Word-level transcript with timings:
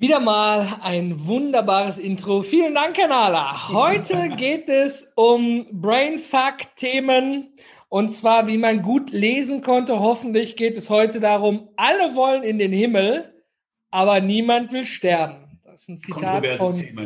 Wieder 0.00 0.20
mal 0.20 0.78
ein 0.80 1.26
wunderbares 1.26 1.98
Intro. 1.98 2.42
Vielen 2.42 2.72
Dank, 2.72 2.96
Herr 2.96 3.08
Nala. 3.08 3.68
Heute 3.70 4.28
geht 4.28 4.68
es 4.68 5.10
um 5.16 5.66
Brainfuck-Themen 5.72 7.48
und 7.88 8.10
zwar, 8.10 8.46
wie 8.46 8.58
man 8.58 8.82
gut 8.82 9.10
lesen 9.10 9.60
konnte. 9.60 9.98
Hoffentlich 9.98 10.56
geht 10.56 10.76
es 10.76 10.88
heute 10.88 11.18
darum, 11.18 11.70
alle 11.74 12.14
wollen 12.14 12.44
in 12.44 12.60
den 12.60 12.70
Himmel, 12.70 13.34
aber 13.90 14.20
niemand 14.20 14.70
will 14.70 14.84
sterben. 14.84 15.58
Das 15.64 15.82
ist 15.82 15.88
ein 15.88 15.98
Zitat 15.98 16.46
von 16.46 16.76
Thema, 16.76 17.04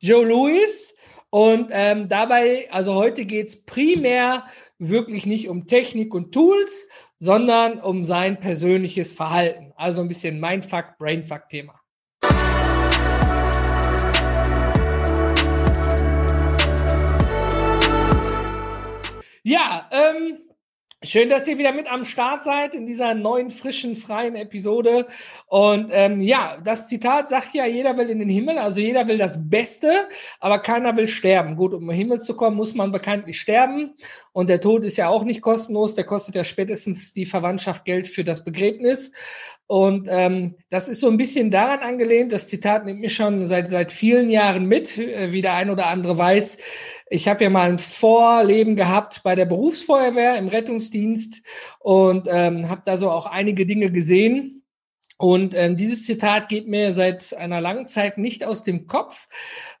Joe 0.00 0.26
Louis. 0.26 0.96
Und 1.30 1.68
ähm, 1.70 2.08
dabei, 2.08 2.68
also 2.72 2.94
heute 2.94 3.24
geht 3.24 3.48
es 3.48 3.64
primär 3.64 4.46
wirklich 4.78 5.26
nicht 5.26 5.48
um 5.48 5.68
Technik 5.68 6.12
und 6.12 6.32
Tools, 6.32 6.88
sondern 7.18 7.80
um 7.80 8.04
sein 8.04 8.38
persönliches 8.38 9.14
Verhalten. 9.14 9.72
Also 9.76 10.00
ein 10.00 10.08
bisschen 10.08 10.40
Mindfuck, 10.40 10.96
Brainfuck-Thema. 10.98 11.80
Ja, 19.42 19.88
ähm, 19.90 20.47
Schön, 21.04 21.30
dass 21.30 21.46
ihr 21.46 21.58
wieder 21.58 21.72
mit 21.72 21.86
am 21.86 22.04
Start 22.04 22.42
seid 22.42 22.74
in 22.74 22.84
dieser 22.84 23.14
neuen, 23.14 23.50
frischen, 23.50 23.94
freien 23.94 24.34
Episode. 24.34 25.06
Und 25.46 25.90
ähm, 25.92 26.20
ja, 26.20 26.58
das 26.64 26.88
Zitat 26.88 27.28
sagt 27.28 27.54
ja, 27.54 27.66
jeder 27.66 27.96
will 27.96 28.10
in 28.10 28.18
den 28.18 28.28
Himmel, 28.28 28.58
also 28.58 28.80
jeder 28.80 29.06
will 29.06 29.16
das 29.16 29.48
Beste, 29.48 30.08
aber 30.40 30.58
keiner 30.58 30.96
will 30.96 31.06
sterben. 31.06 31.54
Gut, 31.54 31.72
um 31.72 31.86
den 31.86 31.96
Himmel 31.96 32.20
zu 32.20 32.34
kommen, 32.34 32.56
muss 32.56 32.74
man 32.74 32.90
bekanntlich 32.90 33.40
sterben. 33.40 33.94
Und 34.32 34.50
der 34.50 34.60
Tod 34.60 34.82
ist 34.82 34.96
ja 34.96 35.08
auch 35.08 35.22
nicht 35.22 35.40
kostenlos, 35.40 35.94
der 35.94 36.02
kostet 36.02 36.34
ja 36.34 36.42
spätestens 36.42 37.12
die 37.12 37.26
Verwandtschaft 37.26 37.84
Geld 37.84 38.08
für 38.08 38.24
das 38.24 38.42
Begräbnis. 38.42 39.12
Und 39.68 40.08
ähm, 40.10 40.56
das 40.70 40.88
ist 40.88 41.00
so 41.00 41.08
ein 41.08 41.18
bisschen 41.18 41.50
daran 41.50 41.80
angelehnt, 41.80 42.32
das 42.32 42.48
Zitat 42.48 42.84
nimmt 42.84 43.00
mich 43.00 43.14
schon 43.14 43.44
seit, 43.44 43.68
seit 43.68 43.92
vielen 43.92 44.30
Jahren 44.30 44.64
mit, 44.66 44.98
äh, 44.98 45.30
wie 45.30 45.42
der 45.42 45.54
ein 45.54 45.70
oder 45.70 45.86
andere 45.86 46.18
weiß 46.18 46.58
ich 47.10 47.28
habe 47.28 47.44
ja 47.44 47.50
mal 47.50 47.68
ein 47.68 47.78
Vorleben 47.78 48.76
gehabt 48.76 49.22
bei 49.22 49.34
der 49.34 49.46
Berufsfeuerwehr 49.46 50.36
im 50.36 50.48
Rettungsdienst 50.48 51.42
und 51.78 52.28
ähm, 52.30 52.68
habe 52.68 52.82
da 52.84 52.96
so 52.96 53.10
auch 53.10 53.26
einige 53.26 53.66
Dinge 53.66 53.90
gesehen. 53.90 54.62
Und 55.16 55.54
ähm, 55.54 55.76
dieses 55.76 56.06
Zitat 56.06 56.48
geht 56.48 56.68
mir 56.68 56.92
seit 56.92 57.34
einer 57.34 57.60
langen 57.60 57.88
Zeit 57.88 58.18
nicht 58.18 58.44
aus 58.44 58.62
dem 58.62 58.86
Kopf, 58.86 59.28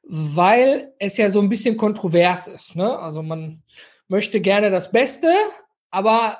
weil 0.02 0.92
es 0.98 1.16
ja 1.16 1.30
so 1.30 1.40
ein 1.40 1.48
bisschen 1.48 1.76
kontrovers 1.76 2.48
ist. 2.48 2.74
Ne? 2.74 2.98
Also 2.98 3.22
man 3.22 3.62
möchte 4.08 4.40
gerne 4.40 4.70
das 4.70 4.90
Beste, 4.90 5.32
aber 5.90 6.38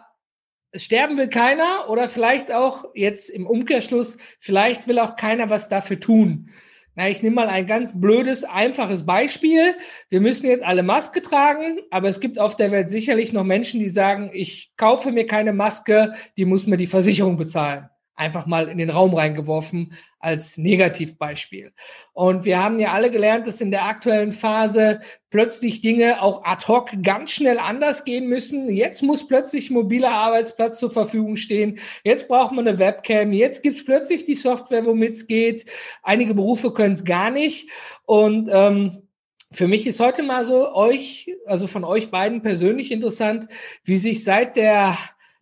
sterben 0.74 1.16
will 1.16 1.28
keiner 1.28 1.88
oder 1.88 2.08
vielleicht 2.08 2.52
auch 2.52 2.84
jetzt 2.94 3.30
im 3.30 3.46
Umkehrschluss, 3.46 4.18
vielleicht 4.38 4.88
will 4.88 4.98
auch 4.98 5.16
keiner 5.16 5.50
was 5.50 5.68
dafür 5.68 6.00
tun. 6.00 6.50
Na, 6.94 7.08
ich 7.08 7.22
nehme 7.22 7.36
mal 7.36 7.48
ein 7.48 7.66
ganz 7.66 7.98
blödes, 8.00 8.42
einfaches 8.42 9.06
Beispiel. 9.06 9.76
Wir 10.08 10.20
müssen 10.20 10.46
jetzt 10.46 10.64
alle 10.64 10.82
Maske 10.82 11.22
tragen, 11.22 11.78
aber 11.90 12.08
es 12.08 12.18
gibt 12.18 12.40
auf 12.40 12.56
der 12.56 12.72
Welt 12.72 12.88
sicherlich 12.88 13.32
noch 13.32 13.44
Menschen, 13.44 13.78
die 13.78 13.88
sagen, 13.88 14.30
ich 14.32 14.72
kaufe 14.76 15.12
mir 15.12 15.26
keine 15.26 15.52
Maske, 15.52 16.14
die 16.36 16.44
muss 16.44 16.66
mir 16.66 16.76
die 16.76 16.88
Versicherung 16.88 17.36
bezahlen 17.36 17.88
einfach 18.18 18.46
mal 18.46 18.68
in 18.68 18.78
den 18.78 18.90
Raum 18.90 19.14
reingeworfen 19.14 19.94
als 20.18 20.58
Negativbeispiel. 20.58 21.72
Und 22.12 22.44
wir 22.44 22.62
haben 22.62 22.80
ja 22.80 22.92
alle 22.92 23.10
gelernt, 23.10 23.46
dass 23.46 23.60
in 23.60 23.70
der 23.70 23.84
aktuellen 23.84 24.32
Phase 24.32 25.00
plötzlich 25.30 25.80
Dinge 25.80 26.20
auch 26.20 26.44
ad 26.44 26.66
hoc 26.66 26.90
ganz 27.02 27.30
schnell 27.30 27.58
anders 27.58 28.04
gehen 28.04 28.26
müssen. 28.28 28.68
Jetzt 28.68 29.02
muss 29.02 29.28
plötzlich 29.28 29.70
mobiler 29.70 30.10
Arbeitsplatz 30.10 30.80
zur 30.80 30.90
Verfügung 30.90 31.36
stehen. 31.36 31.78
Jetzt 32.02 32.26
braucht 32.26 32.52
man 32.52 32.66
eine 32.66 32.78
Webcam. 32.78 33.32
Jetzt 33.32 33.62
gibt 33.62 33.78
es 33.78 33.84
plötzlich 33.84 34.24
die 34.24 34.34
Software, 34.34 34.84
womit 34.84 35.14
es 35.14 35.26
geht. 35.28 35.66
Einige 36.02 36.34
Berufe 36.34 36.72
können 36.72 36.94
es 36.94 37.04
gar 37.04 37.30
nicht. 37.30 37.70
Und 38.04 38.48
ähm, 38.52 39.08
für 39.52 39.68
mich 39.68 39.86
ist 39.86 40.00
heute 40.00 40.24
mal 40.24 40.44
so 40.44 40.74
euch, 40.74 41.30
also 41.46 41.68
von 41.68 41.84
euch 41.84 42.10
beiden 42.10 42.42
persönlich 42.42 42.90
interessant, 42.90 43.46
wie 43.84 43.96
sich 43.96 44.24
seit 44.24 44.56
der 44.56 44.98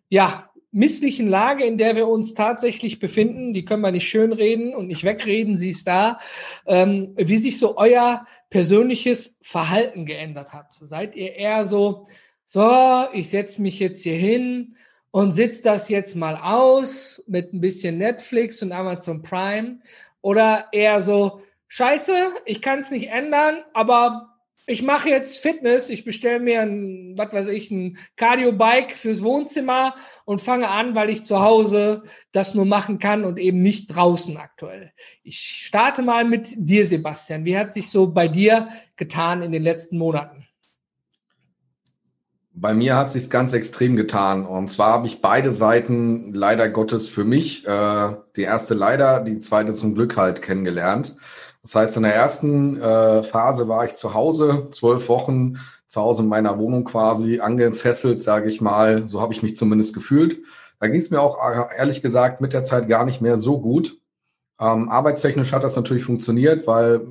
ja, 0.08 0.45
misslichen 0.72 1.28
Lage, 1.28 1.64
in 1.64 1.78
der 1.78 1.96
wir 1.96 2.08
uns 2.08 2.34
tatsächlich 2.34 2.98
befinden, 2.98 3.54
die 3.54 3.64
können 3.64 3.82
wir 3.82 3.92
nicht 3.92 4.08
schönreden 4.08 4.74
und 4.74 4.88
nicht 4.88 5.04
wegreden, 5.04 5.56
sie 5.56 5.70
ist 5.70 5.86
da, 5.86 6.18
ähm, 6.66 7.14
wie 7.16 7.38
sich 7.38 7.58
so 7.58 7.76
euer 7.76 8.26
persönliches 8.50 9.38
Verhalten 9.42 10.06
geändert 10.06 10.52
hat. 10.52 10.72
Seid 10.72 11.16
ihr 11.16 11.34
eher 11.34 11.66
so, 11.66 12.06
so, 12.44 13.06
ich 13.12 13.30
setze 13.30 13.62
mich 13.62 13.78
jetzt 13.80 14.02
hier 14.02 14.16
hin 14.16 14.74
und 15.10 15.32
sitze 15.32 15.62
das 15.62 15.88
jetzt 15.88 16.14
mal 16.14 16.36
aus 16.36 17.22
mit 17.26 17.52
ein 17.52 17.60
bisschen 17.60 17.98
Netflix 17.98 18.62
und 18.62 18.72
Amazon 18.72 19.22
Prime 19.22 19.78
oder 20.20 20.66
eher 20.72 21.00
so, 21.00 21.40
scheiße, 21.68 22.12
ich 22.44 22.60
kann 22.60 22.80
es 22.80 22.90
nicht 22.90 23.08
ändern, 23.08 23.64
aber 23.72 24.35
ich 24.66 24.82
mache 24.82 25.08
jetzt 25.08 25.38
Fitness, 25.38 25.88
ich 25.90 26.04
bestelle 26.04 26.40
mir 26.40 26.62
ein, 26.62 27.14
was 27.16 27.32
weiß 27.32 27.48
ich, 27.48 27.70
ein 27.70 27.98
Cardio-Bike 28.16 28.96
fürs 28.96 29.22
Wohnzimmer 29.22 29.94
und 30.24 30.40
fange 30.40 30.68
an, 30.68 30.96
weil 30.96 31.08
ich 31.08 31.22
zu 31.22 31.40
Hause 31.40 32.02
das 32.32 32.54
nur 32.54 32.66
machen 32.66 32.98
kann 32.98 33.24
und 33.24 33.38
eben 33.38 33.60
nicht 33.60 33.86
draußen 33.86 34.36
aktuell. 34.36 34.90
Ich 35.22 35.38
starte 35.38 36.02
mal 36.02 36.24
mit 36.24 36.48
dir, 36.56 36.84
Sebastian. 36.84 37.44
Wie 37.44 37.56
hat 37.56 37.72
sich 37.72 37.88
so 37.88 38.08
bei 38.08 38.26
dir 38.26 38.68
getan 38.96 39.40
in 39.42 39.52
den 39.52 39.62
letzten 39.62 39.98
Monaten? 39.98 40.46
Bei 42.58 42.74
mir 42.74 42.96
hat 42.96 43.10
sich 43.10 43.30
ganz 43.30 43.52
extrem 43.52 43.94
getan. 43.94 44.46
Und 44.46 44.68
zwar 44.68 44.94
habe 44.94 45.06
ich 45.06 45.20
beide 45.20 45.52
Seiten 45.52 46.32
leider 46.32 46.68
Gottes 46.70 47.08
für 47.08 47.24
mich, 47.24 47.66
äh, 47.66 48.16
die 48.34 48.42
erste 48.42 48.74
leider, 48.74 49.20
die 49.20 49.38
zweite 49.40 49.74
zum 49.74 49.94
Glück 49.94 50.16
halt 50.16 50.42
kennengelernt. 50.42 51.16
Das 51.66 51.74
heißt, 51.74 51.96
in 51.96 52.04
der 52.04 52.14
ersten 52.14 52.80
äh, 52.80 53.24
Phase 53.24 53.66
war 53.66 53.84
ich 53.84 53.96
zu 53.96 54.14
Hause, 54.14 54.68
zwölf 54.70 55.08
Wochen 55.08 55.54
zu 55.88 56.00
Hause 56.00 56.22
in 56.22 56.28
meiner 56.28 56.60
Wohnung 56.60 56.84
quasi 56.84 57.40
angefesselt, 57.40 58.22
sage 58.22 58.48
ich 58.48 58.60
mal. 58.60 59.08
So 59.08 59.20
habe 59.20 59.32
ich 59.32 59.42
mich 59.42 59.56
zumindest 59.56 59.92
gefühlt. 59.92 60.38
Da 60.78 60.86
ging 60.86 61.00
es 61.00 61.10
mir 61.10 61.20
auch 61.20 61.38
äh, 61.44 61.76
ehrlich 61.76 62.02
gesagt 62.02 62.40
mit 62.40 62.52
der 62.52 62.62
Zeit 62.62 62.88
gar 62.88 63.04
nicht 63.04 63.20
mehr 63.20 63.36
so 63.36 63.60
gut. 63.60 64.00
Ähm, 64.60 64.88
arbeitstechnisch 64.88 65.52
hat 65.52 65.64
das 65.64 65.74
natürlich 65.74 66.04
funktioniert, 66.04 66.68
weil 66.68 67.04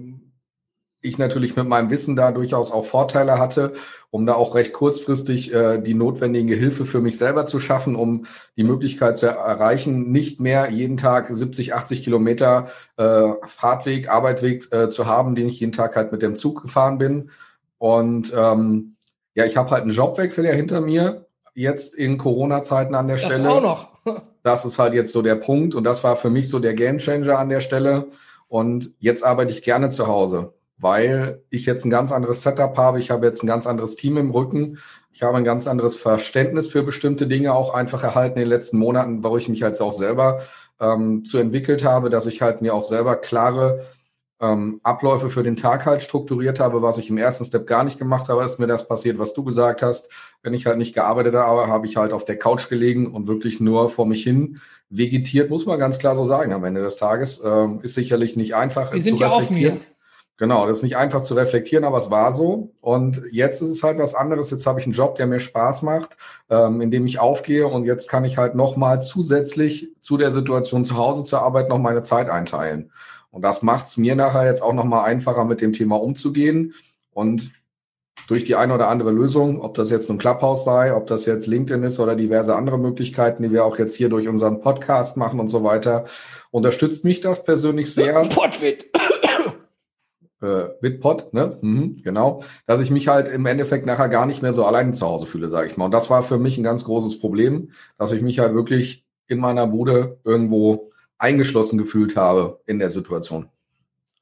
ich 1.05 1.17
natürlich 1.17 1.55
mit 1.55 1.67
meinem 1.67 1.89
Wissen 1.89 2.15
da 2.15 2.31
durchaus 2.31 2.71
auch 2.71 2.85
Vorteile 2.85 3.39
hatte, 3.39 3.73
um 4.09 4.25
da 4.25 4.33
auch 4.33 4.55
recht 4.55 4.73
kurzfristig 4.73 5.53
äh, 5.53 5.77
die 5.79 5.93
notwendige 5.93 6.55
Hilfe 6.55 6.85
für 6.85 7.01
mich 7.01 7.17
selber 7.17 7.45
zu 7.45 7.59
schaffen, 7.59 7.95
um 7.95 8.25
die 8.57 8.63
Möglichkeit 8.63 9.17
zu 9.17 9.27
erreichen, 9.27 10.11
nicht 10.11 10.39
mehr 10.39 10.69
jeden 10.69 10.97
Tag 10.97 11.27
70, 11.29 11.73
80 11.75 12.03
Kilometer 12.03 12.67
äh, 12.97 13.29
Fahrtweg, 13.45 14.09
Arbeitsweg 14.09 14.71
äh, 14.73 14.89
zu 14.89 15.05
haben, 15.05 15.35
den 15.35 15.47
ich 15.47 15.59
jeden 15.59 15.73
Tag 15.73 15.95
halt 15.95 16.11
mit 16.11 16.21
dem 16.21 16.35
Zug 16.35 16.61
gefahren 16.61 16.97
bin. 16.97 17.29
Und 17.77 18.33
ähm, 18.35 18.95
ja, 19.35 19.45
ich 19.45 19.57
habe 19.57 19.71
halt 19.71 19.83
einen 19.83 19.91
Jobwechsel 19.91 20.45
ja 20.45 20.53
hinter 20.53 20.81
mir, 20.81 21.25
jetzt 21.53 21.95
in 21.95 22.17
Corona-Zeiten 22.17 22.95
an 22.95 23.07
der 23.07 23.17
das 23.17 23.25
Stelle. 23.25 23.43
Das 23.43 23.51
auch 23.51 23.61
noch. 23.61 23.89
das 24.43 24.65
ist 24.65 24.79
halt 24.79 24.93
jetzt 24.93 25.11
so 25.11 25.21
der 25.21 25.35
Punkt 25.35 25.75
und 25.75 25.83
das 25.83 26.03
war 26.03 26.15
für 26.15 26.29
mich 26.29 26.49
so 26.49 26.59
der 26.59 26.73
Gamechanger 26.73 27.37
an 27.37 27.49
der 27.49 27.59
Stelle. 27.59 28.07
Und 28.47 28.91
jetzt 28.99 29.25
arbeite 29.25 29.51
ich 29.51 29.63
gerne 29.63 29.89
zu 29.89 30.07
Hause 30.07 30.53
weil 30.77 31.41
ich 31.49 31.65
jetzt 31.65 31.85
ein 31.85 31.89
ganz 31.89 32.11
anderes 32.11 32.43
Setup 32.43 32.77
habe. 32.77 32.99
Ich 32.99 33.11
habe 33.11 33.25
jetzt 33.25 33.43
ein 33.43 33.47
ganz 33.47 33.65
anderes 33.67 33.95
Team 33.95 34.17
im 34.17 34.31
Rücken. 34.31 34.77
Ich 35.11 35.23
habe 35.23 35.37
ein 35.37 35.45
ganz 35.45 35.67
anderes 35.67 35.95
Verständnis 35.95 36.67
für 36.67 36.83
bestimmte 36.83 37.27
Dinge 37.27 37.53
auch 37.53 37.73
einfach 37.73 38.03
erhalten 38.03 38.37
in 38.37 38.45
den 38.45 38.49
letzten 38.49 38.77
Monaten, 38.77 39.23
wo 39.23 39.37
ich 39.37 39.47
mich 39.47 39.63
halt 39.63 39.79
auch 39.79 39.93
selber 39.93 40.41
ähm, 40.79 41.23
zu 41.23 41.37
entwickelt 41.37 41.85
habe, 41.85 42.09
dass 42.09 42.27
ich 42.27 42.41
halt 42.41 42.61
mir 42.61 42.73
auch 42.73 42.83
selber 42.83 43.15
klare 43.15 43.85
ähm, 44.41 44.81
Abläufe 44.83 45.29
für 45.29 45.43
den 45.43 45.55
Tag 45.55 45.85
halt 45.85 46.03
strukturiert 46.03 46.59
habe, 46.59 46.81
was 46.81 46.97
ich 46.97 47.09
im 47.09 47.17
ersten 47.17 47.45
Step 47.45 47.65
gar 47.67 47.85
nicht 47.85 47.97
gemacht 47.97 48.27
habe, 48.27 48.43
ist 48.43 48.59
mir 48.59 48.67
das 48.67 48.87
passiert, 48.87 49.17
was 49.17 49.33
du 49.33 49.43
gesagt 49.43 49.81
hast. 49.81 50.11
Wenn 50.43 50.53
ich 50.53 50.65
halt 50.65 50.77
nicht 50.77 50.93
gearbeitet 50.93 51.35
habe, 51.35 51.67
habe 51.67 51.85
ich 51.85 51.95
halt 51.95 52.11
auf 52.11 52.25
der 52.25 52.37
Couch 52.37 52.67
gelegen 52.67 53.07
und 53.07 53.27
wirklich 53.27 53.61
nur 53.61 53.89
vor 53.89 54.05
mich 54.05 54.23
hin 54.23 54.59
vegetiert, 54.89 55.49
muss 55.49 55.65
man 55.65 55.79
ganz 55.79 55.99
klar 55.99 56.15
so 56.15 56.25
sagen. 56.25 56.53
Am 56.53 56.63
Ende 56.65 56.81
des 56.81 56.97
Tages 56.97 57.41
ähm, 57.43 57.79
ist 57.81 57.95
sicherlich 57.95 58.35
nicht 58.35 58.55
einfach. 58.55 58.93
Wir 58.93 59.01
sind 59.01 59.19
ja 59.19 59.29
auch 59.29 59.49
mir. 59.49 59.79
Genau, 60.37 60.67
das 60.67 60.77
ist 60.77 60.83
nicht 60.83 60.97
einfach 60.97 61.21
zu 61.21 61.33
reflektieren, 61.33 61.85
aber 61.85 61.97
es 61.97 62.11
war 62.11 62.33
so. 62.33 62.73
Und 62.81 63.21
jetzt 63.31 63.61
ist 63.61 63.69
es 63.69 63.83
halt 63.83 63.99
was 63.99 64.15
anderes. 64.15 64.51
Jetzt 64.51 64.67
habe 64.67 64.81
ich 64.81 64.85
einen 64.85 64.93
Job, 64.93 65.15
der 65.15 65.27
mir 65.27 65.39
Spaß 65.39 65.81
macht, 65.81 66.17
ähm, 66.49 66.81
in 66.81 66.91
dem 66.91 67.05
ich 67.05 67.19
aufgehe. 67.19 67.67
Und 67.67 67.85
jetzt 67.85 68.09
kann 68.09 68.25
ich 68.25 68.37
halt 68.37 68.53
nochmal 68.53 69.01
zusätzlich 69.01 69.91
zu 70.01 70.17
der 70.17 70.31
Situation 70.31 70.83
zu 70.83 70.97
Hause 70.97 71.23
zur 71.23 71.41
Arbeit 71.41 71.69
noch 71.69 71.77
meine 71.77 72.03
Zeit 72.03 72.29
einteilen. 72.29 72.91
Und 73.31 73.43
das 73.43 73.61
macht 73.61 73.87
es 73.87 73.97
mir 73.97 74.15
nachher 74.15 74.45
jetzt 74.45 74.61
auch 74.61 74.73
nochmal 74.73 75.05
einfacher, 75.05 75.45
mit 75.45 75.61
dem 75.61 75.71
Thema 75.71 76.01
umzugehen. 76.01 76.73
Und 77.11 77.51
durch 78.27 78.43
die 78.43 78.55
eine 78.55 78.73
oder 78.73 78.89
andere 78.89 79.11
Lösung, 79.11 79.61
ob 79.61 79.75
das 79.75 79.89
jetzt 79.89 80.09
ein 80.09 80.17
Clubhouse 80.17 80.65
sei, 80.65 80.93
ob 80.93 81.07
das 81.07 81.25
jetzt 81.25 81.47
LinkedIn 81.47 81.83
ist 81.83 81.99
oder 81.99 82.15
diverse 82.15 82.55
andere 82.55 82.77
Möglichkeiten, 82.77 83.43
die 83.43 83.51
wir 83.51 83.63
auch 83.63 83.77
jetzt 83.77 83.95
hier 83.95 84.09
durch 84.09 84.27
unseren 84.27 84.59
Podcast 84.59 85.15
machen 85.15 85.39
und 85.39 85.47
so 85.47 85.63
weiter, 85.63 86.05
unterstützt 86.51 87.05
mich 87.05 87.21
das 87.21 87.43
persönlich 87.43 87.93
sehr. 87.93 88.13
Potwit 88.25 88.89
äh, 90.41 90.69
Bitpot, 90.81 91.33
ne? 91.33 91.57
Mhm, 91.61 91.97
genau, 92.03 92.43
dass 92.65 92.79
ich 92.79 92.91
mich 92.91 93.07
halt 93.07 93.27
im 93.27 93.45
Endeffekt 93.45 93.85
nachher 93.85 94.09
gar 94.09 94.25
nicht 94.25 94.41
mehr 94.41 94.53
so 94.53 94.65
allein 94.65 94.93
zu 94.93 95.05
Hause 95.05 95.25
fühle, 95.25 95.49
sage 95.49 95.67
ich 95.67 95.77
mal. 95.77 95.85
Und 95.85 95.93
das 95.93 96.09
war 96.09 96.23
für 96.23 96.37
mich 96.37 96.57
ein 96.57 96.63
ganz 96.63 96.83
großes 96.83 97.19
Problem, 97.19 97.71
dass 97.97 98.11
ich 98.11 98.21
mich 98.21 98.39
halt 98.39 98.53
wirklich 98.53 99.05
in 99.27 99.39
meiner 99.39 99.67
Bude 99.67 100.19
irgendwo 100.23 100.91
eingeschlossen 101.17 101.77
gefühlt 101.77 102.15
habe 102.15 102.59
in 102.65 102.79
der 102.79 102.89
Situation. 102.89 103.49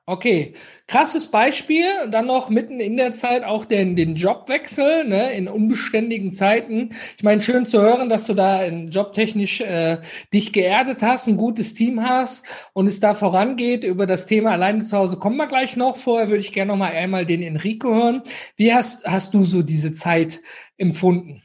Okay, 0.06 0.54
krasses 0.86 1.28
Beispiel. 1.28 1.86
Dann 2.12 2.28
noch 2.28 2.50
mitten 2.50 2.82
in 2.82 2.98
der 2.98 3.14
Zeit 3.14 3.46
auch 3.46 3.64
den, 3.64 3.96
den 3.96 4.16
Jobwechsel 4.16 5.08
ne, 5.08 5.34
in 5.34 5.48
unbeständigen 5.48 6.34
Zeiten. 6.34 6.90
Ich 7.16 7.24
meine, 7.24 7.42
schön 7.42 7.66
zu 7.66 7.82
hören, 7.82 8.10
dass 8.10 8.26
du 8.26 8.34
da 8.34 8.66
jobtechnisch 8.66 9.62
äh, 9.62 10.02
dich 10.34 10.52
geerdet 10.52 11.04
hast, 11.04 11.30
ein 11.30 11.38
gutes 11.38 11.74
Team 11.74 12.04
hast 12.04 12.46
und 12.74 12.88
es 12.88 13.00
da 13.00 13.14
vorangeht. 13.14 13.86
Über 13.86 14.06
das 14.06 14.26
Thema 14.26 14.52
alleine 14.52 14.84
zu 14.84 14.98
Hause 14.98 15.16
kommen 15.16 15.38
wir 15.38 15.48
gleich 15.48 15.78
noch. 15.78 15.96
Vorher 15.96 16.30
würde 16.30 16.42
ich 16.42 16.52
gerne 16.52 16.74
noch 16.74 16.78
mal 16.78 16.92
einmal 16.92 17.26
den 17.26 17.42
Enrico 17.42 17.94
hören. 17.94 18.24
Wie 18.58 18.74
hast, 18.74 19.06
hast 19.06 19.34
du 19.34 19.46
so 19.46 19.62
diese 19.62 19.94
Zeit 19.94 20.42
empfunden? 20.76 21.44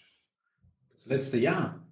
Das 0.96 1.06
letzte 1.06 1.38
Jahr. 1.38 1.87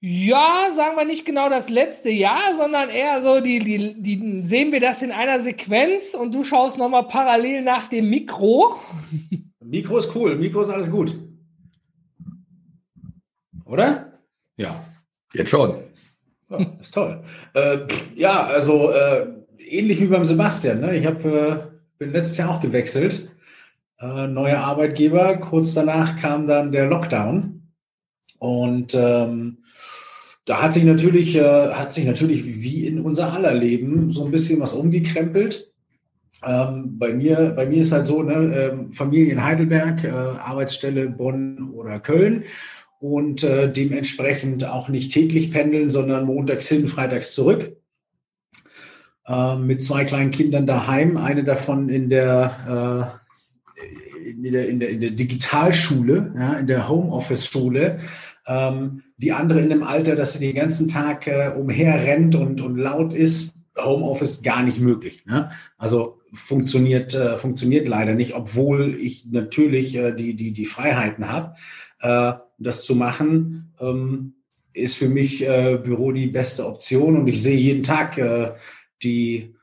Ja, 0.00 0.70
sagen 0.72 0.96
wir 0.96 1.04
nicht 1.04 1.24
genau 1.24 1.48
das 1.48 1.68
letzte 1.68 2.10
Jahr, 2.10 2.54
sondern 2.56 2.88
eher 2.88 3.20
so, 3.20 3.40
die, 3.40 3.58
die, 3.58 4.00
die 4.00 4.46
sehen 4.46 4.70
wir 4.70 4.80
das 4.80 5.02
in 5.02 5.10
einer 5.10 5.40
Sequenz 5.40 6.14
und 6.14 6.32
du 6.34 6.44
schaust 6.44 6.78
nochmal 6.78 7.08
parallel 7.08 7.62
nach 7.62 7.88
dem 7.88 8.08
Mikro. 8.08 8.78
Mikro 9.60 9.98
ist 9.98 10.14
cool, 10.14 10.36
Mikro 10.36 10.60
ist 10.60 10.68
alles 10.68 10.90
gut. 10.90 11.18
Oder? 13.64 14.12
Ja. 14.56 14.82
Jetzt 15.34 15.50
schon. 15.50 15.74
Ja, 16.48 16.58
ist 16.80 16.94
toll. 16.94 17.22
Äh, 17.54 17.78
ja, 18.14 18.44
also 18.44 18.90
äh, 18.92 19.26
ähnlich 19.58 20.00
wie 20.00 20.06
beim 20.06 20.24
Sebastian. 20.24 20.80
Ne? 20.80 20.96
Ich 20.96 21.06
hab, 21.06 21.24
äh, 21.24 21.58
bin 21.98 22.12
letztes 22.12 22.38
Jahr 22.38 22.50
auch 22.50 22.60
gewechselt. 22.60 23.28
Äh, 24.00 24.28
neuer 24.28 24.60
Arbeitgeber. 24.60 25.36
Kurz 25.38 25.74
danach 25.74 26.16
kam 26.16 26.46
dann 26.46 26.72
der 26.72 26.86
Lockdown. 26.86 27.57
Und 28.38 28.94
ähm, 28.94 29.58
da 30.44 30.62
hat 30.62 30.72
sich 30.72 30.84
natürlich, 30.84 31.36
äh, 31.36 31.72
hat 31.72 31.92
sich 31.92 32.06
natürlich 32.06 32.44
wie 32.44 32.86
in 32.86 33.00
unser 33.00 33.32
aller 33.32 33.54
Leben 33.54 34.10
so 34.10 34.24
ein 34.24 34.30
bisschen 34.30 34.60
was 34.60 34.72
umgekrempelt. 34.72 35.70
Ähm, 36.44 36.98
bei 36.98 37.12
mir, 37.12 37.52
bei 37.56 37.66
mir 37.66 37.82
ist 37.82 37.92
halt 37.92 38.06
so, 38.06 38.22
ne, 38.22 38.72
ähm, 38.72 38.92
Familie 38.92 39.32
in 39.32 39.44
Heidelberg, 39.44 40.04
äh, 40.04 40.08
Arbeitsstelle 40.08 41.08
Bonn 41.08 41.70
oder 41.70 41.98
Köln 41.98 42.44
und 43.00 43.42
äh, 43.42 43.70
dementsprechend 43.70 44.64
auch 44.64 44.88
nicht 44.88 45.12
täglich 45.12 45.50
pendeln, 45.50 45.90
sondern 45.90 46.26
montags 46.26 46.68
hin, 46.68 46.86
freitags 46.86 47.32
zurück. 47.32 47.76
Ähm, 49.26 49.66
mit 49.66 49.82
zwei 49.82 50.04
kleinen 50.04 50.30
Kindern 50.30 50.66
daheim, 50.66 51.16
eine 51.16 51.44
davon 51.44 51.88
in 51.88 52.08
der, 52.08 53.20
äh, 53.76 54.07
in 54.18 54.42
der, 54.42 54.68
in 54.68 54.80
der, 54.80 54.88
in 54.90 55.00
der 55.00 55.10
Digitalschule, 55.10 56.32
ja, 56.36 56.54
in 56.54 56.66
der 56.66 56.88
Homeoffice-Schule. 56.88 57.98
Ähm, 58.46 59.02
die 59.16 59.32
andere 59.32 59.60
in 59.60 59.70
einem 59.70 59.82
Alter, 59.82 60.16
dass 60.16 60.34
sie 60.34 60.40
den 60.40 60.54
ganzen 60.54 60.88
Tag 60.88 61.26
äh, 61.26 61.52
umherrennt 61.56 62.34
und, 62.34 62.60
und 62.60 62.76
laut 62.76 63.12
ist, 63.12 63.54
Homeoffice 63.78 64.42
gar 64.42 64.62
nicht 64.62 64.80
möglich. 64.80 65.24
Ne? 65.26 65.50
Also 65.76 66.20
funktioniert, 66.32 67.14
äh, 67.14 67.36
funktioniert 67.36 67.88
leider 67.88 68.14
nicht, 68.14 68.34
obwohl 68.34 68.94
ich 68.94 69.26
natürlich 69.30 69.96
äh, 69.96 70.12
die, 70.12 70.34
die, 70.34 70.52
die 70.52 70.64
Freiheiten 70.64 71.28
habe, 71.28 71.54
äh, 72.00 72.32
das 72.58 72.84
zu 72.84 72.94
machen. 72.94 73.72
Ähm, 73.80 74.34
ist 74.72 74.96
für 74.96 75.08
mich 75.08 75.46
äh, 75.46 75.78
Büro 75.82 76.12
die 76.12 76.28
beste 76.28 76.66
Option 76.66 77.16
und 77.16 77.26
ich 77.26 77.42
sehe 77.42 77.56
jeden 77.56 77.82
Tag 77.82 78.16
äh, 78.18 78.52
die 79.02 79.54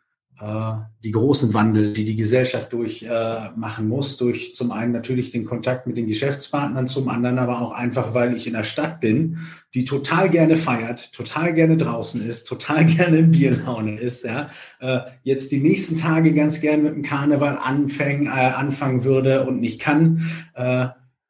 die 0.42 1.12
großen 1.12 1.54
Wandel, 1.54 1.94
die 1.94 2.04
die 2.04 2.18
Gesellschaft 2.18 2.74
durchmachen 2.74 3.86
äh, 3.86 3.88
muss, 3.88 4.18
durch 4.18 4.54
zum 4.54 4.72
einen 4.72 4.92
natürlich 4.92 5.32
den 5.32 5.46
Kontakt 5.46 5.88
mit 5.88 5.96
den 5.96 6.08
Geschäftspartnern, 6.08 6.88
zum 6.88 7.08
anderen 7.08 7.40
aber 7.40 7.62
auch 7.62 7.72
einfach, 7.72 8.14
weil 8.14 8.36
ich 8.36 8.46
in 8.46 8.54
der 8.54 8.66
Stadt 8.66 9.00
bin, 9.00 9.38
die 9.74 9.86
total 9.86 10.30
gerne 10.30 10.58
feiert, 10.58 11.14
total 11.14 11.54
gerne 11.54 11.78
draußen 11.78 12.22
ist, 12.22 12.48
total 12.48 12.86
gerne 12.86 13.18
in 13.18 13.32
Bierlaune 13.32 13.98
ist, 13.98 14.26
ja, 14.26 14.48
äh, 14.82 15.02
jetzt 15.24 15.54
die 15.54 15.62
nächsten 15.62 15.96
Tage 15.96 16.34
ganz 16.34 16.60
gerne 16.60 16.84
mit 16.84 16.96
dem 16.96 17.04
Karneval 17.04 17.58
anfangen, 17.58 18.26
äh, 18.26 18.30
anfangen 18.30 19.06
würde 19.06 19.46
und 19.46 19.62
nicht 19.62 19.80
kann. 19.80 20.22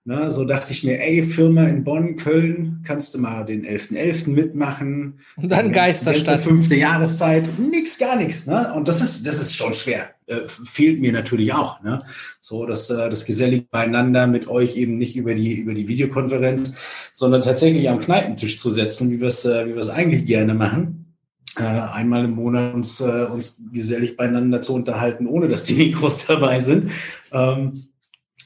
Äh, 0.07 0.11
Ne, 0.15 0.29
so 0.29 0.45
dachte 0.45 0.71
ich 0.71 0.83
mir, 0.83 1.01
ey, 1.01 1.23
Firma 1.23 1.63
in 1.63 1.83
Bonn, 1.83 2.15
Köln, 2.15 2.81
kannst 2.83 3.15
du 3.15 3.19
mal 3.19 3.43
den 3.43 3.65
11.11. 3.65 4.27
.11. 4.27 4.29
mitmachen. 4.29 5.19
Und 5.35 5.49
dann 5.49 5.71
Geisterstadt. 5.71 6.41
fünfte 6.41 6.75
Jahreszeit, 6.75 7.57
nix, 7.57 7.97
gar 7.97 8.15
nichts. 8.15 8.45
Ne? 8.45 8.71
Und 8.75 8.87
das 8.87 9.01
ist, 9.01 9.25
das 9.25 9.41
ist 9.41 9.55
schon 9.55 9.73
schwer. 9.73 10.11
Äh, 10.27 10.47
fehlt 10.47 11.01
mir 11.01 11.11
natürlich 11.11 11.53
auch. 11.53 11.81
Ne? 11.81 11.97
So, 12.39 12.67
dass 12.67 12.91
äh, 12.91 13.09
das 13.09 13.25
gesellig 13.25 13.71
beieinander 13.71 14.27
mit 14.27 14.47
euch 14.47 14.75
eben 14.77 14.97
nicht 14.99 15.15
über 15.15 15.33
die, 15.33 15.55
über 15.55 15.73
die 15.73 15.87
Videokonferenz, 15.87 16.77
sondern 17.11 17.41
tatsächlich 17.41 17.89
am 17.89 17.99
Kneipentisch 17.99 18.59
zu 18.59 18.69
setzen, 18.69 19.09
wie 19.09 19.19
wir 19.19 19.29
es 19.29 19.43
äh, 19.43 19.65
wie 19.65 19.73
wir 19.73 19.81
es 19.81 19.89
eigentlich 19.89 20.27
gerne 20.27 20.53
machen. 20.53 21.15
Äh, 21.57 21.65
einmal 21.65 22.25
im 22.25 22.35
Monat 22.35 22.75
uns, 22.75 22.99
äh, 23.01 23.25
uns 23.25 23.59
gesellig 23.73 24.17
beieinander 24.17 24.61
zu 24.61 24.75
unterhalten, 24.75 25.25
ohne 25.25 25.47
dass 25.47 25.63
die 25.63 25.73
Mikros 25.73 26.25
dabei 26.27 26.59
sind. 26.59 26.91
Ähm, 27.31 27.87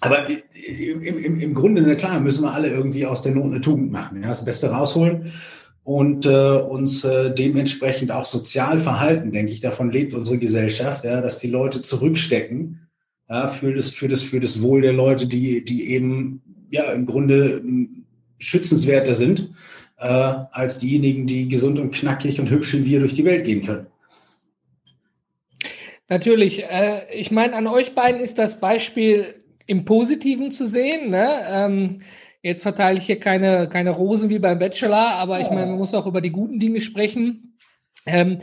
aber 0.02 0.30
im, 0.30 1.02
im, 1.02 1.40
im 1.40 1.54
Grunde, 1.54 1.82
na 1.82 1.96
klar, 1.96 2.20
müssen 2.20 2.44
wir 2.44 2.54
alle 2.54 2.70
irgendwie 2.70 3.06
aus 3.06 3.22
der 3.22 3.34
Not 3.34 3.46
eine 3.46 3.62
Tugend 3.62 3.92
machen, 3.92 4.22
ja, 4.22 4.30
das 4.30 4.46
Beste 4.46 4.70
rausholen 4.70 5.32
und 5.84 6.26
äh, 6.26 6.30
uns 6.30 7.04
äh, 7.04 7.34
dementsprechend 7.34 8.12
auch 8.12 8.26
sozial 8.26 8.78
verhalten, 8.78 9.32
denke 9.32 9.52
ich. 9.52 9.60
Davon 9.60 9.92
lebt 9.92 10.14
unsere 10.14 10.38
Gesellschaft, 10.38 11.04
ja, 11.04 11.22
dass 11.22 11.40
die 11.40 11.50
Leute 11.50 11.82
zurückstecken 11.82 12.88
ja, 13.30 13.48
für, 13.48 13.74
das, 13.74 13.90
für, 13.90 14.08
das, 14.08 14.22
für 14.22 14.40
das 14.40 14.62
Wohl 14.62 14.82
der 14.82 14.94
Leute, 14.94 15.28
die, 15.28 15.66
die 15.66 15.92
eben 15.92 16.42
ja 16.72 16.92
im 16.92 17.06
Grunde 17.06 17.62
schützenswerter 18.38 19.14
sind 19.14 19.52
äh, 19.98 20.06
als 20.06 20.80
diejenigen, 20.80 21.28
die 21.28 21.48
gesund 21.48 21.80
und 21.80 21.92
knackig 21.92 22.40
und 22.40 22.50
hübsch 22.50 22.74
wie 22.74 22.86
wir 22.86 23.00
durch 23.00 23.14
die 23.14 23.26
Welt 23.26 23.46
gehen 23.46 23.66
können. 23.66 23.88
Natürlich. 26.08 26.64
Äh, 26.64 27.14
ich 27.14 27.32
meine, 27.32 27.56
an 27.56 27.68
euch 27.68 27.94
beiden 27.94 28.22
ist 28.22 28.38
das 28.38 28.60
Beispiel 28.60 29.36
im 29.70 29.86
Positiven 29.86 30.52
zu 30.52 30.66
sehen. 30.66 31.12
Ne? 31.12 31.46
Ähm, 31.48 32.02
jetzt 32.42 32.64
verteile 32.64 32.98
ich 32.98 33.06
hier 33.06 33.20
keine, 33.20 33.70
keine 33.70 33.92
Rosen 33.92 34.32
wie 34.32 34.40
beim 34.40 34.58
Bachelor, 34.58 35.12
aber 35.12 35.42
ich 35.42 35.52
meine, 35.52 35.68
man 35.68 35.78
muss 35.78 35.94
auch 35.94 36.08
über 36.08 36.22
die 36.22 36.32
guten 36.32 36.60
Dinge 36.60 36.82
sprechen. 36.82 37.56
Ähm, 38.08 38.40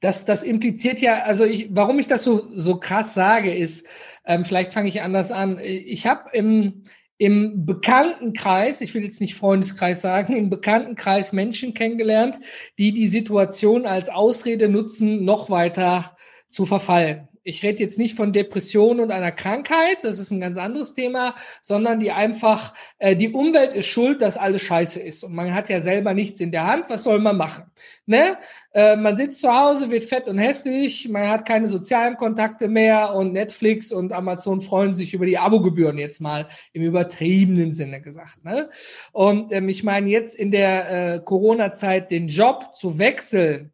das, 0.00 0.24
das 0.24 0.44
impliziert 0.44 1.00
ja, 1.00 1.24
also 1.24 1.44
ich, 1.44 1.66
warum 1.72 1.98
ich 1.98 2.06
das 2.06 2.22
so, 2.22 2.46
so 2.54 2.78
krass 2.78 3.12
sage, 3.12 3.52
ist, 3.52 3.88
ähm, 4.24 4.44
vielleicht 4.44 4.72
fange 4.72 4.88
ich 4.88 5.02
anders 5.02 5.32
an. 5.32 5.58
Ich 5.60 6.06
habe 6.06 6.30
im, 6.32 6.84
im 7.16 7.66
Bekanntenkreis, 7.66 8.80
ich 8.80 8.94
will 8.94 9.02
jetzt 9.02 9.20
nicht 9.20 9.34
Freundeskreis 9.34 10.00
sagen, 10.00 10.36
im 10.36 10.48
Bekanntenkreis 10.48 11.32
Menschen 11.32 11.74
kennengelernt, 11.74 12.36
die 12.78 12.92
die 12.92 13.08
Situation 13.08 13.84
als 13.84 14.10
Ausrede 14.10 14.68
nutzen, 14.68 15.24
noch 15.24 15.50
weiter 15.50 16.16
zu 16.46 16.66
verfallen 16.66 17.27
ich 17.48 17.62
rede 17.62 17.82
jetzt 17.82 17.98
nicht 17.98 18.14
von 18.14 18.32
Depressionen 18.32 19.00
und 19.00 19.10
einer 19.10 19.32
Krankheit, 19.32 19.98
das 20.02 20.18
ist 20.18 20.30
ein 20.30 20.40
ganz 20.40 20.58
anderes 20.58 20.94
Thema, 20.94 21.34
sondern 21.62 21.98
die 21.98 22.12
einfach, 22.12 22.74
äh, 22.98 23.16
die 23.16 23.30
Umwelt 23.30 23.72
ist 23.72 23.86
schuld, 23.86 24.20
dass 24.20 24.36
alles 24.36 24.62
scheiße 24.62 25.00
ist. 25.00 25.24
Und 25.24 25.34
man 25.34 25.54
hat 25.54 25.70
ja 25.70 25.80
selber 25.80 26.12
nichts 26.12 26.40
in 26.40 26.52
der 26.52 26.66
Hand, 26.66 26.84
was 26.88 27.04
soll 27.04 27.18
man 27.18 27.36
machen? 27.36 27.64
Ne? 28.04 28.36
Äh, 28.72 28.96
man 28.96 29.16
sitzt 29.16 29.40
zu 29.40 29.52
Hause, 29.52 29.90
wird 29.90 30.04
fett 30.04 30.28
und 30.28 30.38
hässlich, 30.38 31.08
man 31.08 31.28
hat 31.28 31.46
keine 31.46 31.68
sozialen 31.68 32.16
Kontakte 32.16 32.68
mehr 32.68 33.14
und 33.14 33.32
Netflix 33.32 33.92
und 33.92 34.12
Amazon 34.12 34.60
freuen 34.60 34.94
sich 34.94 35.14
über 35.14 35.24
die 35.24 35.38
Abogebühren 35.38 35.98
jetzt 35.98 36.20
mal 36.20 36.48
im 36.72 36.82
übertriebenen 36.82 37.72
Sinne 37.72 38.02
gesagt. 38.02 38.44
Ne? 38.44 38.68
Und 39.12 39.52
ähm, 39.52 39.68
ich 39.68 39.84
meine, 39.84 40.10
jetzt 40.10 40.36
in 40.36 40.50
der 40.50 41.14
äh, 41.14 41.20
Corona-Zeit 41.20 42.10
den 42.10 42.28
Job 42.28 42.74
zu 42.74 42.98
wechseln, 42.98 43.72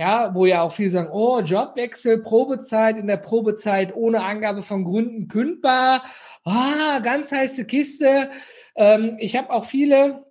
ja, 0.00 0.34
wo 0.34 0.46
ja 0.46 0.62
auch 0.62 0.72
viele 0.72 0.88
sagen, 0.88 1.10
oh, 1.12 1.40
Jobwechsel, 1.40 2.22
Probezeit, 2.22 2.96
in 2.96 3.06
der 3.06 3.18
Probezeit 3.18 3.94
ohne 3.94 4.22
Angabe 4.22 4.62
von 4.62 4.82
Gründen 4.82 5.28
kündbar. 5.28 6.04
Ah, 6.42 7.00
ganz 7.00 7.30
heiße 7.30 7.66
Kiste. 7.66 8.30
Ähm, 8.76 9.16
ich 9.18 9.36
habe 9.36 9.50
auch 9.50 9.66
viele 9.66 10.24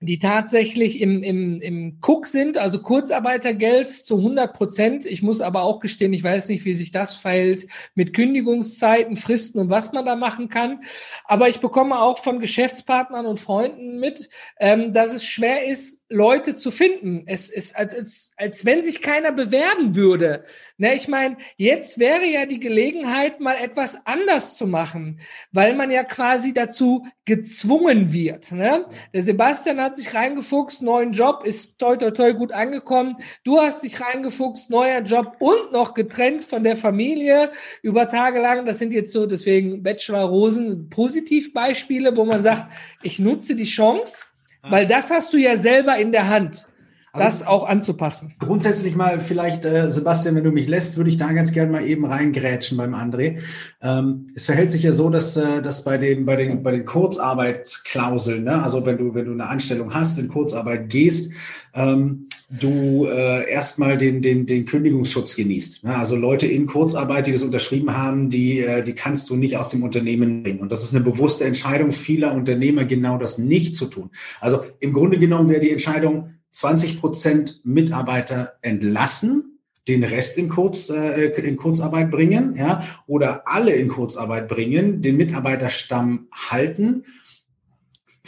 die 0.00 0.20
tatsächlich 0.20 1.00
im, 1.00 1.24
im, 1.24 1.60
im 1.60 1.98
Cook 2.00 2.28
sind, 2.28 2.56
also 2.56 2.80
Kurzarbeitergeld 2.80 3.88
zu 3.88 4.18
100 4.18 4.52
Prozent. 4.52 5.04
Ich 5.04 5.22
muss 5.22 5.40
aber 5.40 5.62
auch 5.62 5.80
gestehen, 5.80 6.12
ich 6.12 6.22
weiß 6.22 6.48
nicht, 6.50 6.64
wie 6.64 6.74
sich 6.74 6.92
das 6.92 7.14
verhält 7.14 7.66
mit 7.94 8.14
Kündigungszeiten, 8.14 9.16
Fristen 9.16 9.58
und 9.58 9.70
was 9.70 9.92
man 9.92 10.06
da 10.06 10.14
machen 10.14 10.48
kann. 10.48 10.82
Aber 11.24 11.48
ich 11.48 11.58
bekomme 11.58 12.00
auch 12.00 12.18
von 12.18 12.38
Geschäftspartnern 12.38 13.26
und 13.26 13.40
Freunden 13.40 13.98
mit, 13.98 14.28
ähm, 14.60 14.92
dass 14.92 15.14
es 15.14 15.24
schwer 15.24 15.66
ist, 15.66 16.04
Leute 16.08 16.54
zu 16.54 16.70
finden. 16.70 17.24
Es 17.26 17.50
ist, 17.50 17.76
als, 17.76 17.94
als, 17.94 18.32
als 18.36 18.64
wenn 18.64 18.82
sich 18.82 19.02
keiner 19.02 19.32
bewerben 19.32 19.94
würde. 19.94 20.44
Ne, 20.78 20.94
ich 20.94 21.08
meine, 21.08 21.36
jetzt 21.56 21.98
wäre 21.98 22.24
ja 22.24 22.46
die 22.46 22.60
Gelegenheit, 22.60 23.40
mal 23.40 23.56
etwas 23.56 24.06
anders 24.06 24.54
zu 24.54 24.66
machen, 24.66 25.20
weil 25.50 25.74
man 25.74 25.90
ja 25.90 26.04
quasi 26.04 26.54
dazu 26.54 27.06
gezwungen 27.24 28.12
wird. 28.12 28.52
Ne? 28.52 28.86
Der 29.12 29.22
Sebastian 29.22 29.80
hat 29.80 29.87
sich 29.96 30.14
reingefuchst, 30.14 30.82
neuen 30.82 31.12
Job, 31.12 31.42
ist 31.44 31.78
toi 31.78 31.96
toi 31.96 32.10
toi 32.10 32.32
gut 32.32 32.52
angekommen. 32.52 33.16
Du 33.44 33.58
hast 33.58 33.82
dich 33.82 34.00
reingefuchst, 34.00 34.70
neuer 34.70 35.00
Job 35.00 35.36
und 35.38 35.72
noch 35.72 35.94
getrennt 35.94 36.44
von 36.44 36.62
der 36.62 36.76
Familie 36.76 37.50
über 37.82 38.08
Tage 38.08 38.40
lang. 38.40 38.66
Das 38.66 38.78
sind 38.78 38.92
jetzt 38.92 39.12
so 39.12 39.26
deswegen 39.26 39.82
Bachelor 39.82 40.24
Rosen 40.24 40.88
Positivbeispiele, 40.90 42.16
wo 42.16 42.24
man 42.24 42.40
sagt, 42.40 42.72
ich 43.02 43.18
nutze 43.18 43.54
die 43.54 43.64
Chance 43.64 44.26
weil 44.62 44.86
das 44.86 45.10
hast 45.10 45.32
du 45.32 45.36
ja 45.36 45.56
selber 45.56 45.96
in 45.96 46.12
der 46.12 46.28
Hand, 46.28 46.67
also 47.12 47.24
das 47.24 47.46
auch 47.46 47.66
anzupassen. 47.66 48.34
Grundsätzlich 48.38 48.96
mal 48.96 49.20
vielleicht, 49.20 49.64
äh, 49.64 49.90
Sebastian, 49.90 50.34
wenn 50.34 50.44
du 50.44 50.50
mich 50.50 50.68
lässt, 50.68 50.96
würde 50.96 51.10
ich 51.10 51.16
da 51.16 51.32
ganz 51.32 51.52
gerne 51.52 51.72
mal 51.72 51.84
eben 51.84 52.04
reingrätschen 52.04 52.76
beim 52.76 52.94
André. 52.94 53.40
Ähm, 53.80 54.26
es 54.34 54.44
verhält 54.44 54.70
sich 54.70 54.82
ja 54.82 54.92
so, 54.92 55.08
dass, 55.10 55.36
äh, 55.36 55.62
dass 55.62 55.84
bei, 55.84 55.98
den, 55.98 56.26
bei, 56.26 56.36
den, 56.36 56.62
bei 56.62 56.72
den 56.72 56.84
Kurzarbeitsklauseln, 56.84 58.44
ne, 58.44 58.62
also 58.62 58.84
wenn 58.84 58.98
du, 58.98 59.14
wenn 59.14 59.26
du 59.26 59.32
eine 59.32 59.48
Anstellung 59.48 59.94
hast, 59.94 60.18
in 60.18 60.28
Kurzarbeit 60.28 60.88
gehst, 60.90 61.32
ähm, 61.74 62.26
du 62.50 63.06
äh, 63.06 63.50
erstmal 63.50 63.98
den, 63.98 64.22
den, 64.22 64.46
den 64.46 64.64
Kündigungsschutz 64.64 65.36
genießt. 65.36 65.82
Ja, 65.82 65.96
also 65.96 66.16
Leute 66.16 66.46
in 66.46 66.66
Kurzarbeit, 66.66 67.26
die 67.26 67.32
das 67.32 67.42
unterschrieben 67.42 67.96
haben, 67.96 68.30
die, 68.30 68.60
äh, 68.60 68.82
die 68.82 68.94
kannst 68.94 69.28
du 69.28 69.36
nicht 69.36 69.56
aus 69.56 69.68
dem 69.68 69.82
Unternehmen 69.82 70.42
bringen. 70.42 70.60
Und 70.60 70.72
das 70.72 70.82
ist 70.82 70.94
eine 70.94 71.04
bewusste 71.04 71.44
Entscheidung 71.44 71.90
vieler 71.90 72.32
Unternehmer, 72.32 72.84
genau 72.84 73.18
das 73.18 73.38
nicht 73.38 73.74
zu 73.74 73.86
tun. 73.86 74.10
Also 74.40 74.62
im 74.80 74.92
Grunde 74.92 75.18
genommen 75.18 75.50
wäre 75.50 75.60
die 75.60 75.70
Entscheidung, 75.70 76.30
20 76.50 77.00
Prozent 77.00 77.60
Mitarbeiter 77.64 78.54
entlassen, 78.62 79.58
den 79.86 80.04
Rest 80.04 80.36
in, 80.38 80.48
Kurz, 80.48 80.90
äh, 80.90 81.26
in 81.40 81.56
Kurzarbeit 81.56 82.10
bringen, 82.10 82.54
ja, 82.56 82.82
oder 83.06 83.48
alle 83.48 83.72
in 83.72 83.88
Kurzarbeit 83.88 84.48
bringen, 84.48 85.02
den 85.02 85.16
Mitarbeiterstamm 85.16 86.28
halten 86.50 87.04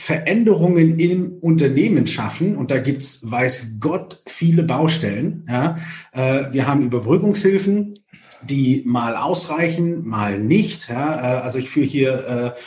Veränderungen 0.00 0.98
im 0.98 1.36
Unternehmen 1.42 2.06
schaffen. 2.06 2.56
Und 2.56 2.70
da 2.70 2.78
gibt's, 2.78 3.20
weiß 3.30 3.76
Gott, 3.80 4.22
viele 4.26 4.62
Baustellen. 4.62 5.44
Ja. 5.46 5.78
Äh, 6.12 6.52
wir 6.52 6.66
haben 6.66 6.82
Überbrückungshilfen, 6.82 7.98
die 8.42 8.82
mal 8.86 9.14
ausreichen, 9.14 10.08
mal 10.08 10.38
nicht. 10.38 10.88
Ja. 10.88 11.16
Äh, 11.16 11.40
also 11.42 11.58
ich 11.58 11.68
führe 11.68 11.84
hier 11.84 12.54
äh, 12.56 12.60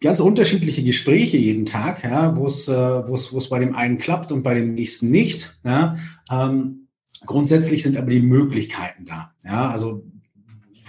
ganz 0.00 0.20
unterschiedliche 0.20 0.82
Gespräche 0.82 1.36
jeden 1.36 1.66
Tag, 1.66 2.04
ja, 2.04 2.36
wo 2.36 2.46
es 2.46 2.68
wo 2.68 3.14
es 3.14 3.32
wo 3.32 3.38
es 3.38 3.48
bei 3.48 3.58
dem 3.58 3.74
einen 3.74 3.98
klappt 3.98 4.32
und 4.32 4.42
bei 4.42 4.54
dem 4.54 4.74
nächsten 4.74 5.10
nicht. 5.10 5.58
Ja. 5.64 5.96
Ähm, 6.30 6.88
grundsätzlich 7.26 7.82
sind 7.82 7.96
aber 7.96 8.10
die 8.10 8.20
Möglichkeiten 8.20 9.04
da. 9.04 9.34
Ja, 9.44 9.70
also 9.70 10.04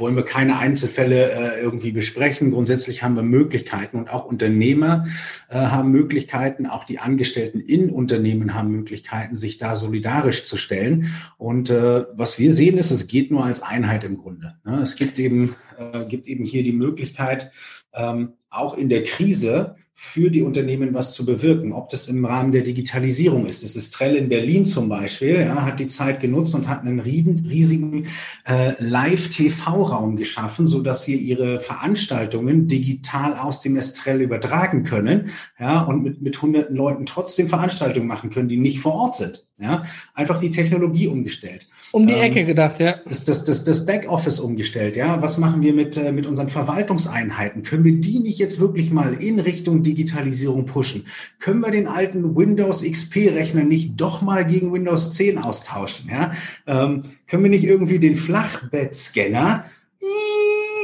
wollen 0.02 0.16
wir 0.16 0.24
keine 0.24 0.58
Einzelfälle 0.58 1.32
äh, 1.32 1.62
irgendwie 1.62 1.92
besprechen. 1.92 2.52
Grundsätzlich 2.52 3.04
haben 3.04 3.16
wir 3.16 3.24
Möglichkeiten 3.24 3.98
und 3.98 4.10
auch 4.10 4.26
Unternehmer 4.26 5.06
äh, 5.50 5.56
haben 5.56 5.92
Möglichkeiten, 5.92 6.66
auch 6.66 6.86
die 6.86 7.00
Angestellten 7.00 7.60
in 7.60 7.90
Unternehmen 7.90 8.54
haben 8.54 8.72
Möglichkeiten, 8.72 9.36
sich 9.36 9.58
da 9.58 9.76
solidarisch 9.76 10.44
zu 10.44 10.58
stellen. 10.58 11.14
Und 11.38 11.70
äh, 11.70 12.06
was 12.14 12.40
wir 12.40 12.52
sehen 12.52 12.78
ist, 12.78 12.92
es 12.92 13.08
geht 13.08 13.32
nur 13.32 13.46
als 13.46 13.62
Einheit 13.62 14.04
im 14.04 14.18
Grunde. 14.18 14.56
Ne? 14.66 14.82
Es 14.82 14.96
gibt 14.96 15.20
eben, 15.20 15.56
äh, 15.78 16.06
gibt 16.06 16.28
eben 16.28 16.46
hier 16.46 16.64
die 16.64 16.74
Möglichkeit, 16.74 17.52
ähm, 17.94 18.34
auch 18.52 18.78
in 18.78 18.90
der 18.90 19.04
Krise 19.04 19.76
für 19.94 20.32
die 20.32 20.42
Unternehmen 20.42 20.94
was 20.94 21.14
zu 21.14 21.26
bewirken. 21.26 21.74
Ob 21.74 21.90
das 21.90 22.08
im 22.08 22.26
Rahmen 22.26 22.52
der 22.52 22.62
Digitalisierung 22.62 23.46
ist. 23.46 23.64
Das 23.64 23.76
ist 23.76 23.94
Trell 23.94 24.16
in 24.16 24.30
Berlin 24.30 24.66
zum 24.66 24.90
Beispiel, 24.90 25.42
ja, 25.42 25.64
hat 25.64 25.80
die 25.80 25.88
Zeit 25.88 26.20
genutzt 26.20 26.56
und 26.56 26.68
hat 26.68 26.82
einen 26.82 27.00
riesigen 27.00 28.08
äh, 28.48 28.74
Live-TV-Raum 28.80 30.16
geschaffen, 30.16 30.66
so 30.66 30.82
dass 30.82 31.04
sie 31.04 31.16
ihre 31.16 31.60
Veranstaltungen 31.60 32.68
digital 32.68 33.38
aus 33.38 33.60
dem 33.60 33.76
Estrell 33.76 34.22
übertragen 34.22 34.84
können, 34.84 35.30
ja, 35.60 35.82
und 35.82 36.04
mit, 36.04 36.22
mit 36.22 36.42
hunderten 36.42 36.76
Leuten 36.76 37.06
trotzdem 37.06 37.48
Veranstaltungen 37.48 38.08
machen 38.08 38.30
können, 38.30 38.50
die 38.50 38.58
nicht 38.58 38.80
vor 38.80 38.94
Ort 38.94 39.16
sind. 39.16 39.46
Ja, 39.62 39.84
einfach 40.16 40.40
die 40.40 40.50
Technologie 40.50 41.08
umgestellt. 41.08 41.68
Um 41.92 42.08
die 42.08 42.14
ähm, 42.14 42.22
Ecke 42.22 42.46
gedacht, 42.46 42.80
ja. 42.80 42.96
Das, 43.06 43.24
das, 43.24 43.44
das, 43.44 43.64
das 43.64 43.86
Backoffice 43.86 44.40
umgestellt, 44.40 44.96
ja. 44.96 45.22
Was 45.22 45.38
machen 45.38 45.62
wir 45.62 45.74
mit, 45.74 45.96
äh, 45.98 46.12
mit 46.12 46.26
unseren 46.26 46.48
Verwaltungseinheiten? 46.48 47.62
Können 47.62 47.84
wir 47.84 48.02
die 48.02 48.18
nicht 48.18 48.40
jetzt 48.40 48.60
wirklich 48.60 48.92
mal 48.92 49.14
in 49.14 49.40
Richtung 49.40 49.81
Digitalisierung 49.84 50.66
pushen? 50.66 51.06
Können 51.40 51.62
wir 51.62 51.72
den 51.72 51.88
alten 51.88 52.36
Windows 52.36 52.84
XP-Rechner 52.84 53.64
nicht 53.64 54.00
doch 54.00 54.22
mal 54.22 54.46
gegen 54.46 54.72
Windows 54.74 55.12
10 55.12 55.38
austauschen, 55.38 56.10
ja? 56.10 56.32
Ähm, 56.68 57.02
können 57.28 57.44
wir 57.44 57.50
nicht 57.50 57.66
irgendwie 57.66 58.00
den 58.00 58.16
Flachbettscanner 58.16 59.66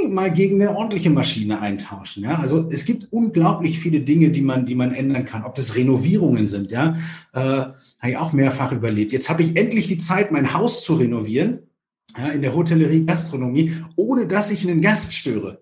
mal 0.09 0.31
gegen 0.31 0.61
eine 0.61 0.75
ordentliche 0.75 1.09
Maschine 1.09 1.61
eintauschen. 1.61 2.23
Ja? 2.23 2.39
Also 2.39 2.67
es 2.69 2.85
gibt 2.85 3.11
unglaublich 3.11 3.79
viele 3.79 4.01
Dinge, 4.01 4.29
die 4.29 4.41
man, 4.41 4.65
die 4.65 4.75
man 4.75 4.93
ändern 4.93 5.25
kann. 5.25 5.43
Ob 5.43 5.55
das 5.55 5.75
Renovierungen 5.75 6.47
sind, 6.47 6.71
ja, 6.71 6.97
äh, 7.33 7.39
habe 7.39 7.75
ich 8.03 8.17
auch 8.17 8.33
mehrfach 8.33 8.71
überlebt. 8.71 9.11
Jetzt 9.11 9.29
habe 9.29 9.41
ich 9.41 9.57
endlich 9.57 9.87
die 9.87 9.97
Zeit, 9.97 10.31
mein 10.31 10.53
Haus 10.53 10.83
zu 10.83 10.95
renovieren, 10.95 11.59
ja, 12.17 12.27
in 12.29 12.41
der 12.41 12.55
Hotellerie, 12.55 13.05
Gastronomie, 13.05 13.73
ohne 13.95 14.27
dass 14.27 14.51
ich 14.51 14.67
einen 14.67 14.81
Gast 14.81 15.13
störe. 15.13 15.61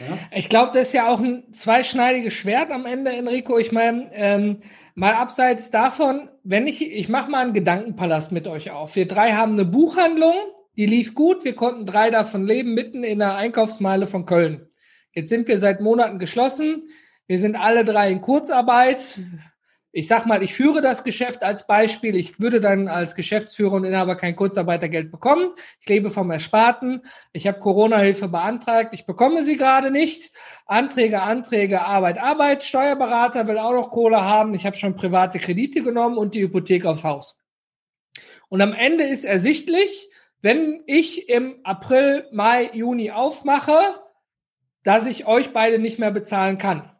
Ja? 0.00 0.18
Ich 0.32 0.48
glaube, 0.48 0.72
das 0.72 0.88
ist 0.88 0.92
ja 0.94 1.08
auch 1.08 1.20
ein 1.20 1.52
zweischneidiges 1.52 2.32
Schwert 2.34 2.70
am 2.70 2.86
Ende, 2.86 3.12
Enrico. 3.12 3.58
Ich 3.58 3.72
meine, 3.72 4.10
ähm, 4.12 4.62
mal 4.94 5.14
abseits 5.14 5.70
davon, 5.70 6.28
wenn 6.42 6.66
ich, 6.66 6.80
ich 6.82 7.08
mache 7.08 7.30
mal 7.30 7.42
einen 7.42 7.54
Gedankenpalast 7.54 8.32
mit 8.32 8.46
euch 8.46 8.70
auf. 8.70 8.96
Wir 8.96 9.08
drei 9.08 9.32
haben 9.32 9.52
eine 9.52 9.64
Buchhandlung, 9.64 10.34
die 10.76 10.86
lief 10.86 11.14
gut. 11.14 11.44
Wir 11.44 11.54
konnten 11.54 11.86
drei 11.86 12.10
davon 12.10 12.44
leben, 12.44 12.74
mitten 12.74 13.04
in 13.04 13.18
der 13.18 13.36
Einkaufsmeile 13.36 14.06
von 14.06 14.26
Köln. 14.26 14.68
Jetzt 15.14 15.28
sind 15.28 15.48
wir 15.48 15.58
seit 15.58 15.80
Monaten 15.80 16.18
geschlossen. 16.18 16.88
Wir 17.26 17.38
sind 17.38 17.56
alle 17.56 17.84
drei 17.84 18.10
in 18.10 18.20
Kurzarbeit. 18.20 19.18
Ich 19.96 20.08
sag 20.08 20.26
mal, 20.26 20.42
ich 20.42 20.54
führe 20.54 20.80
das 20.80 21.04
Geschäft 21.04 21.44
als 21.44 21.68
Beispiel. 21.68 22.16
Ich 22.16 22.40
würde 22.40 22.58
dann 22.58 22.88
als 22.88 23.14
Geschäftsführer 23.14 23.74
und 23.74 23.84
Inhaber 23.84 24.16
kein 24.16 24.34
Kurzarbeitergeld 24.34 25.12
bekommen. 25.12 25.52
Ich 25.80 25.88
lebe 25.88 26.10
vom 26.10 26.32
Ersparten. 26.32 27.02
Ich 27.32 27.46
habe 27.46 27.60
Corona-Hilfe 27.60 28.26
beantragt. 28.26 28.90
Ich 28.92 29.06
bekomme 29.06 29.44
sie 29.44 29.56
gerade 29.56 29.92
nicht. 29.92 30.32
Anträge, 30.66 31.22
Anträge, 31.22 31.82
Arbeit, 31.82 32.18
Arbeit. 32.18 32.64
Steuerberater 32.64 33.46
will 33.46 33.56
auch 33.56 33.70
noch 33.72 33.90
Kohle 33.90 34.20
haben. 34.20 34.52
Ich 34.54 34.66
habe 34.66 34.74
schon 34.74 34.96
private 34.96 35.38
Kredite 35.38 35.84
genommen 35.84 36.18
und 36.18 36.34
die 36.34 36.42
Hypothek 36.42 36.86
aufs 36.86 37.04
Haus. 37.04 37.38
Und 38.48 38.62
am 38.62 38.72
Ende 38.72 39.04
ist 39.04 39.24
ersichtlich, 39.24 40.10
wenn 40.42 40.82
ich 40.86 41.28
im 41.28 41.60
April, 41.62 42.26
Mai, 42.32 42.68
Juni 42.72 43.12
aufmache, 43.12 43.78
dass 44.82 45.06
ich 45.06 45.28
euch 45.28 45.52
beide 45.52 45.78
nicht 45.78 46.00
mehr 46.00 46.10
bezahlen 46.10 46.58
kann. 46.58 46.90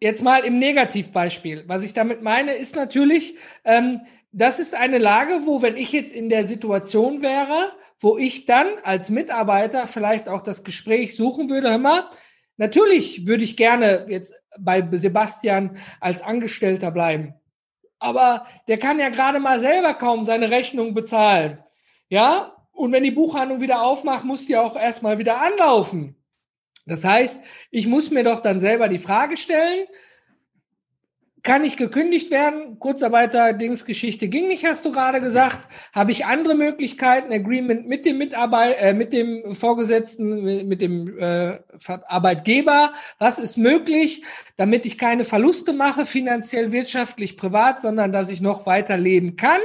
Jetzt 0.00 0.22
mal 0.22 0.44
im 0.44 0.58
Negativbeispiel. 0.58 1.64
Was 1.66 1.82
ich 1.82 1.92
damit 1.92 2.22
meine, 2.22 2.54
ist 2.54 2.76
natürlich, 2.76 3.36
ähm, 3.64 4.00
das 4.32 4.58
ist 4.58 4.74
eine 4.74 4.98
Lage, 4.98 5.40
wo, 5.44 5.62
wenn 5.62 5.76
ich 5.76 5.92
jetzt 5.92 6.14
in 6.14 6.28
der 6.28 6.44
Situation 6.44 7.22
wäre, 7.22 7.72
wo 8.00 8.16
ich 8.16 8.46
dann 8.46 8.66
als 8.84 9.10
Mitarbeiter 9.10 9.86
vielleicht 9.86 10.28
auch 10.28 10.42
das 10.42 10.62
Gespräch 10.62 11.16
suchen 11.16 11.50
würde, 11.50 11.70
hör 11.70 11.78
mal, 11.78 12.08
natürlich 12.56 13.26
würde 13.26 13.42
ich 13.42 13.56
gerne 13.56 14.06
jetzt 14.08 14.32
bei 14.58 14.86
Sebastian 14.92 15.76
als 16.00 16.22
Angestellter 16.22 16.90
bleiben 16.90 17.34
aber 17.98 18.46
der 18.68 18.78
kann 18.78 18.98
ja 18.98 19.08
gerade 19.08 19.40
mal 19.40 19.60
selber 19.60 19.94
kaum 19.94 20.24
seine 20.24 20.50
Rechnung 20.50 20.94
bezahlen. 20.94 21.58
Ja, 22.08 22.52
und 22.72 22.92
wenn 22.92 23.02
die 23.02 23.10
Buchhandlung 23.10 23.60
wieder 23.60 23.82
aufmacht, 23.82 24.24
muss 24.24 24.46
die 24.46 24.56
auch 24.56 24.76
erstmal 24.76 25.18
wieder 25.18 25.40
anlaufen. 25.40 26.16
Das 26.88 27.04
heißt, 27.04 27.40
ich 27.70 27.86
muss 27.86 28.10
mir 28.10 28.24
doch 28.24 28.40
dann 28.40 28.60
selber 28.60 28.88
die 28.88 28.98
Frage 28.98 29.36
stellen, 29.36 29.86
kann 31.42 31.64
ich 31.64 31.76
gekündigt 31.76 32.30
werden? 32.30 32.78
Kurzarbeiter-Dingsgeschichte 32.78 34.28
ging 34.28 34.48
nicht, 34.48 34.66
hast 34.66 34.84
du 34.84 34.92
gerade 34.92 35.20
gesagt. 35.20 35.60
Habe 35.92 36.10
ich 36.10 36.26
andere 36.26 36.54
Möglichkeiten? 36.54 37.32
Agreement 37.32 37.86
mit 37.86 38.04
dem 38.04 38.18
Mitarbeit, 38.18 38.76
äh, 38.78 38.92
mit 38.92 39.12
dem 39.12 39.54
Vorgesetzten, 39.54 40.68
mit 40.68 40.82
dem 40.82 41.18
äh, 41.18 41.60
Arbeitgeber? 42.06 42.92
Was 43.18 43.38
ist 43.38 43.56
möglich, 43.56 44.24
damit 44.56 44.84
ich 44.84 44.98
keine 44.98 45.24
Verluste 45.24 45.72
mache, 45.72 46.04
finanziell, 46.04 46.72
wirtschaftlich, 46.72 47.36
privat, 47.36 47.80
sondern 47.80 48.12
dass 48.12 48.30
ich 48.30 48.40
noch 48.40 48.66
weiter 48.66 48.98
leben 48.98 49.36
kann, 49.36 49.60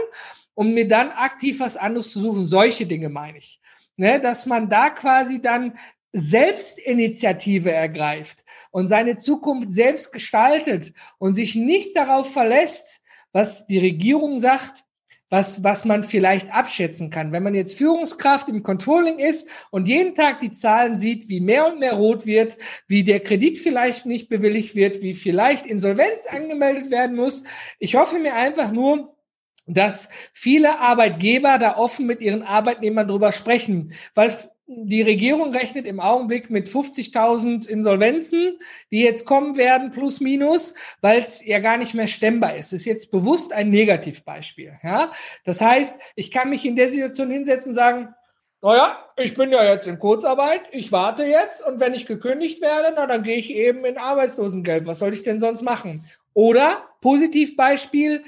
um 0.53 0.73
mir 0.73 0.87
dann 0.87 1.09
aktiv 1.09 1.59
was 1.59 1.75
anderes 1.75 2.11
zu 2.11 2.19
suchen? 2.19 2.47
Solche 2.47 2.85
Dinge 2.85 3.09
meine 3.09 3.39
ich. 3.39 3.59
Ne, 3.95 4.19
dass 4.19 4.47
man 4.47 4.69
da 4.69 4.89
quasi 4.89 5.39
dann 5.39 5.77
Selbstinitiative 6.13 7.71
ergreift 7.71 8.45
und 8.71 8.87
seine 8.87 9.17
Zukunft 9.17 9.71
selbst 9.71 10.11
gestaltet 10.11 10.93
und 11.17 11.33
sich 11.33 11.55
nicht 11.55 11.95
darauf 11.95 12.31
verlässt, 12.31 13.01
was 13.31 13.65
die 13.65 13.79
Regierung 13.79 14.39
sagt, 14.39 14.85
was, 15.33 15.63
was 15.63 15.83
man 15.83 16.03
vielleicht 16.03 16.53
abschätzen 16.53 17.09
kann. 17.09 17.31
Wenn 17.31 17.41
man 17.41 17.55
jetzt 17.55 17.75
Führungskraft 17.75 18.49
im 18.49 18.61
Controlling 18.61 19.17
ist 19.17 19.49
und 19.71 19.87
jeden 19.87 20.13
Tag 20.13 20.39
die 20.41 20.51
Zahlen 20.51 20.95
sieht, 20.95 21.27
wie 21.27 21.39
mehr 21.39 21.65
und 21.65 21.79
mehr 21.79 21.93
rot 21.93 22.27
wird, 22.27 22.59
wie 22.87 23.03
der 23.03 23.19
Kredit 23.19 23.57
vielleicht 23.57 24.05
nicht 24.05 24.29
bewilligt 24.29 24.75
wird, 24.75 25.01
wie 25.01 25.15
vielleicht 25.15 25.65
Insolvenz 25.65 26.27
angemeldet 26.29 26.91
werden 26.91 27.15
muss. 27.15 27.43
Ich 27.79 27.95
hoffe 27.95 28.19
mir 28.19 28.35
einfach 28.35 28.71
nur, 28.71 29.17
dass 29.65 30.07
viele 30.33 30.77
Arbeitgeber 30.77 31.57
da 31.57 31.77
offen 31.77 32.05
mit 32.05 32.21
ihren 32.21 32.43
Arbeitnehmern 32.43 33.07
drüber 33.07 33.31
sprechen, 33.31 33.93
weil 34.13 34.31
die 34.65 35.01
Regierung 35.01 35.51
rechnet 35.53 35.85
im 35.85 35.99
Augenblick 35.99 36.49
mit 36.49 36.67
50.000 36.67 37.67
Insolvenzen, 37.67 38.59
die 38.91 39.01
jetzt 39.01 39.25
kommen 39.25 39.57
werden, 39.57 39.91
plus 39.91 40.21
minus, 40.21 40.73
weil 41.01 41.19
es 41.19 41.45
ja 41.45 41.59
gar 41.59 41.77
nicht 41.77 41.93
mehr 41.93 42.07
stemmbar 42.07 42.55
ist. 42.55 42.71
Das 42.71 42.81
ist 42.81 42.85
jetzt 42.85 43.11
bewusst 43.11 43.51
ein 43.51 43.69
Negativbeispiel. 43.69 44.79
Ja? 44.83 45.11
Das 45.43 45.59
heißt, 45.59 45.99
ich 46.15 46.31
kann 46.31 46.49
mich 46.49 46.65
in 46.65 46.75
der 46.75 46.91
Situation 46.91 47.29
hinsetzen 47.29 47.71
und 47.71 47.75
sagen, 47.75 48.15
naja, 48.61 48.97
ich 49.17 49.35
bin 49.35 49.51
ja 49.51 49.65
jetzt 49.65 49.87
in 49.87 49.99
Kurzarbeit, 49.99 50.61
ich 50.71 50.93
warte 50.93 51.25
jetzt 51.25 51.65
und 51.67 51.81
wenn 51.81 51.93
ich 51.93 52.05
gekündigt 52.05 52.61
werde, 52.61 52.93
na, 52.95 53.05
dann 53.05 53.23
gehe 53.23 53.35
ich 53.35 53.53
eben 53.53 53.83
in 53.83 53.97
Arbeitslosengeld. 53.97 54.85
Was 54.85 54.99
soll 54.99 55.13
ich 55.13 55.23
denn 55.23 55.41
sonst 55.41 55.63
machen? 55.63 56.07
Oder, 56.33 56.83
Positivbeispiel, 57.01 58.23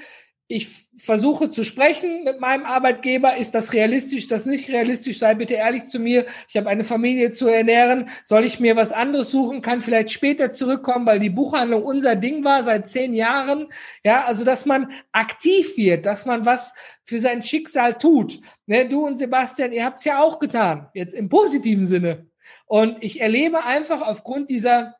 ich 0.48 0.86
versuche 0.96 1.50
zu 1.50 1.64
sprechen 1.64 2.22
mit 2.22 2.40
meinem 2.40 2.64
Arbeitgeber. 2.64 3.36
Ist 3.36 3.54
das 3.54 3.72
realistisch? 3.72 4.20
Ist 4.20 4.30
das 4.30 4.46
nicht 4.46 4.68
realistisch? 4.68 5.18
Sei 5.18 5.34
bitte 5.34 5.54
ehrlich 5.54 5.86
zu 5.86 5.98
mir. 5.98 6.24
Ich 6.48 6.56
habe 6.56 6.68
eine 6.68 6.84
Familie 6.84 7.32
zu 7.32 7.48
ernähren. 7.48 8.08
Soll 8.22 8.44
ich 8.44 8.60
mir 8.60 8.76
was 8.76 8.92
anderes 8.92 9.30
suchen? 9.30 9.60
Kann 9.60 9.82
vielleicht 9.82 10.12
später 10.12 10.52
zurückkommen, 10.52 11.04
weil 11.04 11.18
die 11.18 11.30
Buchhandlung 11.30 11.82
unser 11.82 12.14
Ding 12.14 12.44
war 12.44 12.62
seit 12.62 12.88
zehn 12.88 13.12
Jahren. 13.12 13.66
Ja, 14.04 14.24
also, 14.24 14.44
dass 14.44 14.66
man 14.66 14.92
aktiv 15.10 15.76
wird, 15.76 16.06
dass 16.06 16.26
man 16.26 16.46
was 16.46 16.74
für 17.04 17.18
sein 17.18 17.42
Schicksal 17.42 17.94
tut. 17.94 18.40
Ne, 18.66 18.88
du 18.88 19.04
und 19.04 19.16
Sebastian, 19.16 19.72
ihr 19.72 19.84
habt 19.84 19.98
es 19.98 20.04
ja 20.04 20.22
auch 20.22 20.38
getan. 20.38 20.88
Jetzt 20.94 21.14
im 21.14 21.28
positiven 21.28 21.86
Sinne. 21.86 22.26
Und 22.66 23.02
ich 23.02 23.20
erlebe 23.20 23.64
einfach 23.64 24.00
aufgrund 24.00 24.50
dieser 24.50 24.94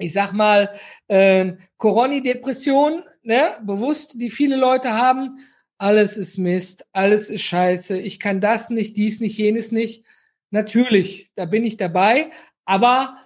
ich 0.00 0.14
sag 0.14 0.32
mal, 0.32 0.70
äh, 1.08 1.52
Coroni-Depression, 1.76 3.02
ne, 3.22 3.58
bewusst, 3.62 4.20
die 4.20 4.30
viele 4.30 4.56
Leute 4.56 4.92
haben, 4.92 5.38
alles 5.78 6.16
ist 6.16 6.36
Mist, 6.36 6.86
alles 6.92 7.30
ist 7.30 7.42
scheiße, 7.42 7.98
ich 7.98 8.20
kann 8.20 8.40
das 8.40 8.70
nicht, 8.70 8.96
dies 8.96 9.20
nicht, 9.20 9.38
jenes 9.38 9.72
nicht. 9.72 10.04
Natürlich, 10.50 11.30
da 11.36 11.46
bin 11.46 11.64
ich 11.64 11.76
dabei, 11.76 12.30
aber 12.64 13.16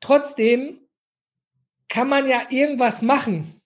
trotzdem 0.00 0.80
kann 1.88 2.08
man 2.08 2.28
ja 2.28 2.46
irgendwas 2.50 3.02
machen. 3.02 3.60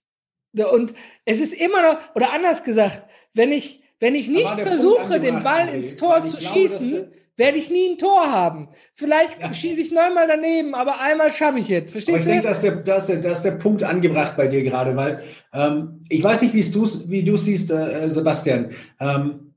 Und 0.52 0.94
es 1.24 1.40
ist 1.40 1.52
immer 1.52 1.82
noch, 1.82 2.14
oder 2.14 2.32
anders 2.32 2.64
gesagt, 2.64 3.08
wenn 3.34 3.52
ich, 3.52 3.82
wenn 4.00 4.14
ich 4.14 4.28
nicht 4.28 4.60
versuche, 4.60 5.20
den 5.20 5.42
Ball 5.42 5.68
ins 5.68 5.96
Tor 5.96 6.22
zu 6.22 6.36
glaube, 6.36 6.54
schießen, 6.54 7.12
werde 7.38 7.57
ich 7.57 7.71
nie 7.71 7.92
ein 7.92 7.99
Tor 7.99 8.30
haben. 8.30 8.68
Vielleicht 8.92 9.40
ja. 9.40 9.52
schieße 9.52 9.80
ich 9.80 9.92
neunmal 9.92 10.26
daneben, 10.26 10.75
aber 10.75 11.00
einmal 11.00 11.33
schaffe 11.33 11.61
ich 11.61 11.71
es. 11.71 11.90
Verstehst 11.90 12.09
aber 12.09 12.18
ich 12.18 12.25
du? 12.42 12.50
Ich 12.50 12.59
denke, 12.61 12.83
der, 12.85 12.95
dass, 12.95 13.07
der, 13.07 13.16
dass 13.18 13.42
der 13.42 13.52
Punkt 13.52 13.85
angebracht 13.85 14.37
bei 14.37 14.49
dir 14.49 14.62
gerade, 14.62 14.97
weil 14.97 15.23
ähm, 15.54 16.02
ich 16.09 16.23
weiß 16.23 16.42
nicht, 16.42 16.52
wie 16.54 17.23
du 17.23 17.37
siehst, 17.37 17.71
äh, 17.71 18.09
Sebastian. 18.11 18.71
Ähm, 19.00 19.54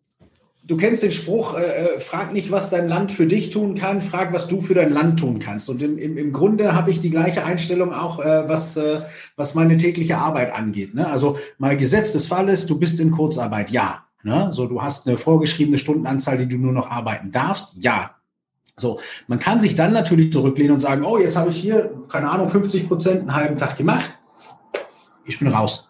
du 0.63 0.77
kennst 0.77 1.01
den 1.01 1.11
Spruch, 1.11 1.57
äh, 1.57 1.63
äh, 1.63 1.99
frag 1.99 2.33
nicht, 2.33 2.51
was 2.51 2.69
dein 2.69 2.87
Land 2.87 3.11
für 3.11 3.25
dich 3.25 3.49
tun 3.49 3.73
kann, 3.75 4.01
frag, 4.01 4.31
was 4.31 4.47
du 4.47 4.61
für 4.61 4.75
dein 4.75 4.91
Land 4.91 5.19
tun 5.19 5.39
kannst. 5.39 5.67
Und 5.67 5.81
im, 5.81 5.97
im, 5.97 6.17
im 6.17 6.31
Grunde 6.31 6.75
habe 6.75 6.91
ich 6.91 7.01
die 7.01 7.09
gleiche 7.09 7.43
Einstellung 7.43 7.93
auch, 7.93 8.19
äh, 8.19 8.47
was, 8.47 8.77
äh, 8.77 9.01
was 9.35 9.55
meine 9.55 9.77
tägliche 9.77 10.17
Arbeit 10.17 10.53
angeht. 10.53 10.93
Ne? 10.93 11.07
Also 11.07 11.37
mal 11.57 11.75
Gesetz 11.75 12.13
des 12.13 12.27
Falles, 12.27 12.67
du 12.67 12.79
bist 12.79 12.99
in 12.99 13.11
Kurzarbeit, 13.11 13.71
ja. 13.71 14.05
Ne? 14.23 14.51
So, 14.51 14.67
du 14.67 14.81
hast 14.81 15.07
eine 15.07 15.17
vorgeschriebene 15.17 15.77
Stundenanzahl, 15.77 16.37
die 16.37 16.47
du 16.47 16.57
nur 16.57 16.73
noch 16.73 16.89
arbeiten 16.89 17.31
darfst. 17.31 17.75
Ja. 17.77 18.15
So, 18.77 18.99
man 19.27 19.39
kann 19.39 19.59
sich 19.59 19.75
dann 19.75 19.93
natürlich 19.93 20.31
zurücklehnen 20.31 20.73
und 20.73 20.79
sagen, 20.79 21.03
oh, 21.03 21.17
jetzt 21.17 21.37
habe 21.37 21.51
ich 21.51 21.57
hier, 21.57 21.91
keine 22.09 22.29
Ahnung, 22.29 22.47
50 22.47 22.87
Prozent 22.87 23.21
einen 23.21 23.35
halben 23.35 23.57
Tag 23.57 23.77
gemacht. 23.77 24.09
Ich 25.25 25.39
bin 25.39 25.47
raus. 25.49 25.87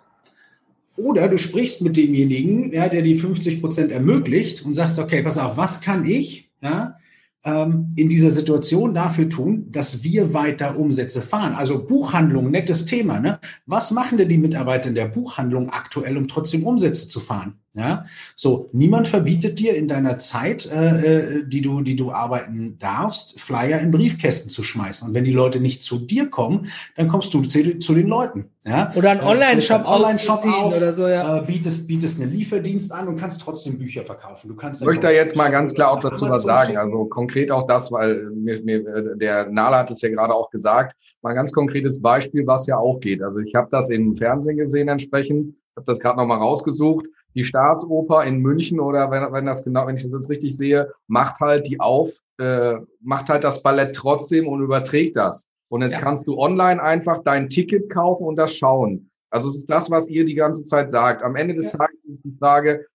Oder 0.97 1.29
du 1.29 1.37
sprichst 1.37 1.81
mit 1.81 1.95
demjenigen, 1.95 2.73
ja, 2.73 2.89
der 2.89 3.01
die 3.01 3.15
50 3.15 3.61
Prozent 3.61 3.91
ermöglicht 3.91 4.65
und 4.65 4.73
sagst, 4.73 4.99
okay, 4.99 5.21
pass 5.23 5.37
auf, 5.37 5.57
was 5.57 5.81
kann 5.81 6.05
ich, 6.05 6.51
ja, 6.61 6.97
ähm, 7.43 7.89
in 7.95 8.09
dieser 8.09 8.31
Situation 8.31 8.93
dafür 8.93 9.27
tun, 9.27 9.71
dass 9.71 10.03
wir 10.03 10.33
weiter 10.33 10.77
Umsätze 10.77 11.21
fahren. 11.21 11.53
Also 11.55 11.83
Buchhandlung, 11.85 12.51
nettes 12.51 12.85
Thema. 12.85 13.19
Ne? 13.19 13.39
Was 13.65 13.91
machen 13.91 14.17
denn 14.17 14.29
die 14.29 14.37
Mitarbeiter 14.37 14.89
in 14.89 14.95
der 14.95 15.07
Buchhandlung 15.07 15.69
aktuell, 15.69 16.17
um 16.17 16.27
trotzdem 16.27 16.65
Umsätze 16.65 17.07
zu 17.07 17.19
fahren? 17.19 17.59
Ja, 17.73 18.03
so 18.35 18.67
niemand 18.73 19.07
verbietet 19.07 19.57
dir 19.57 19.75
in 19.75 19.87
deiner 19.87 20.17
Zeit, 20.17 20.65
äh, 20.65 21.37
äh, 21.37 21.43
die 21.45 21.61
du, 21.61 21.79
die 21.79 21.95
du 21.95 22.11
arbeiten 22.11 22.77
darfst, 22.77 23.39
Flyer 23.39 23.79
in 23.79 23.91
Briefkästen 23.91 24.49
zu 24.49 24.61
schmeißen. 24.61 25.07
Und 25.07 25.13
wenn 25.15 25.23
die 25.23 25.31
Leute 25.31 25.61
nicht 25.61 25.81
zu 25.81 25.97
dir 25.97 26.29
kommen, 26.29 26.67
dann 26.97 27.07
kommst 27.07 27.33
du 27.33 27.41
zu, 27.43 27.79
zu 27.79 27.93
den 27.93 28.07
Leuten. 28.07 28.51
Ja, 28.65 28.91
oder 28.93 29.11
ein 29.11 29.21
Online-Shop, 29.21 29.87
Online-Shop 29.87 30.45
auf, 30.45 30.75
oder 30.75 30.93
so, 30.93 31.07
ja. 31.07 31.37
Äh, 31.37 31.45
bietest, 31.45 31.87
bietest 31.87 32.21
einen 32.21 32.33
Lieferdienst 32.33 32.91
an 32.91 33.07
und 33.07 33.15
kannst 33.15 33.39
trotzdem 33.39 33.79
Bücher 33.79 34.01
verkaufen. 34.01 34.49
Du 34.49 34.55
kannst. 34.55 34.81
Ich 34.81 34.85
möchte 34.85 35.03
da 35.03 35.11
jetzt 35.11 35.37
mal 35.37 35.49
ganz 35.49 35.73
klar 35.73 35.91
auch 35.91 36.01
dazu 36.01 36.27
was 36.27 36.43
sagen. 36.43 36.75
Also 36.75 37.05
konkret 37.05 37.51
auch 37.51 37.67
das, 37.67 37.89
weil 37.93 38.31
mir, 38.31 38.61
mir 38.63 38.85
äh, 38.85 39.17
der 39.17 39.49
Nala 39.49 39.79
hat 39.79 39.91
es 39.91 40.01
ja 40.01 40.09
gerade 40.09 40.33
auch 40.33 40.49
gesagt. 40.49 40.97
Mal 41.21 41.29
ein 41.29 41.35
ganz 41.37 41.53
konkretes 41.53 42.01
Beispiel, 42.01 42.45
was 42.45 42.67
ja 42.67 42.77
auch 42.77 42.99
geht. 42.99 43.23
Also 43.23 43.39
ich 43.39 43.55
habe 43.55 43.69
das 43.71 43.89
im 43.89 44.17
Fernsehen 44.17 44.57
gesehen 44.57 44.89
entsprechend. 44.89 45.55
habe 45.77 45.85
das 45.85 46.01
gerade 46.01 46.17
nochmal 46.17 46.39
rausgesucht 46.39 47.05
die 47.35 47.43
Staatsoper 47.43 48.23
in 48.25 48.39
München 48.39 48.79
oder 48.79 49.09
wenn, 49.11 49.31
wenn 49.31 49.45
das 49.45 49.63
genau, 49.63 49.87
wenn 49.87 49.95
ich 49.95 50.03
das 50.03 50.11
jetzt 50.11 50.29
richtig 50.29 50.55
sehe, 50.55 50.91
macht 51.07 51.39
halt 51.39 51.67
die 51.67 51.79
auf, 51.79 52.17
äh, 52.39 52.75
macht 52.99 53.29
halt 53.29 53.43
das 53.43 53.63
Ballett 53.63 53.95
trotzdem 53.95 54.47
und 54.47 54.61
überträgt 54.61 55.17
das. 55.17 55.47
Und 55.69 55.81
jetzt 55.81 55.93
ja. 55.93 55.99
kannst 55.99 56.27
du 56.27 56.37
online 56.37 56.81
einfach 56.81 57.19
dein 57.23 57.49
Ticket 57.49 57.89
kaufen 57.89 58.25
und 58.25 58.35
das 58.35 58.55
schauen. 58.55 59.09
Also 59.29 59.47
es 59.47 59.55
ist 59.55 59.69
das, 59.69 59.89
was 59.89 60.09
ihr 60.09 60.25
die 60.25 60.35
ganze 60.35 60.65
Zeit 60.65 60.91
sagt. 60.91 61.23
Am 61.23 61.35
Ende 61.35 61.55
des 61.55 61.67
ja. 61.67 61.77
Tages 61.77 61.97
ist 62.03 62.23
die 62.25 62.35
Frage, 62.37 62.85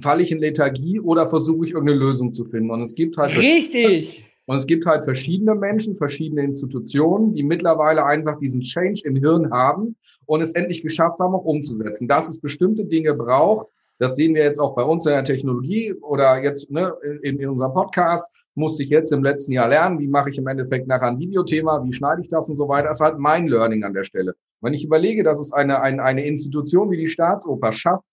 falle 0.00 0.22
ich 0.22 0.30
in 0.30 0.38
Lethargie 0.38 1.00
oder 1.00 1.26
versuche 1.26 1.66
ich 1.66 1.72
irgendeine 1.72 1.98
Lösung 1.98 2.32
zu 2.32 2.44
finden? 2.44 2.70
Und 2.70 2.82
es 2.82 2.94
gibt 2.94 3.16
halt 3.16 3.36
richtig. 3.36 4.24
Und 4.46 4.56
es 4.56 4.66
gibt 4.66 4.84
halt 4.86 5.04
verschiedene 5.04 5.54
Menschen, 5.54 5.96
verschiedene 5.96 6.42
Institutionen, 6.42 7.32
die 7.32 7.42
mittlerweile 7.42 8.04
einfach 8.04 8.38
diesen 8.38 8.60
Change 8.60 9.02
im 9.04 9.16
Hirn 9.16 9.50
haben 9.50 9.96
und 10.26 10.40
es 10.42 10.52
endlich 10.52 10.82
geschafft 10.82 11.18
haben, 11.18 11.34
auch 11.34 11.44
umzusetzen. 11.44 12.08
Dass 12.08 12.28
es 12.28 12.40
bestimmte 12.40 12.84
Dinge 12.84 13.14
braucht, 13.14 13.68
das 13.98 14.16
sehen 14.16 14.34
wir 14.34 14.42
jetzt 14.42 14.58
auch 14.58 14.74
bei 14.74 14.82
uns 14.82 15.06
in 15.06 15.12
der 15.12 15.24
Technologie 15.24 15.94
oder 15.94 16.42
jetzt 16.42 16.70
ne, 16.70 16.92
in, 17.22 17.38
in 17.38 17.48
unserem 17.48 17.72
Podcast, 17.72 18.34
musste 18.54 18.82
ich 18.82 18.88
jetzt 18.88 19.12
im 19.12 19.22
letzten 19.22 19.52
Jahr 19.52 19.68
lernen, 19.68 19.98
wie 19.98 20.08
mache 20.08 20.30
ich 20.30 20.38
im 20.38 20.46
Endeffekt 20.46 20.86
nachher 20.86 21.08
ein 21.08 21.18
Videothema, 21.18 21.82
wie 21.84 21.92
schneide 21.92 22.22
ich 22.22 22.28
das 22.28 22.48
und 22.48 22.56
so 22.56 22.68
weiter. 22.68 22.88
Das 22.88 22.98
ist 22.98 23.04
halt 23.04 23.18
mein 23.18 23.48
Learning 23.48 23.82
an 23.84 23.94
der 23.94 24.04
Stelle. 24.04 24.34
Wenn 24.60 24.74
ich 24.74 24.84
überlege, 24.84 25.22
dass 25.22 25.38
es 25.40 25.52
eine, 25.52 25.80
eine, 25.80 26.02
eine 26.02 26.24
Institution 26.24 26.90
wie 26.90 26.96
die 26.96 27.08
Staatsoper 27.08 27.72
schafft, 27.72 28.04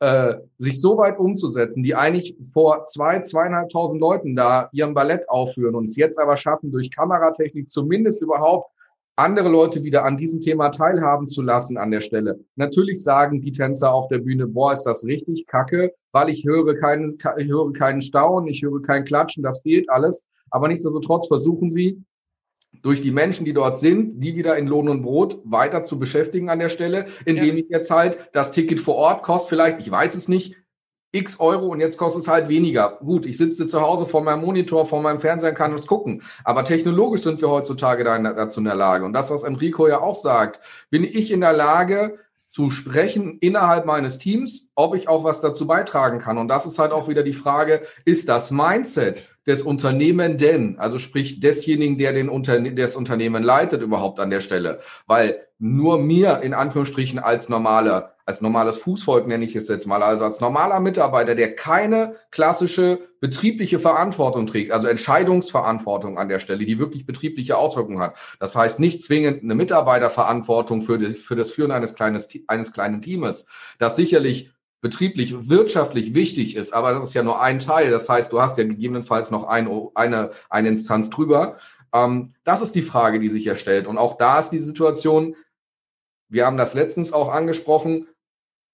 äh, 0.00 0.34
sich 0.58 0.80
so 0.80 0.96
weit 0.96 1.18
umzusetzen, 1.18 1.82
die 1.82 1.94
eigentlich 1.94 2.36
vor 2.52 2.84
zwei, 2.84 3.20
zweieinhalbtausend 3.20 4.00
Leuten 4.00 4.36
da 4.36 4.68
ihren 4.72 4.94
Ballett 4.94 5.28
aufführen 5.28 5.74
und 5.74 5.88
es 5.88 5.96
jetzt 5.96 6.18
aber 6.18 6.36
schaffen, 6.36 6.70
durch 6.70 6.90
Kameratechnik 6.90 7.68
zumindest 7.68 8.22
überhaupt 8.22 8.70
andere 9.16 9.48
Leute 9.48 9.82
wieder 9.82 10.04
an 10.04 10.16
diesem 10.16 10.40
Thema 10.40 10.68
teilhaben 10.68 11.26
zu 11.26 11.42
lassen 11.42 11.76
an 11.76 11.90
der 11.90 12.00
Stelle. 12.00 12.38
Natürlich 12.54 13.02
sagen 13.02 13.40
die 13.40 13.50
Tänzer 13.50 13.92
auf 13.92 14.06
der 14.06 14.18
Bühne, 14.18 14.46
boah, 14.46 14.72
ist 14.72 14.84
das 14.84 15.04
richtig 15.04 15.46
kacke, 15.46 15.92
weil 16.12 16.28
ich 16.28 16.44
höre 16.44 16.76
keinen, 16.76 17.18
ich 17.36 17.48
höre 17.48 17.72
keinen 17.72 18.00
Staunen, 18.00 18.48
ich 18.48 18.62
höre 18.62 18.80
kein 18.80 19.04
Klatschen, 19.04 19.42
das 19.42 19.60
fehlt 19.62 19.90
alles. 19.90 20.22
Aber 20.50 20.68
nichtsdestotrotz 20.68 21.26
versuchen 21.26 21.70
sie, 21.70 22.00
durch 22.82 23.00
die 23.00 23.10
Menschen, 23.10 23.44
die 23.44 23.52
dort 23.52 23.78
sind, 23.78 24.20
die 24.20 24.36
wieder 24.36 24.56
in 24.56 24.66
Lohn 24.66 24.88
und 24.88 25.02
Brot 25.02 25.40
weiter 25.44 25.82
zu 25.82 25.98
beschäftigen 25.98 26.50
an 26.50 26.58
der 26.58 26.68
Stelle, 26.68 27.06
indem 27.24 27.56
ja. 27.56 27.62
ich 27.62 27.66
jetzt 27.68 27.90
halt 27.90 28.30
das 28.32 28.52
Ticket 28.52 28.80
vor 28.80 28.96
Ort 28.96 29.22
kostet 29.22 29.48
vielleicht, 29.48 29.80
ich 29.80 29.90
weiß 29.90 30.14
es 30.14 30.28
nicht, 30.28 30.56
x 31.10 31.40
Euro 31.40 31.68
und 31.68 31.80
jetzt 31.80 31.96
kostet 31.96 32.22
es 32.22 32.28
halt 32.28 32.48
weniger. 32.48 32.98
Gut, 33.00 33.24
ich 33.24 33.38
sitze 33.38 33.66
zu 33.66 33.80
Hause 33.80 34.04
vor 34.04 34.22
meinem 34.22 34.42
Monitor, 34.42 34.84
vor 34.84 35.00
meinem 35.00 35.18
Fernseher 35.18 35.50
und 35.50 35.56
kann 35.56 35.74
es 35.74 35.86
gucken. 35.86 36.22
Aber 36.44 36.64
technologisch 36.64 37.22
sind 37.22 37.40
wir 37.40 37.48
heutzutage 37.48 38.04
dazu 38.04 38.60
in 38.60 38.66
der 38.66 38.74
Lage. 38.74 39.04
Und 39.04 39.14
das, 39.14 39.30
was 39.30 39.42
Enrico 39.42 39.88
ja 39.88 40.00
auch 40.00 40.14
sagt, 40.14 40.60
bin 40.90 41.04
ich 41.04 41.30
in 41.30 41.40
der 41.40 41.54
Lage, 41.54 42.18
zu 42.48 42.70
sprechen 42.70 43.36
innerhalb 43.40 43.84
meines 43.84 44.16
Teams, 44.16 44.70
ob 44.74 44.94
ich 44.94 45.06
auch 45.06 45.22
was 45.22 45.40
dazu 45.40 45.66
beitragen 45.66 46.18
kann. 46.18 46.38
Und 46.38 46.48
das 46.48 46.64
ist 46.64 46.78
halt 46.78 46.92
auch 46.92 47.06
wieder 47.08 47.22
die 47.22 47.34
Frage, 47.34 47.82
ist 48.06 48.28
das 48.28 48.50
Mindset 48.50 49.24
des 49.48 49.62
Unternehmenden, 49.62 50.78
also 50.78 50.98
sprich 50.98 51.40
desjenigen, 51.40 51.98
der 51.98 52.12
den 52.12 52.28
Unterne 52.28 52.74
das 52.74 52.94
Unternehmen 52.94 53.42
leitet 53.42 53.82
überhaupt 53.82 54.20
an 54.20 54.30
der 54.30 54.40
Stelle. 54.40 54.78
Weil 55.06 55.48
nur 55.58 55.98
mir 55.98 56.40
in 56.42 56.54
Anführungsstrichen 56.54 57.18
als 57.18 57.48
normaler, 57.48 58.14
als 58.26 58.42
normales 58.42 58.76
Fußvolk 58.76 59.26
nenne 59.26 59.44
ich 59.44 59.56
es 59.56 59.68
jetzt 59.68 59.86
mal, 59.86 60.02
also 60.02 60.24
als 60.24 60.40
normaler 60.40 60.78
Mitarbeiter, 60.78 61.34
der 61.34 61.56
keine 61.56 62.14
klassische 62.30 63.00
betriebliche 63.20 63.78
Verantwortung 63.78 64.46
trägt, 64.46 64.70
also 64.70 64.86
Entscheidungsverantwortung 64.86 66.18
an 66.18 66.28
der 66.28 66.38
Stelle, 66.38 66.64
die 66.64 66.78
wirklich 66.78 67.06
betriebliche 67.06 67.56
Auswirkungen 67.56 68.00
hat. 68.00 68.14
Das 68.38 68.54
heißt 68.54 68.78
nicht 68.78 69.02
zwingend 69.02 69.42
eine 69.42 69.54
Mitarbeiterverantwortung 69.54 70.82
für, 70.82 70.98
die, 70.98 71.14
für 71.14 71.34
das 71.34 71.50
Führen 71.50 71.72
eines, 71.72 71.94
kleines, 71.94 72.28
eines 72.46 72.72
kleinen 72.72 73.02
Teames, 73.02 73.46
das 73.78 73.96
sicherlich 73.96 74.52
betrieblich, 74.80 75.48
wirtschaftlich 75.48 76.14
wichtig 76.14 76.54
ist, 76.56 76.72
aber 76.72 76.92
das 76.92 77.08
ist 77.08 77.14
ja 77.14 77.22
nur 77.22 77.40
ein 77.40 77.58
Teil. 77.58 77.90
Das 77.90 78.08
heißt, 78.08 78.32
du 78.32 78.40
hast 78.40 78.58
ja 78.58 78.64
gegebenenfalls 78.64 79.30
noch 79.30 79.44
ein, 79.44 79.68
eine, 79.94 80.30
eine 80.48 80.68
Instanz 80.68 81.10
drüber. 81.10 81.58
Ähm, 81.92 82.34
das 82.44 82.62
ist 82.62 82.74
die 82.74 82.82
Frage, 82.82 83.20
die 83.20 83.28
sich 83.28 83.44
ja 83.44 83.56
stellt. 83.56 83.86
Und 83.86 83.98
auch 83.98 84.16
da 84.16 84.38
ist 84.38 84.50
die 84.50 84.58
Situation, 84.58 85.36
wir 86.28 86.46
haben 86.46 86.56
das 86.56 86.74
letztens 86.74 87.12
auch 87.12 87.30
angesprochen, 87.30 88.06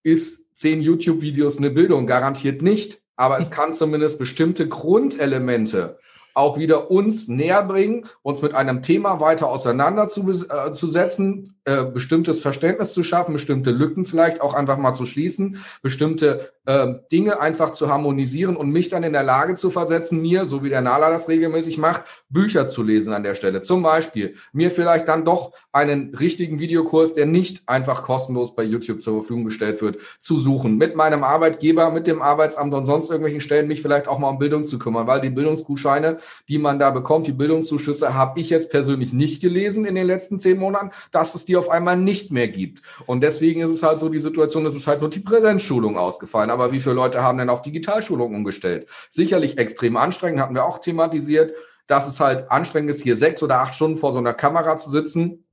ist 0.03 0.55
zehn 0.55 0.83
YouTube-Videos 0.83 1.59
eine 1.59 1.71
Bildung? 1.71 2.07
Garantiert 2.07 2.62
nicht. 2.62 3.03
Aber 3.17 3.38
es 3.38 3.51
kann 3.53 3.73
zumindest 3.73 4.19
bestimmte 4.19 4.69
Grundelemente 4.69 5.99
auch 6.35 6.59
wieder 6.59 6.90
uns 6.90 7.29
näher 7.29 7.62
bringen, 7.62 8.07
uns 8.23 8.42
mit 8.42 8.55
einem 8.55 8.83
Thema 8.83 9.20
weiter 9.20 9.49
auseinanderzusetzen, 9.49 11.57
äh, 11.64 11.85
bestimmtes 11.85 12.40
Verständnis 12.40 12.92
zu 12.92 13.03
schaffen, 13.03 13.33
bestimmte 13.33 13.70
Lücken 13.70 14.05
vielleicht 14.05 14.40
auch 14.40 14.55
einfach 14.55 14.77
mal 14.77 14.92
zu 14.92 15.07
schließen, 15.07 15.59
bestimmte 15.81 16.53
äh, 16.66 16.94
Dinge 17.12 17.40
einfach 17.40 17.70
zu 17.70 17.88
harmonisieren 17.88 18.57
und 18.57 18.70
mich 18.70 18.88
dann 18.88 19.05
in 19.05 19.12
der 19.12 19.23
Lage 19.23 19.55
zu 19.55 19.70
versetzen, 19.70 20.20
mir, 20.20 20.47
so 20.47 20.62
wie 20.62 20.68
der 20.68 20.81
Nala 20.81 21.11
das 21.11 21.29
regelmäßig 21.29 21.79
macht, 21.79 22.03
Bücher 22.29 22.66
zu 22.66 22.83
lesen 22.83 23.12
an 23.12 23.23
der 23.23 23.35
Stelle. 23.35 23.61
Zum 23.61 23.83
Beispiel 23.83 24.35
mir 24.53 24.70
vielleicht 24.70 25.09
dann 25.09 25.25
doch 25.25 25.53
einen 25.73 26.14
richtigen 26.14 26.59
Videokurs, 26.59 27.14
der 27.14 27.27
nicht 27.27 27.68
einfach 27.68 28.03
kostenlos 28.03 28.57
bei 28.57 28.64
YouTube 28.64 29.01
zur 29.01 29.20
Verfügung 29.20 29.44
gestellt 29.44 29.83
wird, 29.83 29.99
zu 30.18 30.40
suchen. 30.40 30.77
Mit 30.77 30.97
meinem 30.97 31.23
Arbeitgeber, 31.23 31.90
mit 31.90 32.07
dem 32.07 32.23
Arbeitsamt 32.23 32.75
und 32.75 32.85
sonst 32.85 33.09
irgendwelchen 33.09 33.40
Stellen 33.40 33.68
mich 33.68 33.83
vielleicht 33.83 34.09
auch 34.09 34.18
mal 34.18 34.31
um 34.31 34.38
Bildung 34.38 34.64
zu 34.64 34.79
kümmern, 34.79 35.07
weil 35.07 35.20
die 35.20 35.31
Bildungsgutscheine 35.31 36.16
die 36.49 36.59
man 36.59 36.79
da 36.79 36.91
bekommt, 36.91 37.27
die 37.27 37.33
Bildungszuschüsse, 37.33 38.15
habe 38.15 38.41
ich 38.41 38.51
jetzt 38.51 38.71
persönlich 38.71 39.13
nicht 39.13 39.41
gelesen 39.41 39.85
in 39.85 39.95
den 39.95 40.07
letzten 40.07 40.39
zehn 40.39 40.59
Monaten, 40.59 40.91
dass 41.11 41.35
es 41.35 41.45
die 41.45 41.57
auf 41.57 41.69
einmal 41.69 41.97
nicht 41.97 42.31
mehr 42.31 42.49
gibt. 42.49 42.83
Und 43.07 43.23
deswegen 43.23 43.61
ist 43.61 43.71
es 43.71 43.83
halt 43.83 44.01
so 44.01 44.09
die 44.09 44.19
Situation, 44.19 44.67
es 44.67 44.75
ist 44.75 44.87
halt 44.87 45.01
nur 45.01 45.11
die 45.11 45.21
Präsenzschulung 45.21 45.97
ausgefallen. 45.97 46.51
Aber 46.51 46.73
wie 46.73 46.81
viele 46.81 46.95
Leute 46.95 47.23
haben 47.23 47.39
denn 47.39 47.51
auf 47.51 47.63
Digitalschulung 47.63 48.35
umgestellt? 48.35 48.89
Sicherlich 49.11 49.59
extrem 49.59 49.97
anstrengend, 49.97 50.41
hatten 50.41 50.55
wir 50.55 50.65
auch 50.65 50.79
thematisiert, 50.79 51.55
dass 51.87 52.09
es 52.09 52.21
halt 52.21 52.51
anstrengend 52.51 52.91
ist, 52.91 53.03
hier 53.03 53.17
sechs 53.17 53.43
oder 53.43 53.61
acht 53.61 53.75
Stunden 53.75 53.99
vor 53.99 54.13
so 54.13 54.19
einer 54.19 54.35
Kamera 54.35 54.77
zu 54.77 54.91
sitzen 54.91 55.45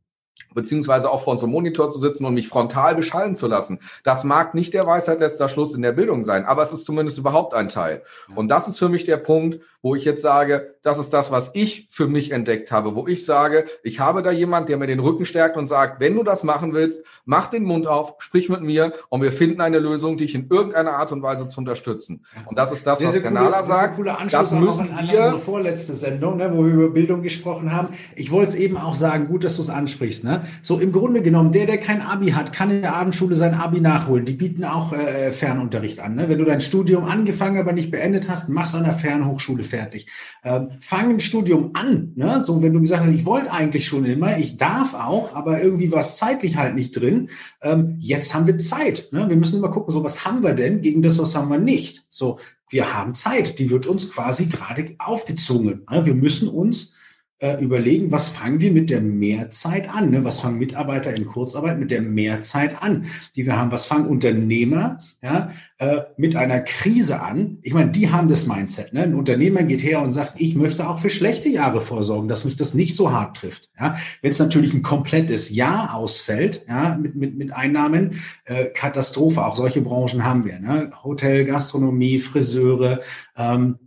beziehungsweise 0.54 1.10
auch 1.10 1.24
vor 1.24 1.32
unserem 1.32 1.52
Monitor 1.52 1.90
zu 1.90 2.00
sitzen 2.00 2.26
und 2.26 2.34
mich 2.34 2.48
frontal 2.48 2.96
beschallen 2.96 3.36
zu 3.36 3.48
lassen. 3.48 3.80
Das 4.04 4.24
mag 4.24 4.54
nicht 4.54 4.74
der 4.74 4.86
Weisheit 4.86 5.20
letzter 5.20 5.50
Schluss 5.50 5.74
in 5.74 5.82
der 5.82 5.92
Bildung 5.92 6.24
sein, 6.24 6.46
aber 6.46 6.64
es 6.64 6.74
ist 6.74 6.86
zumindest 6.86 7.18
überhaupt 7.18 7.54
ein 7.54 7.70
Teil. 7.70 8.04
Und 8.36 8.50
das 8.50 8.68
ist 8.68 8.80
für 8.80 8.90
mich 8.90 9.06
der 9.06 9.18
Punkt, 9.18 9.60
wo 9.82 9.96
ich 9.96 10.06
jetzt 10.06 10.22
sage, 10.22 10.76
das 10.84 11.00
ist 11.00 11.12
das, 11.12 11.32
was 11.32 11.52
ich 11.56 11.88
für 11.90 12.08
mich 12.08 12.32
entdeckt 12.32 12.72
habe, 12.72 12.96
wo 12.96 13.08
ich 13.08 13.26
sage, 13.26 13.66
ich 13.84 14.00
habe 14.00 14.22
da 14.22 14.32
jemand, 14.32 14.70
der 14.70 14.78
mir 14.78 14.88
den 14.88 15.00
Rücken 15.00 15.26
stärkt 15.26 15.58
und 15.58 15.66
sagt, 15.66 16.00
wenn 16.00 16.16
du 16.16 16.24
das 16.24 16.44
machen 16.44 16.74
willst, 16.74 17.04
mach 17.26 17.48
den 17.48 17.64
Mund 17.64 17.88
auf, 17.88 18.16
sprich 18.20 18.50
mit 18.50 18.62
mir 18.62 18.94
und 19.10 19.22
wir 19.22 19.32
finden 19.32 19.62
eine 19.62 19.80
Lösung, 19.80 20.18
dich 20.18 20.36
in 20.36 20.50
irgendeiner 20.50 20.94
Art 20.94 21.12
und 21.12 21.24
Weise 21.24 21.48
zu 21.48 21.60
unterstützen. 21.60 22.26
Und 22.46 22.60
das 22.60 22.72
ist 22.72 22.86
das, 22.86 23.04
was 23.04 23.22
Kanala 23.22 23.64
sagt. 23.64 24.00
Das 24.32 24.52
müssen 24.52 24.92
an, 24.92 25.08
wir. 25.08 25.20
Unsere 25.20 25.40
vorletzte 25.40 25.94
Sendung, 25.94 26.38
ne, 26.38 26.52
wo 26.54 26.64
wir 26.64 26.74
über 26.74 26.90
Bildung 26.90 27.24
gesprochen 27.24 27.72
haben. 27.72 27.90
Ich 28.16 28.32
wollte 28.32 28.52
es 28.52 28.56
eben 28.56 28.78
auch 28.78 28.96
sagen, 28.96 29.28
gut, 29.28 29.44
dass 29.44 29.56
du 29.56 29.64
es 29.64 29.70
ansprichst. 29.70 30.21
Ne? 30.24 30.42
So 30.62 30.80
im 30.80 30.92
Grunde 30.92 31.22
genommen, 31.22 31.52
der, 31.52 31.66
der 31.66 31.78
kein 31.78 32.02
Abi 32.02 32.32
hat, 32.32 32.54
kann 32.54 32.72
in 32.72 32.82
der 32.82 32.96
Abendschule 32.96 33.36
sein 33.36 33.54
Abi 33.54 33.82
nachholen. 33.82 34.26
Die 34.26 34.34
bieten 34.34 34.64
auch 34.64 34.94
äh, 34.94 35.32
Fernunterricht 35.32 36.00
an. 36.00 36.16
Ne? 36.16 36.30
Wenn 36.30 36.38
du 36.38 36.46
dein 36.46 36.62
Studium 36.62 37.06
angefangen, 37.06 37.58
aber 37.58 37.74
nicht 37.74 37.92
beendet 37.92 38.30
hast, 38.30 38.50
mach's 38.50 38.76
an 38.76 38.84
der 38.84 38.94
Fernhochschule 38.94 39.64
fertig. 39.64 40.08
Ähm, 40.44 40.70
fang 40.80 41.10
ein 41.10 41.20
Studium 41.20 41.72
an, 41.74 42.14
ne? 42.16 42.42
so 42.42 42.62
wenn 42.64 42.74
du 42.74 42.82
gesagt 42.82 43.04
hast, 43.06 43.14
ich 43.14 43.26
wollte 43.26 43.52
eigentlich 43.52 43.86
schon 43.86 44.06
immer, 44.06 44.38
ich 44.38 44.58
darf 44.58 44.94
auch, 44.94 45.34
aber 45.36 45.62
irgendwie 45.62 45.92
war 45.92 46.00
es 46.00 46.18
zeitlich 46.18 46.58
halt 46.58 46.76
nicht 46.76 46.92
drin. 46.92 47.30
Ähm, 47.62 47.96
jetzt 48.00 48.34
haben 48.34 48.48
wir 48.48 48.58
Zeit. 48.58 49.10
Ne? 49.12 49.30
Wir 49.30 49.36
müssen 49.36 49.58
immer 49.58 49.70
gucken, 49.70 49.94
so 49.94 50.04
was 50.04 50.26
haben 50.26 50.44
wir 50.44 50.54
denn 50.54 50.82
gegen 50.82 51.02
das, 51.02 51.20
was 51.20 51.36
haben 51.36 51.50
wir 51.50 51.60
nicht. 51.60 52.06
So, 52.10 52.38
wir 52.70 52.94
haben 52.94 53.14
Zeit, 53.16 53.60
die 53.60 53.70
wird 53.70 53.86
uns 53.86 54.10
quasi 54.10 54.46
gerade 54.46 54.96
aufgezwungen. 54.98 55.86
Ne? 55.90 56.06
Wir 56.06 56.16
müssen 56.16 56.48
uns 56.48 56.94
äh, 57.42 57.62
überlegen, 57.62 58.12
was 58.12 58.28
fangen 58.28 58.60
wir 58.60 58.72
mit 58.72 58.90
der 58.90 59.02
Mehrzeit 59.02 59.90
an? 59.90 60.12
Ne? 60.12 60.24
Was 60.24 60.40
fangen 60.40 60.60
Mitarbeiter 60.60 61.14
in 61.14 61.26
Kurzarbeit 61.26 61.80
mit 61.80 61.90
der 61.90 62.02
Mehrzeit 62.02 62.82
an, 62.82 63.06
die 63.36 63.46
wir 63.48 63.58
haben? 63.58 63.72
Was 63.72 63.86
fangen 63.86 64.06
Unternehmer 64.06 65.00
ja, 65.24 65.50
äh, 65.80 66.02
mit 66.18 66.36
einer 66.36 66.60
Krise 66.60 67.22
an? 67.22 67.58
Ich 67.64 67.74
meine, 67.74 67.90
die 67.90 68.12
haben 68.12 68.28
das 68.28 68.46
Mindset. 68.46 68.94
Ne? 68.94 69.04
Ein 69.04 69.16
Unternehmer 69.16 69.64
geht 69.64 69.84
her 69.84 70.04
und 70.04 70.12
sagt, 70.12 70.40
ich 70.40 70.56
möchte 70.56 70.88
auch 70.88 71.00
für 71.00 71.10
schlechte 71.10 71.50
Jahre 71.50 71.82
vorsorgen, 71.82 72.30
dass 72.30 72.46
mich 72.46 72.56
das 72.56 72.76
nicht 72.76 72.96
so 72.96 73.12
hart 73.12 73.38
trifft. 73.38 73.70
Ja? 73.80 73.96
Wenn 74.22 74.30
es 74.30 74.40
natürlich 74.40 74.76
ein 74.76 74.84
komplettes 74.84 75.50
Jahr 75.50 75.96
ausfällt, 75.96 76.64
ja, 76.68 76.96
mit, 76.96 77.16
mit, 77.16 77.36
mit 77.38 77.52
Einnahmen, 77.54 78.12
äh, 78.46 78.66
Katastrophe. 78.66 79.44
Auch 79.44 79.56
solche 79.56 79.82
Branchen 79.82 80.24
haben 80.24 80.46
wir. 80.46 80.60
Ne? 80.60 80.92
Hotel, 81.04 81.46
Gastronomie, 81.46 82.20
Friseure, 82.20 83.00
ähm, 83.36 83.80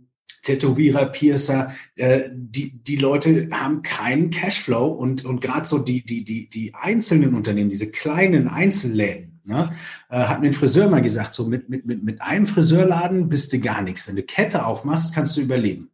Tätowierer, 0.45 1.07
Piercer, 1.07 1.73
äh, 1.95 2.29
die, 2.31 2.71
die 2.83 2.95
Leute 2.97 3.47
haben 3.51 3.81
keinen 3.81 4.29
Cashflow 4.29 4.87
und, 4.87 5.25
und 5.25 5.41
gerade 5.41 5.65
so 5.65 5.79
die, 5.79 6.05
die, 6.05 6.23
die, 6.23 6.47
die 6.47 6.73
einzelnen 6.75 7.33
Unternehmen, 7.33 7.71
diese 7.71 7.89
kleinen 7.89 8.47
Einzelläden, 8.47 9.41
ne, 9.47 9.71
äh, 10.09 10.17
hat 10.17 10.41
mir 10.41 10.47
ein 10.47 10.53
Friseur 10.53 10.87
mal 10.87 11.01
gesagt, 11.01 11.33
so 11.33 11.47
mit, 11.47 11.67
mit, 11.69 11.87
mit, 11.87 12.03
mit 12.03 12.21
einem 12.21 12.45
Friseurladen 12.45 13.27
bist 13.27 13.53
du 13.53 13.59
gar 13.59 13.81
nichts. 13.81 14.07
Wenn 14.07 14.15
du 14.15 14.23
Kette 14.23 14.65
aufmachst, 14.65 15.15
kannst 15.15 15.35
du 15.35 15.41
überleben. 15.41 15.89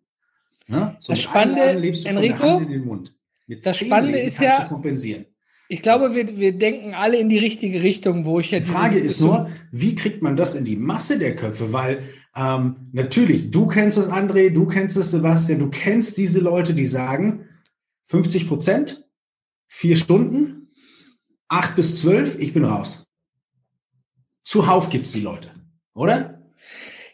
Ne? 0.68 0.98
So 1.00 1.14
das 1.14 1.22
Spannende, 1.22 1.80
lebst 1.80 2.04
du 2.04 2.10
Enrico, 2.10 2.38
von 2.38 2.46
der 2.46 2.56
Hand 2.56 2.66
in 2.66 2.72
den 2.72 2.86
Mund. 2.86 3.16
Mit 3.48 3.66
das 3.66 3.78
Spannende 3.78 4.18
Läden 4.18 4.28
ist 4.28 4.42
ja, 4.42 4.66
kompensieren. 4.66 5.26
Ich 5.70 5.82
glaube, 5.82 6.14
wir, 6.14 6.38
wir 6.38 6.58
denken 6.58 6.94
alle 6.94 7.18
in 7.18 7.30
die 7.30 7.38
richtige 7.38 7.82
Richtung, 7.82 8.26
wo 8.26 8.42
ich 8.42 8.52
jetzt. 8.52 8.68
Die 8.68 8.74
Frage 8.74 9.00
ist 9.00 9.22
nur, 9.22 9.50
wie 9.72 9.96
kriegt 9.96 10.22
man 10.22 10.36
das 10.36 10.56
in 10.56 10.66
die 10.66 10.76
Masse 10.76 11.18
der 11.18 11.38
Köpfe? 11.38 11.72
Weil 11.72 12.04
ähm, 12.36 12.78
natürlich, 12.94 13.52
du 13.52 13.68
kennst 13.68 13.98
es, 13.98 14.10
André, 14.10 14.52
du 14.52 14.66
kennst 14.68 14.98
es, 14.98 15.12
Sebastian, 15.12 15.60
du 15.60 15.70
kennst 15.70 16.18
diese 16.18 16.40
Leute, 16.40 16.74
die 16.74 16.86
sagen, 16.86 17.50
50 18.08 18.48
Prozent, 18.48 19.06
vier 19.68 19.96
Stunden, 19.96 20.72
acht 21.48 21.76
bis 21.76 21.98
zwölf, 21.98 22.38
ich 22.40 22.54
bin 22.54 22.66
raus. 22.66 23.08
Zuhauf 24.44 24.90
gibt 24.90 25.06
es 25.06 25.12
die 25.12 25.22
Leute, 25.22 25.52
oder? 25.94 26.42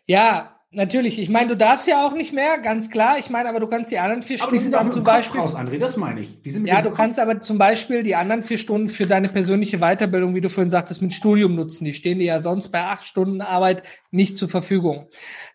Ja, 0.05 0.56
natürlich. 0.71 1.19
Ich 1.19 1.29
meine, 1.29 1.47
du 1.47 1.57
darfst 1.57 1.87
ja 1.87 2.05
auch 2.05 2.13
nicht 2.13 2.33
mehr, 2.33 2.59
ganz 2.59 2.89
klar. 2.89 3.19
Ich 3.19 3.29
meine, 3.29 3.49
aber 3.49 3.59
du 3.59 3.67
kannst 3.67 3.91
die 3.91 3.97
anderen 3.97 4.21
vier 4.21 4.35
aber 4.35 4.43
Stunden 4.43 4.55
die 4.55 4.61
sind 4.61 4.73
dann 4.73 4.91
zum 4.91 5.03
Kopf 5.03 5.13
Beispiel 5.15 5.41
raus, 5.41 5.55
André, 5.55 5.77
das 5.79 5.97
meine 5.97 6.21
ich. 6.21 6.39
ja, 6.65 6.81
du 6.81 6.89
Kopf. 6.89 6.97
kannst 6.97 7.19
aber 7.19 7.41
zum 7.41 7.57
Beispiel 7.57 8.03
die 8.03 8.15
anderen 8.15 8.41
vier 8.41 8.57
Stunden 8.57 8.89
für 8.89 9.07
deine 9.07 9.29
persönliche 9.29 9.79
Weiterbildung, 9.79 10.35
wie 10.35 10.41
du 10.41 10.49
vorhin 10.49 10.69
sagtest, 10.69 11.01
mit 11.01 11.13
Studium 11.13 11.55
nutzen. 11.55 11.85
Die 11.85 11.93
stehen 11.93 12.19
dir 12.19 12.25
ja 12.25 12.41
sonst 12.41 12.69
bei 12.69 12.83
acht 12.83 13.07
Stunden 13.07 13.41
Arbeit 13.41 13.83
nicht 14.11 14.37
zur 14.37 14.49
Verfügung. 14.49 15.07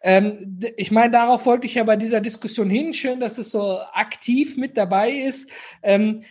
Ähm, 0.03 0.59
ich 0.77 0.91
meine, 0.91 1.11
darauf 1.11 1.47
wollte 1.47 1.67
ich 1.67 1.75
ja 1.75 1.85
bei 1.85 1.97
dieser 1.97 2.21
Diskussion 2.21 2.71
hin. 2.71 2.93
Schön, 2.93 3.21
dass 3.21 3.39
es 3.39 3.51
so 3.51 3.79
aktiv 3.93 4.57
mit 4.57 4.77
dabei 4.77 5.11
ist. 5.11 5.51
Ähm, 5.83 6.23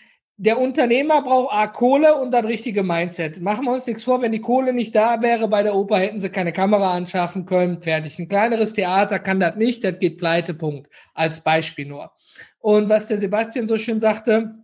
der 0.43 0.59
Unternehmer 0.59 1.21
braucht 1.21 1.53
A, 1.53 1.67
Kohle 1.67 2.15
und 2.15 2.31
das 2.31 2.45
richtige 2.45 2.81
Mindset. 2.81 3.39
Machen 3.41 3.65
wir 3.65 3.73
uns 3.73 3.85
nichts 3.85 4.03
vor, 4.03 4.23
wenn 4.23 4.31
die 4.31 4.41
Kohle 4.41 4.73
nicht 4.73 4.95
da 4.95 5.21
wäre 5.21 5.47
bei 5.47 5.61
der 5.61 5.75
Oper, 5.75 5.99
hätten 5.99 6.19
sie 6.19 6.31
keine 6.31 6.51
Kamera 6.51 6.93
anschaffen 6.93 7.45
können. 7.45 7.79
Fertig. 7.79 8.17
Ein 8.17 8.27
kleineres 8.27 8.73
Theater 8.73 9.19
kann 9.19 9.39
das 9.39 9.55
nicht, 9.55 9.83
das 9.83 9.99
geht 9.99 10.17
pleite, 10.17 10.55
Punkt. 10.55 10.89
Als 11.13 11.41
Beispiel 11.41 11.85
nur. 11.85 12.11
Und 12.57 12.89
was 12.89 13.07
der 13.07 13.19
Sebastian 13.19 13.67
so 13.67 13.77
schön 13.77 13.99
sagte, 13.99 14.55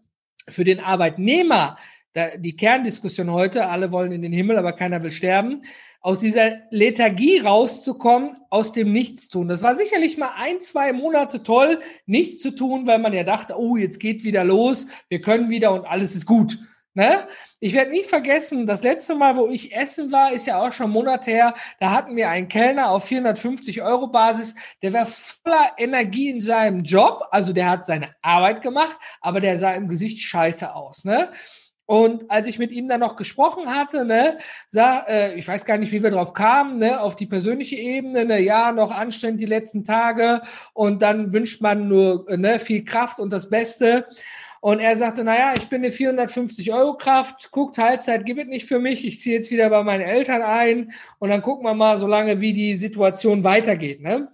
für 0.49 0.63
den 0.63 0.79
Arbeitnehmer, 0.79 1.77
die 2.37 2.55
Kerndiskussion 2.55 3.31
heute, 3.31 3.67
alle 3.67 3.91
wollen 3.91 4.11
in 4.11 4.21
den 4.21 4.33
Himmel, 4.33 4.57
aber 4.57 4.73
keiner 4.73 5.03
will 5.03 5.11
sterben, 5.11 5.63
aus 6.01 6.19
dieser 6.19 6.57
Lethargie 6.69 7.39
rauszukommen, 7.39 8.37
aus 8.49 8.71
dem 8.71 8.91
Nichtstun. 8.91 9.47
Das 9.47 9.61
war 9.61 9.75
sicherlich 9.75 10.17
mal 10.17 10.31
ein, 10.35 10.61
zwei 10.61 10.93
Monate 10.93 11.43
toll, 11.43 11.79
nichts 12.05 12.41
zu 12.41 12.51
tun, 12.51 12.87
weil 12.87 12.99
man 12.99 13.13
ja 13.13 13.23
dachte, 13.23 13.59
oh, 13.59 13.75
jetzt 13.77 13.99
geht 13.99 14.23
wieder 14.23 14.43
los, 14.43 14.87
wir 15.09 15.21
können 15.21 15.49
wieder 15.49 15.73
und 15.73 15.85
alles 15.85 16.15
ist 16.15 16.25
gut. 16.25 16.59
Ne? 16.97 17.27
Ich 17.59 17.73
werde 17.73 17.91
nie 17.91 18.03
vergessen, 18.03 18.65
das 18.65 18.81
letzte 18.81 19.13
Mal, 19.13 19.35
wo 19.35 19.47
ich 19.49 19.75
essen 19.75 20.11
war, 20.11 20.31
ist 20.31 20.47
ja 20.47 20.59
auch 20.59 20.73
schon 20.73 20.89
Monate 20.89 21.29
her, 21.29 21.53
da 21.79 21.91
hatten 21.91 22.15
wir 22.15 22.27
einen 22.29 22.47
Kellner 22.47 22.89
auf 22.89 23.05
450 23.05 23.83
Euro 23.83 24.07
Basis, 24.07 24.55
der 24.81 24.93
war 24.93 25.05
voller 25.05 25.73
Energie 25.77 26.31
in 26.31 26.41
seinem 26.41 26.81
Job, 26.81 27.21
also 27.29 27.53
der 27.53 27.69
hat 27.69 27.85
seine 27.85 28.15
Arbeit 28.23 28.63
gemacht, 28.63 28.97
aber 29.21 29.41
der 29.41 29.59
sah 29.59 29.73
im 29.73 29.87
Gesicht 29.87 30.21
scheiße 30.21 30.73
aus. 30.73 31.05
Ne? 31.05 31.29
Und 31.87 32.29
als 32.29 32.47
ich 32.47 32.59
mit 32.59 32.71
ihm 32.71 32.89
dann 32.89 32.99
noch 32.99 33.15
gesprochen 33.15 33.73
hatte, 33.73 34.03
ne, 34.03 34.37
sah, 34.67 35.05
äh, 35.07 35.35
ich 35.35 35.47
weiß 35.47 35.63
gar 35.63 35.77
nicht, 35.77 35.93
wie 35.93 36.03
wir 36.03 36.11
drauf 36.11 36.33
kamen, 36.33 36.79
ne, 36.79 36.99
auf 36.99 37.15
die 37.15 37.25
persönliche 37.25 37.77
Ebene, 37.77 38.25
ne, 38.25 38.41
ja, 38.41 38.73
noch 38.73 38.91
anstrengend 38.91 39.39
die 39.39 39.45
letzten 39.45 39.85
Tage 39.85 40.41
und 40.73 41.01
dann 41.01 41.31
wünscht 41.31 41.61
man 41.61 41.87
nur 41.87 42.25
ne, 42.37 42.59
viel 42.59 42.83
Kraft 42.83 43.19
und 43.19 43.31
das 43.31 43.49
Beste. 43.49 44.05
Und 44.59 44.79
er 44.79 44.97
sagte, 44.97 45.23
naja, 45.23 45.53
ich 45.55 45.69
bin 45.69 45.81
eine 45.81 45.91
450 45.91 46.73
Euro 46.73 46.97
Kraft, 46.97 47.51
guck, 47.51 47.73
Teilzeit 47.73 48.25
gibt 48.25 48.41
es 48.41 48.47
nicht 48.47 48.67
für 48.67 48.79
mich, 48.79 49.05
ich 49.05 49.21
ziehe 49.21 49.37
jetzt 49.37 49.49
wieder 49.49 49.69
bei 49.69 49.81
meinen 49.83 50.01
Eltern 50.01 50.41
ein 50.41 50.91
und 51.19 51.29
dann 51.29 51.41
gucken 51.41 51.65
wir 51.65 51.73
mal 51.73 51.97
so 51.97 52.07
lange, 52.07 52.41
wie 52.41 52.51
die 52.51 52.75
Situation 52.75 53.45
weitergeht. 53.45 54.01
Ne? 54.01 54.27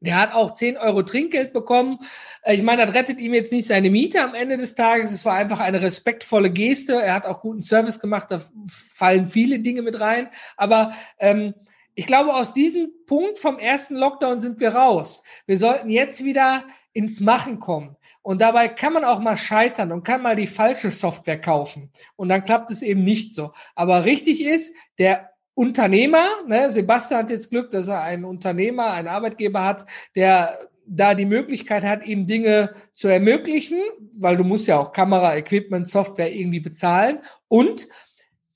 Der 0.00 0.18
hat 0.18 0.32
auch 0.32 0.54
10 0.54 0.78
Euro 0.78 1.02
Trinkgeld 1.02 1.52
bekommen. 1.52 1.98
Äh, 2.42 2.54
ich 2.54 2.62
meine, 2.62 2.86
das 2.86 2.94
rettet 2.94 3.18
ihm 3.18 3.34
jetzt 3.34 3.52
nicht 3.52 3.66
seine 3.66 3.90
Miete 3.90 4.22
am 4.22 4.34
Ende 4.34 4.56
des 4.56 4.74
Tages. 4.74 5.12
Es 5.12 5.24
war 5.24 5.34
einfach 5.34 5.60
eine 5.60 5.82
respektvolle 5.82 6.50
Geste. 6.50 6.94
Er 6.94 7.14
hat 7.14 7.26
auch 7.26 7.42
guten 7.42 7.62
Service 7.62 8.00
gemacht. 8.00 8.26
Da 8.30 8.40
fallen 8.66 9.28
viele 9.28 9.60
Dinge 9.60 9.82
mit 9.82 10.00
rein. 10.00 10.28
Aber 10.56 10.92
ähm, 11.18 11.54
ich 11.94 12.06
glaube, 12.06 12.34
aus 12.34 12.54
diesem 12.54 12.90
Punkt 13.06 13.38
vom 13.38 13.58
ersten 13.58 13.94
Lockdown 13.94 14.40
sind 14.40 14.60
wir 14.60 14.70
raus. 14.70 15.22
Wir 15.46 15.58
sollten 15.58 15.90
jetzt 15.90 16.24
wieder 16.24 16.64
ins 16.92 17.20
Machen 17.20 17.60
kommen. 17.60 17.96
Und 18.22 18.40
dabei 18.40 18.68
kann 18.68 18.92
man 18.92 19.04
auch 19.04 19.18
mal 19.20 19.36
scheitern 19.36 19.92
und 19.92 20.02
kann 20.02 20.22
mal 20.22 20.36
die 20.36 20.46
falsche 20.46 20.90
Software 20.90 21.40
kaufen. 21.40 21.90
Und 22.16 22.28
dann 22.28 22.44
klappt 22.44 22.70
es 22.70 22.82
eben 22.82 23.02
nicht 23.02 23.34
so. 23.34 23.52
Aber 23.74 24.04
richtig 24.04 24.42
ist, 24.42 24.74
der 24.98 25.29
Unternehmer, 25.60 26.24
ne, 26.46 26.72
Sebastian 26.72 27.24
hat 27.24 27.30
jetzt 27.30 27.50
Glück, 27.50 27.70
dass 27.70 27.88
er 27.88 28.00
einen 28.00 28.24
Unternehmer, 28.24 28.94
einen 28.94 29.08
Arbeitgeber 29.08 29.62
hat, 29.62 29.84
der 30.16 30.58
da 30.86 31.14
die 31.14 31.26
Möglichkeit 31.26 31.82
hat, 31.82 32.02
ihm 32.06 32.26
Dinge 32.26 32.72
zu 32.94 33.08
ermöglichen, 33.08 33.78
weil 34.18 34.38
du 34.38 34.44
musst 34.44 34.68
ja 34.68 34.78
auch 34.78 34.94
Kamera, 34.94 35.36
Equipment, 35.36 35.86
Software 35.86 36.34
irgendwie 36.34 36.60
bezahlen 36.60 37.18
und 37.46 37.88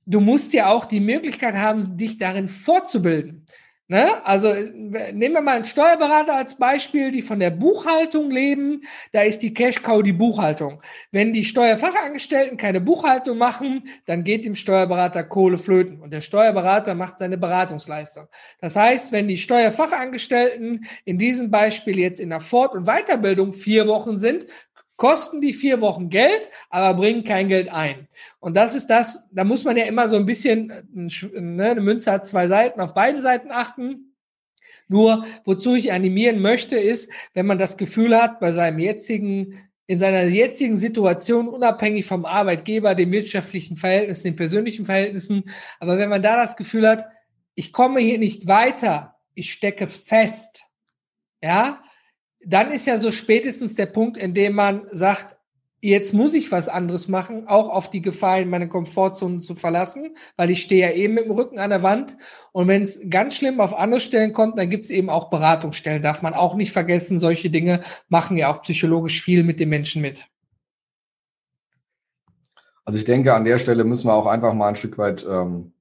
du 0.07 0.21
musst 0.21 0.55
ja 0.55 0.71
auch 0.71 0.87
die 0.87 1.01
Möglichkeit 1.01 1.57
haben, 1.57 1.99
dich 1.99 2.17
darin 2.17 2.49
fortzubilden. 2.49 3.45
Ne? 3.87 4.25
Also 4.25 4.51
nehmen 4.51 5.35
wir 5.35 5.43
mal 5.43 5.57
einen 5.57 5.67
Steuerberater 5.67 6.35
als 6.35 6.55
Beispiel, 6.55 7.11
die 7.11 7.21
von 7.21 7.39
der 7.39 7.51
Buchhaltung 7.51 8.31
leben. 8.31 8.83
Da 9.13 9.21
ist 9.23 9.41
die 9.41 9.53
Cash 9.53 9.83
Cow 9.83 10.03
die 10.03 10.15
Buchhaltung. 10.15 10.81
Wenn 11.13 11.35
die 11.35 11.45
Steuerfachangestellten 11.45 12.57
keine 12.57 12.81
Buchhaltung 12.81 13.37
machen, 13.37 13.87
dann 14.07 14.25
geht 14.25 14.47
dem 14.47 14.55
Steuerberater 14.55 15.23
Kohle 15.23 15.59
flöten 15.59 16.01
und 16.01 16.15
der 16.15 16.23
Steuerberater 16.23 16.95
macht 16.95 17.19
seine 17.19 17.37
Beratungsleistung. 17.37 18.27
Das 18.59 18.75
heißt, 18.75 19.13
wenn 19.13 19.29
die 19.29 19.37
Steuerfachangestellten 19.37 20.87
in 21.05 21.19
diesem 21.19 21.51
Beispiel 21.51 21.99
jetzt 21.99 22.21
in 22.21 22.31
der 22.31 22.41
Fort- 22.41 22.75
und 22.75 22.87
Weiterbildung 22.87 23.53
vier 23.53 23.87
Wochen 23.87 24.17
sind, 24.17 24.47
kosten 24.97 25.41
die 25.41 25.53
vier 25.53 25.81
Wochen 25.81 26.09
Geld, 26.09 26.51
aber 26.71 26.95
bringen 26.95 27.25
kein 27.25 27.49
Geld 27.49 27.71
ein. 27.71 28.09
Und 28.41 28.57
das 28.57 28.75
ist 28.75 28.89
das, 28.89 29.29
da 29.33 29.45
muss 29.45 29.65
man 29.65 29.77
ja 29.77 29.85
immer 29.85 30.09
so 30.09 30.17
ein 30.17 30.27
bisschen, 30.27 30.71
äh, 30.71 31.41
ne, 31.41 31.71
eine 31.71 31.81
Münze 31.81 32.13
hat 32.13 32.27
zwei 32.27 32.47
Seiten, 32.47 32.81
auf 32.81 32.95
beiden 32.95 33.21
Seiten 33.21 33.51
achten. 33.51 34.15
Nur, 34.87 35.25
wozu 35.45 35.75
ich 35.75 35.93
animieren 35.93 36.41
möchte, 36.41 36.77
ist, 36.79 37.11
wenn 37.33 37.47
man 37.47 37.59
das 37.59 37.77
Gefühl 37.77 38.21
hat, 38.21 38.39
bei 38.39 38.53
seinem 38.53 38.79
jetzigen, 38.79 39.59
in 39.87 39.99
seiner 39.99 40.25
jetzigen 40.25 40.77
Situation, 40.77 41.49
unabhängig 41.49 42.07
vom 42.07 42.25
Arbeitgeber, 42.25 42.95
den 42.95 43.11
wirtschaftlichen 43.11 43.77
Verhältnissen, 43.77 44.29
den 44.29 44.37
persönlichen 44.37 44.85
Verhältnissen, 44.85 45.45
aber 45.81 45.99
wenn 45.99 46.11
man 46.11 46.23
da 46.23 46.37
das 46.37 46.57
Gefühl 46.57 46.89
hat, 46.89 47.07
ich 47.55 47.73
komme 47.73 48.01
hier 48.01 48.19
nicht 48.19 48.47
weiter, 48.47 49.17
ich 49.35 49.53
stecke 49.53 49.87
fest, 49.87 50.67
ja, 51.43 51.83
dann 52.47 52.71
ist 52.71 52.87
ja 52.87 52.97
so 52.97 53.11
spätestens 53.11 53.75
der 53.75 53.87
Punkt, 53.87 54.17
in 54.17 54.35
dem 54.35 54.55
man 54.55 54.87
sagt, 54.91 55.37
jetzt 55.81 56.15
muss 56.15 56.33
ich 56.33 56.51
was 56.51 56.69
anderes 56.69 57.09
machen, 57.09 57.47
auch 57.47 57.69
auf 57.69 57.91
die 57.91 58.01
Gefahr, 58.01 58.41
in 58.41 58.49
meine 58.49 58.69
Komfortzone 58.69 59.41
zu 59.41 59.55
verlassen, 59.55 60.17
weil 60.37 60.49
ich 60.49 60.63
stehe 60.63 60.89
ja 60.89 60.95
eben 60.95 61.13
mit 61.13 61.27
dem 61.27 61.33
Rücken 61.33 61.59
an 61.59 61.69
der 61.69 61.83
Wand. 61.83 62.17
Und 62.53 62.69
wenn 62.69 62.81
es 62.81 63.03
ganz 63.11 63.37
schlimm 63.37 63.61
auf 63.61 63.77
andere 63.77 64.01
Stellen 64.01 64.33
kommt, 64.33 64.59
dann 64.59 64.71
gibt 64.71 64.85
es 64.85 64.91
eben 64.91 65.11
auch 65.11 65.29
Beratungsstellen. 65.29 66.03
Darf 66.03 66.23
man 66.23 66.33
auch 66.33 66.55
nicht 66.55 66.73
vergessen, 66.73 67.19
solche 67.19 67.51
Dinge 67.51 67.83
machen 68.09 68.39
ja 68.39 68.51
auch 68.51 68.63
psychologisch 68.63 69.23
viel 69.23 69.45
mit 69.45 69.61
den 69.61 69.69
Menschen 69.69 70.01
mit. 70.01 70.27
Also 72.87 72.99
ich 72.99 73.05
denke, 73.05 73.35
an 73.35 73.45
der 73.45 73.59
Stelle 73.59 73.85
müssen 73.85 74.09
wir 74.09 74.15
auch 74.15 74.27
einfach 74.27 74.55
mal 74.55 74.69
ein 74.69 74.77
Stück 74.77 74.97
weit 74.97 75.27
ähm, 75.29 75.75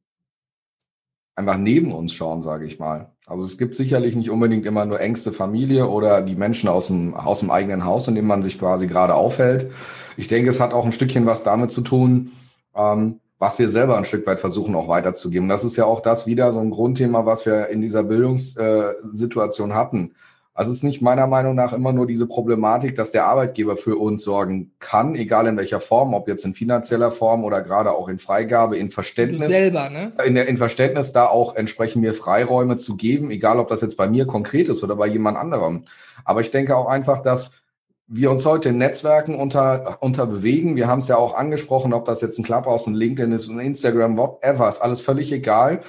einfach 1.36 1.58
neben 1.58 1.94
uns 1.94 2.14
schauen, 2.14 2.42
sage 2.42 2.66
ich 2.66 2.78
mal. 2.78 3.13
Also 3.26 3.46
es 3.46 3.58
gibt 3.58 3.76
sicherlich 3.76 4.16
nicht 4.16 4.30
unbedingt 4.30 4.66
immer 4.66 4.86
nur 4.86 5.00
engste 5.00 5.32
Familie 5.32 5.88
oder 5.88 6.22
die 6.22 6.36
Menschen 6.36 6.68
aus 6.68 6.88
dem, 6.88 7.14
aus 7.14 7.40
dem 7.40 7.52
eigenen 7.52 7.86
Haus, 7.86 8.08
in 8.08 8.16
dem 8.16 8.28
man 8.28 8.44
sich 8.44 8.60
quasi 8.60 8.86
gerade 8.86 9.16
aufhält. 9.16 9.72
Ich 10.18 10.28
denke, 10.28 10.50
es 10.50 10.60
hat 10.60 10.74
auch 10.74 10.86
ein 10.86 10.92
Stückchen 10.92 11.26
was 11.26 11.44
damit 11.44 11.72
zu 11.72 11.82
tun, 11.82 12.34
ähm, 12.76 13.20
was 13.40 13.60
wir 13.60 13.70
selber 13.70 13.98
ein 13.98 14.06
Stück 14.06 14.28
weit 14.28 14.40
versuchen 14.40 14.76
auch 14.76 14.88
weiterzugeben. 14.88 15.50
Das 15.50 15.64
ist 15.64 15.78
ja 15.78 15.86
auch 15.86 16.02
das 16.02 16.28
wieder 16.28 16.52
so 16.52 16.60
ein 16.60 16.70
Grundthema, 16.70 17.26
was 17.26 17.46
wir 17.46 17.68
in 17.68 17.82
dieser 17.82 18.04
Bildungssituation 18.04 19.74
hatten. 19.74 20.16
Also 20.56 20.70
es 20.70 20.78
ist 20.78 20.84
nicht 20.84 21.02
meiner 21.02 21.26
Meinung 21.26 21.56
nach 21.56 21.74
immer 21.74 21.94
nur 21.94 22.06
diese 22.06 22.28
Problematik, 22.28 22.96
dass 22.96 23.10
der 23.10 23.26
Arbeitgeber 23.26 23.76
für 23.76 23.98
uns 23.98 24.24
sorgen 24.24 24.72
kann, 24.78 25.16
egal 25.16 25.48
in 25.48 25.58
welcher 25.58 25.80
Form, 25.80 26.14
ob 26.14 26.28
jetzt 26.28 26.46
in 26.46 26.54
finanzieller 26.54 27.10
Form 27.10 27.44
oder 27.44 27.62
gerade 27.62 27.92
auch 27.92 28.08
in 28.08 28.20
Freigabe, 28.20 28.78
in 28.78 28.92
Verständnis. 28.92 29.46
Du 29.46 29.50
selber, 29.50 29.90
ne? 29.90 30.14
In, 30.26 30.36
in 30.36 30.58
Verständnis 30.58 31.12
da 31.12 31.26
auch 31.26 31.56
entsprechend 31.56 32.04
mir 32.04 32.14
Freiräume 32.14 32.76
zu 32.76 32.96
geben, 32.96 33.32
egal 33.32 33.58
ob 33.58 33.68
das 33.70 33.82
jetzt 33.82 33.98
bei 33.98 34.08
mir 34.08 34.28
konkret 34.28 34.70
ist 34.70 34.84
oder 34.84 34.96
bei 34.96 35.08
jemand 35.08 35.38
anderem. 35.38 35.86
Aber 36.24 36.42
ich 36.42 36.52
denke 36.52 36.78
auch 36.78 36.88
einfach, 36.88 37.22
dass 37.22 37.64
wir 38.06 38.30
uns 38.30 38.46
heute 38.46 38.70
in 38.70 38.78
Netzwerken 38.78 39.34
unter, 39.34 39.98
unter 40.02 40.28
bewegen. 40.28 40.76
Wir 40.76 40.88
haben 40.88 41.00
es 41.00 41.08
ja 41.08 41.18
auch 41.18 41.34
angesprochen, 41.36 41.94
ob 41.94 42.06
das 42.06 42.22
jetzt 42.22 42.38
ein 42.38 42.44
Clubhouse, 42.44 42.86
ein 42.86 42.94
LinkedIn 42.94 43.32
ist, 43.32 43.50
ein 43.50 43.60
Instagram, 43.60 44.18
whatever, 44.18 44.70
ist 44.70 44.82
alles 44.82 45.02
völlig 45.02 45.32
egal. 45.32 45.82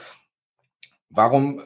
Warum 1.11 1.61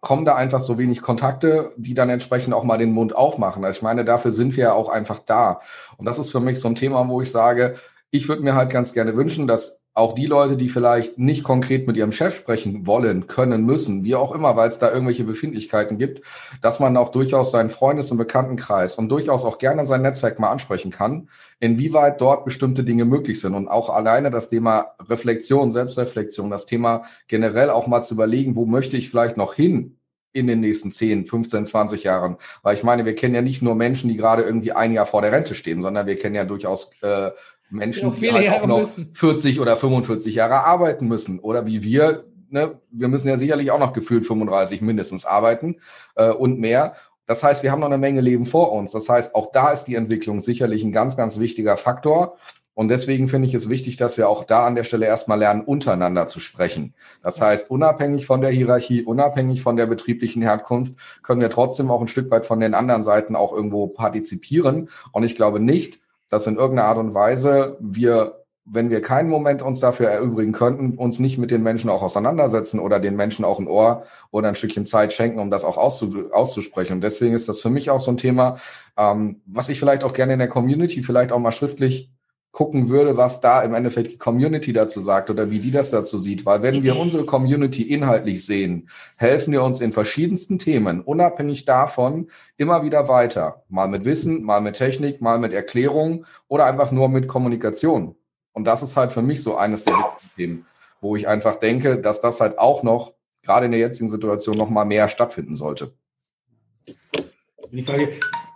kommen 0.00 0.24
da 0.24 0.36
einfach 0.36 0.60
so 0.60 0.78
wenig 0.78 1.02
Kontakte, 1.02 1.72
die 1.76 1.94
dann 1.94 2.08
entsprechend 2.08 2.54
auch 2.54 2.64
mal 2.64 2.78
den 2.78 2.92
Mund 2.92 3.16
aufmachen. 3.16 3.64
Also 3.64 3.78
ich 3.78 3.82
meine, 3.82 4.04
dafür 4.04 4.30
sind 4.30 4.56
wir 4.56 4.64
ja 4.64 4.72
auch 4.72 4.88
einfach 4.88 5.18
da. 5.18 5.60
Und 5.96 6.06
das 6.06 6.18
ist 6.18 6.30
für 6.30 6.40
mich 6.40 6.60
so 6.60 6.68
ein 6.68 6.76
Thema, 6.76 7.08
wo 7.08 7.20
ich 7.20 7.30
sage, 7.30 7.76
ich 8.10 8.28
würde 8.28 8.42
mir 8.42 8.54
halt 8.54 8.70
ganz 8.70 8.92
gerne 8.92 9.16
wünschen, 9.16 9.46
dass 9.46 9.82
auch 9.98 10.14
die 10.14 10.26
Leute, 10.26 10.56
die 10.56 10.68
vielleicht 10.68 11.18
nicht 11.18 11.42
konkret 11.42 11.88
mit 11.88 11.96
ihrem 11.96 12.12
Chef 12.12 12.34
sprechen 12.36 12.86
wollen, 12.86 13.26
können, 13.26 13.66
müssen, 13.66 14.04
wie 14.04 14.14
auch 14.14 14.32
immer, 14.32 14.56
weil 14.56 14.68
es 14.68 14.78
da 14.78 14.92
irgendwelche 14.92 15.24
Befindlichkeiten 15.24 15.98
gibt, 15.98 16.24
dass 16.62 16.78
man 16.78 16.96
auch 16.96 17.08
durchaus 17.08 17.50
seinen 17.50 17.68
Freundes- 17.68 18.12
und 18.12 18.18
Bekanntenkreis 18.18 18.94
und 18.94 19.08
durchaus 19.10 19.44
auch 19.44 19.58
gerne 19.58 19.84
sein 19.84 20.02
Netzwerk 20.02 20.38
mal 20.38 20.50
ansprechen 20.50 20.92
kann, 20.92 21.28
inwieweit 21.58 22.20
dort 22.20 22.44
bestimmte 22.44 22.84
Dinge 22.84 23.04
möglich 23.06 23.40
sind. 23.40 23.54
Und 23.54 23.66
auch 23.66 23.90
alleine 23.90 24.30
das 24.30 24.48
Thema 24.48 24.94
Reflexion, 25.08 25.72
Selbstreflexion, 25.72 26.48
das 26.48 26.66
Thema 26.66 27.02
generell 27.26 27.70
auch 27.70 27.88
mal 27.88 28.02
zu 28.02 28.14
überlegen, 28.14 28.54
wo 28.54 28.66
möchte 28.66 28.96
ich 28.96 29.10
vielleicht 29.10 29.36
noch 29.36 29.54
hin 29.54 29.98
in 30.32 30.46
den 30.46 30.60
nächsten 30.60 30.92
10, 30.92 31.26
15, 31.26 31.66
20 31.66 32.04
Jahren. 32.04 32.36
Weil 32.62 32.76
ich 32.76 32.84
meine, 32.84 33.04
wir 33.04 33.16
kennen 33.16 33.34
ja 33.34 33.42
nicht 33.42 33.62
nur 33.62 33.74
Menschen, 33.74 34.08
die 34.08 34.16
gerade 34.16 34.42
irgendwie 34.42 34.72
ein 34.72 34.92
Jahr 34.92 35.06
vor 35.06 35.22
der 35.22 35.32
Rente 35.32 35.54
stehen, 35.56 35.82
sondern 35.82 36.06
wir 36.06 36.18
kennen 36.18 36.36
ja 36.36 36.44
durchaus 36.44 36.92
äh, 37.02 37.30
Menschen, 37.70 38.12
die 38.12 38.32
halt 38.32 38.50
auch 38.50 38.66
noch 38.66 38.80
müssen. 38.80 39.10
40 39.14 39.60
oder 39.60 39.76
45 39.76 40.34
Jahre 40.34 40.64
arbeiten 40.64 41.06
müssen. 41.06 41.38
Oder 41.38 41.66
wie 41.66 41.82
wir, 41.82 42.24
ne, 42.50 42.80
wir 42.90 43.08
müssen 43.08 43.28
ja 43.28 43.36
sicherlich 43.36 43.70
auch 43.70 43.78
noch 43.78 43.92
gefühlt 43.92 44.26
35 44.26 44.80
mindestens 44.80 45.24
arbeiten 45.24 45.76
äh, 46.16 46.30
und 46.30 46.58
mehr. 46.58 46.94
Das 47.26 47.42
heißt, 47.42 47.62
wir 47.62 47.70
haben 47.70 47.80
noch 47.80 47.88
eine 47.88 47.98
Menge 47.98 48.22
Leben 48.22 48.46
vor 48.46 48.72
uns. 48.72 48.92
Das 48.92 49.08
heißt, 49.08 49.34
auch 49.34 49.52
da 49.52 49.70
ist 49.70 49.84
die 49.84 49.96
Entwicklung 49.96 50.40
sicherlich 50.40 50.82
ein 50.82 50.92
ganz, 50.92 51.16
ganz 51.16 51.38
wichtiger 51.38 51.76
Faktor. 51.76 52.38
Und 52.78 52.88
deswegen 52.88 53.26
finde 53.26 53.48
ich 53.48 53.54
es 53.54 53.68
wichtig, 53.68 53.96
dass 53.96 54.16
wir 54.16 54.28
auch 54.28 54.44
da 54.44 54.64
an 54.64 54.76
der 54.76 54.84
Stelle 54.84 55.04
erstmal 55.04 55.40
lernen, 55.40 55.62
untereinander 55.62 56.28
zu 56.28 56.38
sprechen. 56.38 56.94
Das 57.24 57.40
heißt, 57.40 57.72
unabhängig 57.72 58.24
von 58.24 58.40
der 58.40 58.50
Hierarchie, 58.50 59.02
unabhängig 59.02 59.62
von 59.62 59.76
der 59.76 59.86
betrieblichen 59.86 60.42
Herkunft, 60.42 60.94
können 61.24 61.40
wir 61.40 61.50
trotzdem 61.50 61.90
auch 61.90 62.00
ein 62.00 62.06
Stück 62.06 62.30
weit 62.30 62.46
von 62.46 62.60
den 62.60 62.74
anderen 62.74 63.02
Seiten 63.02 63.34
auch 63.34 63.52
irgendwo 63.52 63.88
partizipieren. 63.88 64.90
Und 65.10 65.24
ich 65.24 65.34
glaube 65.34 65.58
nicht, 65.58 66.00
dass 66.30 66.46
in 66.46 66.56
irgendeiner 66.56 66.88
Art 66.88 66.98
und 66.98 67.14
Weise 67.14 67.76
wir, 67.80 68.44
wenn 68.64 68.90
wir 68.90 69.00
keinen 69.00 69.28
Moment 69.28 69.62
uns 69.62 69.80
dafür 69.80 70.08
erübrigen 70.08 70.52
könnten, 70.52 70.96
uns 70.96 71.18
nicht 71.18 71.38
mit 71.38 71.50
den 71.50 71.62
Menschen 71.62 71.90
auch 71.90 72.02
auseinandersetzen 72.02 72.80
oder 72.80 73.00
den 73.00 73.16
Menschen 73.16 73.44
auch 73.44 73.58
ein 73.58 73.68
Ohr 73.68 74.04
oder 74.30 74.48
ein 74.48 74.54
Stückchen 74.54 74.86
Zeit 74.86 75.12
schenken, 75.12 75.40
um 75.40 75.50
das 75.50 75.64
auch 75.64 75.78
auszusprechen. 75.78 76.94
Und 76.94 77.00
deswegen 77.00 77.34
ist 77.34 77.48
das 77.48 77.60
für 77.60 77.70
mich 77.70 77.90
auch 77.90 78.00
so 78.00 78.10
ein 78.10 78.16
Thema, 78.18 78.58
ähm, 78.96 79.40
was 79.46 79.68
ich 79.68 79.78
vielleicht 79.78 80.04
auch 80.04 80.12
gerne 80.12 80.34
in 80.34 80.38
der 80.38 80.48
Community 80.48 81.02
vielleicht 81.02 81.32
auch 81.32 81.38
mal 81.38 81.52
schriftlich 81.52 82.10
gucken 82.58 82.88
würde, 82.88 83.16
was 83.16 83.40
da 83.40 83.62
im 83.62 83.72
Endeffekt 83.72 84.10
die 84.10 84.18
Community 84.18 84.72
dazu 84.72 85.00
sagt 85.00 85.30
oder 85.30 85.48
wie 85.48 85.60
die 85.60 85.70
das 85.70 85.90
dazu 85.90 86.18
sieht. 86.18 86.44
Weil 86.44 86.60
wenn 86.60 86.82
wir 86.82 86.96
unsere 86.96 87.24
Community 87.24 87.82
inhaltlich 87.82 88.44
sehen, 88.44 88.88
helfen 89.16 89.52
wir 89.52 89.62
uns 89.62 89.78
in 89.78 89.92
verschiedensten 89.92 90.58
Themen, 90.58 91.00
unabhängig 91.00 91.66
davon, 91.66 92.26
immer 92.56 92.82
wieder 92.82 93.06
weiter. 93.06 93.62
Mal 93.68 93.86
mit 93.86 94.04
Wissen, 94.04 94.42
mal 94.42 94.60
mit 94.60 94.74
Technik, 94.74 95.20
mal 95.20 95.38
mit 95.38 95.52
Erklärung 95.52 96.26
oder 96.48 96.64
einfach 96.64 96.90
nur 96.90 97.08
mit 97.08 97.28
Kommunikation. 97.28 98.16
Und 98.54 98.64
das 98.66 98.82
ist 98.82 98.96
halt 98.96 99.12
für 99.12 99.22
mich 99.22 99.40
so 99.40 99.56
eines 99.56 99.84
der 99.84 99.94
wichtigen 99.94 100.34
Themen, 100.34 100.66
wo 101.00 101.14
ich 101.14 101.28
einfach 101.28 101.60
denke, 101.60 102.00
dass 102.00 102.18
das 102.18 102.40
halt 102.40 102.58
auch 102.58 102.82
noch, 102.82 103.12
gerade 103.44 103.66
in 103.66 103.70
der 103.70 103.78
jetzigen 103.78 104.08
Situation, 104.08 104.58
noch 104.58 104.68
mal 104.68 104.84
mehr 104.84 105.08
stattfinden 105.08 105.54
sollte. 105.54 105.92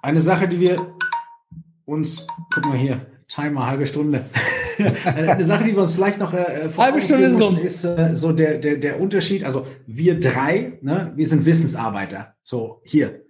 Eine 0.03 0.21
Sache, 0.21 0.49
die 0.49 0.59
wir 0.59 0.97
uns, 1.85 2.27
guck 2.53 2.67
mal 2.67 2.77
hier, 2.77 3.12
Timer, 3.33 3.67
halbe 3.67 3.87
Stunde. 3.87 4.27
Eine 5.05 5.45
Sache, 5.45 5.65
die 5.65 5.73
wir 5.73 5.81
uns 5.81 5.95
vielleicht 5.95 6.19
noch 6.19 6.35
äh, 6.35 6.69
halbe 6.77 7.01
Stunde 7.01 7.31
müssen, 7.31 7.57
ist 7.57 7.85
äh, 7.85 8.15
so 8.15 8.33
der, 8.33 8.59
der, 8.59 8.77
der 8.77 9.01
Unterschied. 9.01 9.45
Also 9.45 9.67
wir 9.87 10.21
drei, 10.21 10.79
ne, 10.83 11.13
wir 11.17 11.27
sind 11.27 11.47
Wissensarbeiter. 11.47 12.35
So 12.43 12.83
hier, 12.85 13.23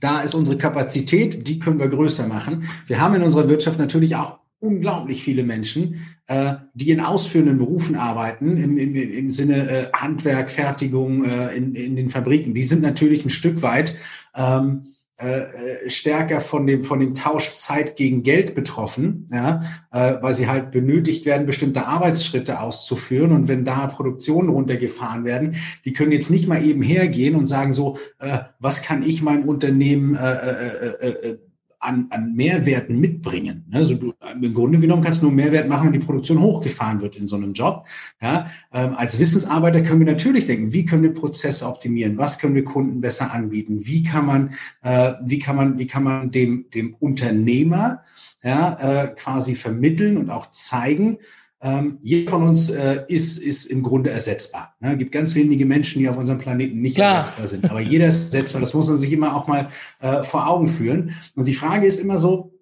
da 0.00 0.20
ist 0.20 0.34
unsere 0.34 0.58
Kapazität, 0.58 1.48
die 1.48 1.58
können 1.58 1.80
wir 1.80 1.88
größer 1.88 2.26
machen. 2.26 2.68
Wir 2.86 3.00
haben 3.00 3.14
in 3.14 3.22
unserer 3.22 3.48
Wirtschaft 3.48 3.78
natürlich 3.78 4.16
auch 4.16 4.38
unglaublich 4.60 5.22
viele 5.22 5.44
Menschen, 5.44 6.02
äh, 6.26 6.56
die 6.74 6.90
in 6.90 7.00
ausführenden 7.00 7.56
Berufen 7.56 7.96
arbeiten, 7.96 8.58
im, 8.58 8.76
im, 8.76 8.94
im 8.94 9.32
Sinne 9.32 9.70
äh, 9.70 9.86
Handwerk, 9.94 10.50
Fertigung 10.50 11.24
äh, 11.24 11.56
in, 11.56 11.74
in 11.74 11.96
den 11.96 12.10
Fabriken. 12.10 12.52
Die 12.52 12.64
sind 12.64 12.82
natürlich 12.82 13.24
ein 13.24 13.30
Stück 13.30 13.62
weit 13.62 13.94
ähm, 14.34 14.88
äh, 15.18 15.90
stärker 15.90 16.40
von 16.40 16.66
dem, 16.66 16.84
von 16.84 17.00
dem 17.00 17.12
Tausch 17.12 17.52
Zeit 17.54 17.96
gegen 17.96 18.22
Geld 18.22 18.54
betroffen, 18.54 19.26
ja, 19.32 19.62
äh, 19.90 20.14
weil 20.20 20.32
sie 20.32 20.48
halt 20.48 20.70
benötigt 20.70 21.26
werden, 21.26 21.44
bestimmte 21.46 21.86
Arbeitsschritte 21.86 22.60
auszuführen. 22.60 23.32
Und 23.32 23.48
wenn 23.48 23.64
da 23.64 23.88
Produktionen 23.88 24.48
runtergefahren 24.48 25.24
werden, 25.24 25.56
die 25.84 25.92
können 25.92 26.12
jetzt 26.12 26.30
nicht 26.30 26.46
mal 26.46 26.64
eben 26.64 26.82
hergehen 26.82 27.34
und 27.34 27.48
sagen 27.48 27.72
so, 27.72 27.98
äh, 28.20 28.38
was 28.60 28.82
kann 28.82 29.02
ich 29.02 29.20
meinem 29.20 29.48
Unternehmen 29.48 30.14
äh, 30.14 30.32
äh, 30.32 30.96
äh, 31.00 31.30
äh 31.30 31.38
an, 31.80 32.06
an 32.10 32.34
Mehrwerten 32.34 32.98
mitbringen. 32.98 33.64
Also 33.72 33.94
du, 33.94 34.12
im 34.42 34.52
Grunde 34.54 34.78
genommen 34.78 35.02
kannst 35.02 35.22
du 35.22 35.26
nur 35.26 35.34
Mehrwert 35.34 35.68
machen, 35.68 35.86
wenn 35.86 36.00
die 36.00 36.04
Produktion 36.04 36.40
hochgefahren 36.40 37.00
wird 37.00 37.16
in 37.16 37.28
so 37.28 37.36
einem 37.36 37.52
Job. 37.52 37.86
Ja, 38.20 38.46
ähm, 38.72 38.94
als 38.96 39.18
Wissensarbeiter 39.18 39.82
können 39.82 40.00
wir 40.00 40.06
natürlich 40.06 40.46
denken, 40.46 40.72
wie 40.72 40.84
können 40.84 41.02
wir 41.02 41.14
Prozesse 41.14 41.66
optimieren? 41.66 42.18
Was 42.18 42.38
können 42.38 42.54
wir 42.54 42.64
Kunden 42.64 43.00
besser 43.00 43.32
anbieten? 43.32 43.86
Wie 43.86 44.02
kann 44.02 44.26
man, 44.26 44.54
äh, 44.82 45.12
wie 45.24 45.38
kann 45.38 45.56
man, 45.56 45.78
wie 45.78 45.86
kann 45.86 46.02
man 46.02 46.30
dem, 46.30 46.66
dem 46.74 46.94
Unternehmer 46.98 48.02
ja, 48.42 49.04
äh, 49.04 49.08
quasi 49.14 49.54
vermitteln 49.54 50.16
und 50.16 50.30
auch 50.30 50.50
zeigen, 50.50 51.18
ähm, 51.60 51.98
jeder 52.00 52.30
von 52.30 52.44
uns 52.44 52.70
äh, 52.70 53.04
ist, 53.08 53.38
ist 53.38 53.66
im 53.66 53.82
Grunde 53.82 54.10
ersetzbar. 54.10 54.76
Ne? 54.80 54.92
Es 54.92 54.98
gibt 54.98 55.12
ganz 55.12 55.34
wenige 55.34 55.66
Menschen, 55.66 55.98
die 55.98 56.08
auf 56.08 56.16
unserem 56.16 56.38
Planeten 56.38 56.80
nicht 56.80 56.96
Klar. 56.96 57.18
ersetzbar 57.18 57.46
sind. 57.48 57.70
Aber 57.70 57.80
jeder 57.80 58.06
ist 58.08 58.32
ersetzbar. 58.32 58.60
Das 58.60 58.74
muss 58.74 58.88
man 58.88 58.96
sich 58.96 59.12
immer 59.12 59.34
auch 59.34 59.48
mal 59.48 59.68
äh, 60.00 60.22
vor 60.22 60.46
Augen 60.46 60.68
führen. 60.68 61.14
Und 61.34 61.46
die 61.46 61.54
Frage 61.54 61.86
ist 61.86 61.98
immer 61.98 62.18
so, 62.18 62.54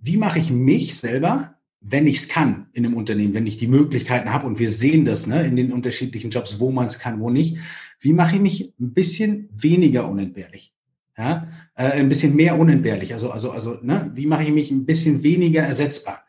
wie 0.00 0.16
mache 0.16 0.38
ich 0.38 0.50
mich 0.50 0.98
selber, 0.98 1.54
wenn 1.80 2.06
ich 2.06 2.16
es 2.16 2.28
kann 2.28 2.66
in 2.72 2.84
einem 2.84 2.94
Unternehmen, 2.94 3.34
wenn 3.34 3.46
ich 3.46 3.56
die 3.56 3.68
Möglichkeiten 3.68 4.32
habe 4.32 4.46
und 4.46 4.58
wir 4.58 4.70
sehen 4.70 5.04
das 5.04 5.26
ne, 5.26 5.44
in 5.46 5.54
den 5.54 5.72
unterschiedlichen 5.72 6.30
Jobs, 6.30 6.58
wo 6.58 6.70
man 6.70 6.86
es 6.86 6.98
kann, 6.98 7.20
wo 7.20 7.30
nicht. 7.30 7.58
Wie 8.00 8.12
mache 8.12 8.36
ich 8.36 8.42
mich 8.42 8.74
ein 8.80 8.92
bisschen 8.94 9.48
weniger 9.52 10.08
unentbehrlich? 10.08 10.72
Ja, 11.16 11.46
äh, 11.76 11.92
ein 11.92 12.08
bisschen 12.08 12.34
mehr 12.34 12.58
unentbehrlich. 12.58 13.12
Also, 13.12 13.30
also, 13.30 13.52
also, 13.52 13.78
ne, 13.82 14.10
wie 14.14 14.26
mache 14.26 14.42
ich 14.42 14.50
mich 14.50 14.70
ein 14.72 14.84
bisschen 14.84 15.22
weniger 15.22 15.62
ersetzbar? 15.62 16.24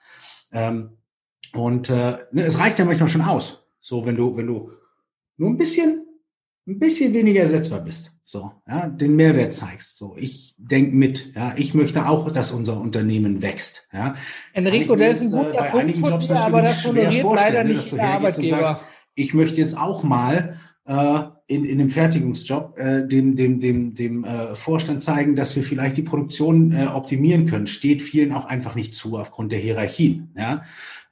Ähm, 0.52 0.90
und 1.56 1.90
äh, 1.90 2.18
ne, 2.32 2.44
es 2.44 2.60
reicht 2.60 2.80
ja 2.80 2.86
manchmal 2.86 3.10
schon 3.10 3.22
aus. 3.22 3.66
So, 3.82 4.06
wenn 4.06 4.16
du, 4.16 4.36
wenn 4.36 4.48
du 4.48 4.72
nur 5.38 5.50
ein 5.50 5.58
bisschen, 5.58 6.06
ein 6.68 6.80
bisschen 6.80 7.14
weniger 7.14 7.42
ersetzbar 7.42 7.82
bist. 7.82 8.12
So, 8.24 8.52
ja, 8.68 8.88
den 8.88 9.16
Mehrwert 9.16 9.54
zeigst. 9.54 9.98
So, 9.98 10.16
ich 10.18 10.56
denke 10.58 10.96
mit, 10.96 11.36
ja, 11.36 11.54
ich 11.58 11.76
möchte 11.76 12.08
auch, 12.08 12.32
dass 12.32 12.52
unser 12.52 12.80
Unternehmen 12.80 13.44
wächst. 13.44 13.88
Ja. 13.94 14.16
Enrico, 14.54 14.96
der 14.96 15.12
ist 15.12 15.22
ein 15.22 15.32
guter 15.32 15.68
äh, 15.68 15.70
Punkt 15.70 15.98
von 15.98 16.20
dir, 16.20 16.40
aber 16.42 16.62
das 16.64 16.84
honoriert 16.86 17.24
leider 17.24 17.64
ne, 17.64 17.76
nicht 17.76 17.92
der 17.92 18.10
Arbeitgeber. 18.10 18.58
Sagst, 18.58 18.80
ich 19.14 19.34
möchte 19.34 19.62
jetzt 19.62 19.78
auch 19.78 20.02
mal 20.02 20.58
äh, 20.86 21.20
in, 21.48 21.66
in 21.66 21.78
dem 21.78 21.90
Fertigungsjob 21.90 22.78
äh, 22.78 23.08
dem, 23.08 23.36
dem, 23.36 23.60
dem, 23.60 23.94
dem 23.94 24.24
äh, 24.24 24.56
Vorstand 24.56 25.04
zeigen, 25.04 25.36
dass 25.36 25.56
wir 25.56 25.64
vielleicht 25.64 25.98
die 25.98 26.02
Produktion 26.02 26.72
äh, 26.72 26.88
optimieren 26.88 27.46
können. 27.46 27.68
Steht 27.68 28.02
vielen 28.02 28.32
auch 28.32 28.46
einfach 28.46 28.76
nicht 28.76 28.94
zu 28.94 29.18
aufgrund 29.18 29.52
der 29.52 29.60
Hierarchien. 29.60 30.32
Ja? 30.36 30.64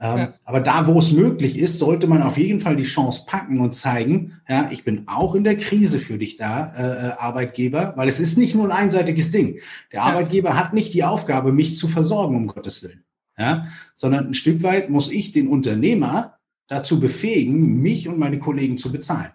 Ähm, 0.03 0.17
ja. 0.17 0.33
Aber 0.43 0.59
da, 0.59 0.85
wo 0.85 0.99
es 0.99 1.13
möglich 1.13 1.57
ist, 1.57 1.79
sollte 1.79 2.07
man 2.07 2.21
auf 2.21 2.37
jeden 2.37 2.59
Fall 2.59 2.75
die 2.75 2.83
Chance 2.83 3.23
packen 3.25 3.61
und 3.61 3.71
zeigen, 3.73 4.41
ja, 4.49 4.69
ich 4.69 4.83
bin 4.83 5.07
auch 5.07 5.33
in 5.33 5.45
der 5.45 5.55
Krise 5.55 5.97
für 5.97 6.17
dich 6.17 6.35
da, 6.35 6.73
äh, 6.75 7.07
äh 7.07 7.11
Arbeitgeber, 7.13 7.93
weil 7.95 8.09
es 8.09 8.19
ist 8.19 8.37
nicht 8.37 8.53
nur 8.53 8.65
ein 8.65 8.83
einseitiges 8.83 9.31
Ding. 9.31 9.61
Der 9.93 10.01
ja. 10.01 10.01
Arbeitgeber 10.01 10.57
hat 10.57 10.73
nicht 10.73 10.93
die 10.93 11.05
Aufgabe, 11.05 11.53
mich 11.53 11.75
zu 11.75 11.87
versorgen, 11.87 12.35
um 12.35 12.47
Gottes 12.47 12.83
Willen. 12.83 13.05
Ja? 13.37 13.67
Sondern 13.95 14.27
ein 14.27 14.33
Stück 14.33 14.61
weit 14.61 14.89
muss 14.89 15.09
ich 15.09 15.31
den 15.31 15.47
Unternehmer 15.47 16.37
dazu 16.67 16.99
befähigen, 16.99 17.81
mich 17.81 18.09
und 18.09 18.19
meine 18.19 18.39
Kollegen 18.39 18.77
zu 18.77 18.91
bezahlen. 18.91 19.31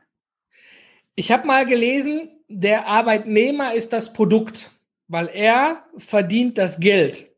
Ich 1.15 1.33
habe 1.33 1.47
mal 1.47 1.65
gelesen, 1.65 2.29
der 2.49 2.87
Arbeitnehmer 2.87 3.73
ist 3.73 3.95
das 3.95 4.13
Produkt, 4.13 4.71
weil 5.07 5.31
er 5.33 5.85
verdient 5.97 6.59
das 6.59 6.79
Geld 6.79 7.31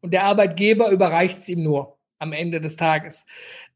und 0.00 0.14
der 0.14 0.24
Arbeitgeber 0.24 0.90
überreicht 0.90 1.40
es 1.40 1.48
ihm 1.50 1.62
nur 1.62 1.99
am 2.20 2.32
Ende 2.32 2.60
des 2.60 2.76
Tages. 2.76 3.24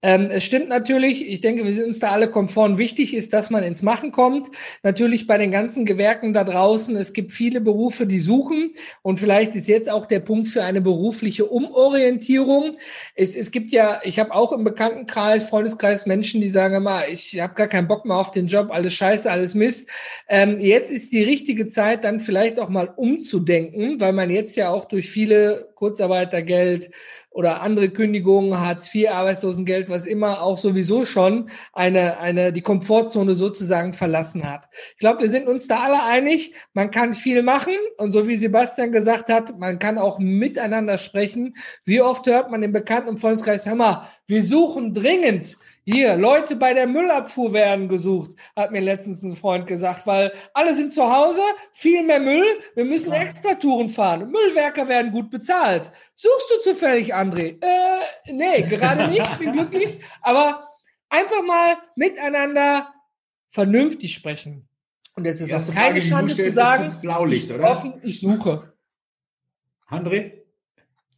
Ähm, 0.03 0.29
es 0.31 0.45
stimmt 0.45 0.69
natürlich, 0.69 1.27
ich 1.27 1.41
denke, 1.41 1.65
wir 1.65 1.73
sind 1.73 1.87
uns 1.87 1.99
da 1.99 2.11
alle 2.11 2.31
konform. 2.31 2.77
Wichtig 2.77 3.15
ist, 3.15 3.33
dass 3.33 3.49
man 3.49 3.65
ins 3.65 3.81
Machen 3.81 4.13
kommt. 4.13 4.51
Natürlich 4.83 5.27
bei 5.27 5.39
den 5.39 5.51
ganzen 5.51 5.87
Gewerken 5.87 6.35
da 6.35 6.45
draußen, 6.45 6.95
es 6.97 7.15
gibt 7.15 7.33
viele 7.33 7.63
Berufe, 7.63 8.07
die 8.07 8.19
suchen 8.19 8.75
und 9.01 9.19
vielleicht 9.19 9.57
ist 9.57 9.67
jetzt 9.67 9.89
auch 9.89 10.05
der 10.05 10.21
Punkt 10.21 10.49
für 10.49 10.63
eine 10.63 10.83
berufliche 10.83 11.47
Umorientierung. 11.47 12.77
Es, 13.15 13.35
es 13.35 13.51
gibt 13.51 13.73
ja, 13.73 14.03
ich 14.05 14.19
habe 14.19 14.35
auch 14.35 14.53
im 14.53 14.63
Bekanntenkreis, 14.63 15.49
Freundeskreis 15.49 16.05
Menschen, 16.05 16.43
die 16.43 16.51
sagen 16.51 16.75
immer, 16.75 17.09
ich 17.09 17.41
habe 17.41 17.55
gar 17.55 17.69
keinen 17.69 17.89
Bock 17.89 18.05
mehr 18.05 18.19
auf 18.19 18.31
den 18.31 18.47
Job, 18.47 18.69
alles 18.71 18.93
scheiße, 18.93 19.31
alles 19.31 19.55
Mist. 19.55 19.89
Ähm, 20.29 20.59
jetzt 20.59 20.91
ist 20.91 21.13
die 21.13 21.25
richtige 21.25 21.67
Zeit, 21.67 22.05
dann 22.05 22.21
vielleicht 22.21 22.61
auch 22.61 22.69
mal 22.69 22.93
umzudenken, 22.95 24.01
weil 24.01 24.13
man 24.13 24.29
jetzt 24.29 24.55
ja 24.55 24.69
auch 24.69 24.85
durch 24.85 25.09
viele 25.09 25.71
Kurzarbeitergeld, 25.77 26.91
oder 27.35 27.63
andere 27.63 27.91
Kündigungen, 27.91 28.59
Hartz 28.59 28.95
IV, 28.95 29.09
Arbeitslosengeld, 29.11 29.91
was 29.91 30.07
immer 30.07 30.41
auch 30.41 30.57
sowieso 30.57 31.05
schon 31.05 31.51
eine, 31.73 32.19
eine, 32.19 32.53
die 32.53 32.63
Komfortzone 32.63 33.35
sozusagen 33.35 33.93
verlassen 33.93 34.49
hat. 34.49 34.69
Ich 34.93 34.99
glaube, 34.99 35.23
wir 35.23 35.31
sind 35.31 35.49
uns 35.49 35.67
da 35.67 35.81
alle 35.81 36.05
einig. 36.05 36.55
Man 36.75 36.93
kann 36.93 37.13
viel 37.13 37.43
machen. 37.43 37.75
Und 37.99 38.13
so 38.13 38.29
wie 38.29 38.37
Sebastian 38.37 38.93
gesagt 38.93 39.29
hat, 39.29 39.59
man 39.59 39.81
kann 39.81 39.99
auch 39.99 40.21
miteinander 40.21 40.97
sprechen. 40.97 41.57
Wie 41.85 42.01
oft 42.01 42.25
hört 42.27 42.53
man 42.53 42.63
im 42.63 42.71
Bekannten- 42.71 43.09
und 43.09 43.19
Freundeskreis, 43.19 43.67
hör 43.67 43.75
mal, 43.75 44.09
wir 44.29 44.43
suchen 44.45 44.95
dringend 44.95 45.57
hier, 45.85 46.17
Leute 46.17 46.57
bei 46.57 46.73
der 46.73 46.87
Müllabfuhr 46.87 47.53
werden 47.53 47.89
gesucht, 47.89 48.35
hat 48.57 48.71
mir 48.71 48.81
letztens 48.81 49.23
ein 49.23 49.37
Freund 49.37 49.67
gesagt, 49.67 50.07
weil 50.07 50.33
alle 50.55 50.75
sind 50.75 50.95
zu 50.95 51.15
Hause, 51.15 51.43
viel 51.73 52.03
mehr 52.03 52.21
Müll, 52.21 52.47
wir 52.75 52.87
müssen 52.87 53.13
ja. 53.13 53.23
extra 53.23 53.55
Touren 53.55 53.91
fahren. 53.91 54.31
Müllwerker 54.31 54.89
werden 54.89 55.13
gut 55.13 55.31
bezahlt. 55.31 55.91
Suchst 56.15 56.51
du 56.51 56.71
zufällig, 56.71 57.15
André? 57.15 57.63
Äh, 57.63 58.33
nee, 58.33 58.63
gerade 58.63 59.09
nicht, 59.11 59.39
bin 59.39 59.53
glücklich, 59.53 59.99
aber 60.23 60.67
einfach 61.11 61.43
mal 61.43 61.77
miteinander 61.97 62.93
vernünftig 63.51 64.15
sprechen. 64.15 64.67
Und 65.17 65.27
es 65.27 65.41
ist 65.41 65.53
auch 65.53 65.75
keine 65.75 66.01
Frage, 66.01 66.03
Schande 66.03 66.35
zu 66.35 66.51
sagen, 66.51 66.95
Blaulicht, 67.01 67.51
oder? 67.53 67.71
Offen, 67.71 68.01
ich 68.03 68.21
suche. 68.21 68.73
André? 69.89 70.33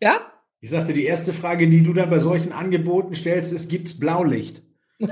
Ja? 0.00 0.32
Ich 0.60 0.70
sagte, 0.70 0.92
die 0.92 1.04
erste 1.04 1.32
Frage, 1.32 1.68
die 1.68 1.82
du 1.82 1.92
dann 1.92 2.10
bei 2.10 2.18
solchen 2.18 2.52
Angeboten 2.52 3.14
stellst, 3.14 3.52
ist, 3.52 3.68
gibt 3.68 3.88
es 3.88 3.98
Blaulicht? 3.98 4.62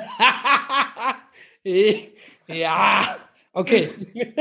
ja, 2.47 3.17
okay. 3.53 3.89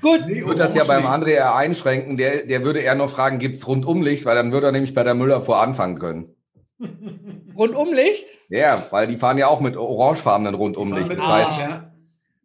Gut. 0.00 0.20
Ich 0.28 0.44
würde 0.44 0.58
das 0.58 0.74
ja 0.74 0.84
beim 0.84 1.06
André 1.06 1.30
eher 1.30 1.54
einschränken. 1.56 2.16
Der, 2.16 2.46
der 2.46 2.62
würde 2.62 2.80
eher 2.80 2.94
noch 2.94 3.10
fragen, 3.10 3.38
gibt 3.38 3.56
es 3.56 3.66
Rundumlicht? 3.66 4.24
Weil 4.26 4.36
dann 4.36 4.52
würde 4.52 4.66
er 4.66 4.72
nämlich 4.72 4.94
bei 4.94 5.02
der 5.04 5.14
Müller 5.14 5.42
vor 5.42 5.60
anfangen 5.60 5.98
können. 5.98 6.34
Rundumlicht? 7.56 8.26
Ja, 8.48 8.86
weil 8.90 9.08
die 9.08 9.16
fahren 9.16 9.38
ja 9.38 9.48
auch 9.48 9.60
mit 9.60 9.76
orangefarbenen 9.76 10.54
Rundumlicht. 10.54 11.10
Das 11.10 11.26
heißt, 11.26 11.58
ja. 11.58 11.87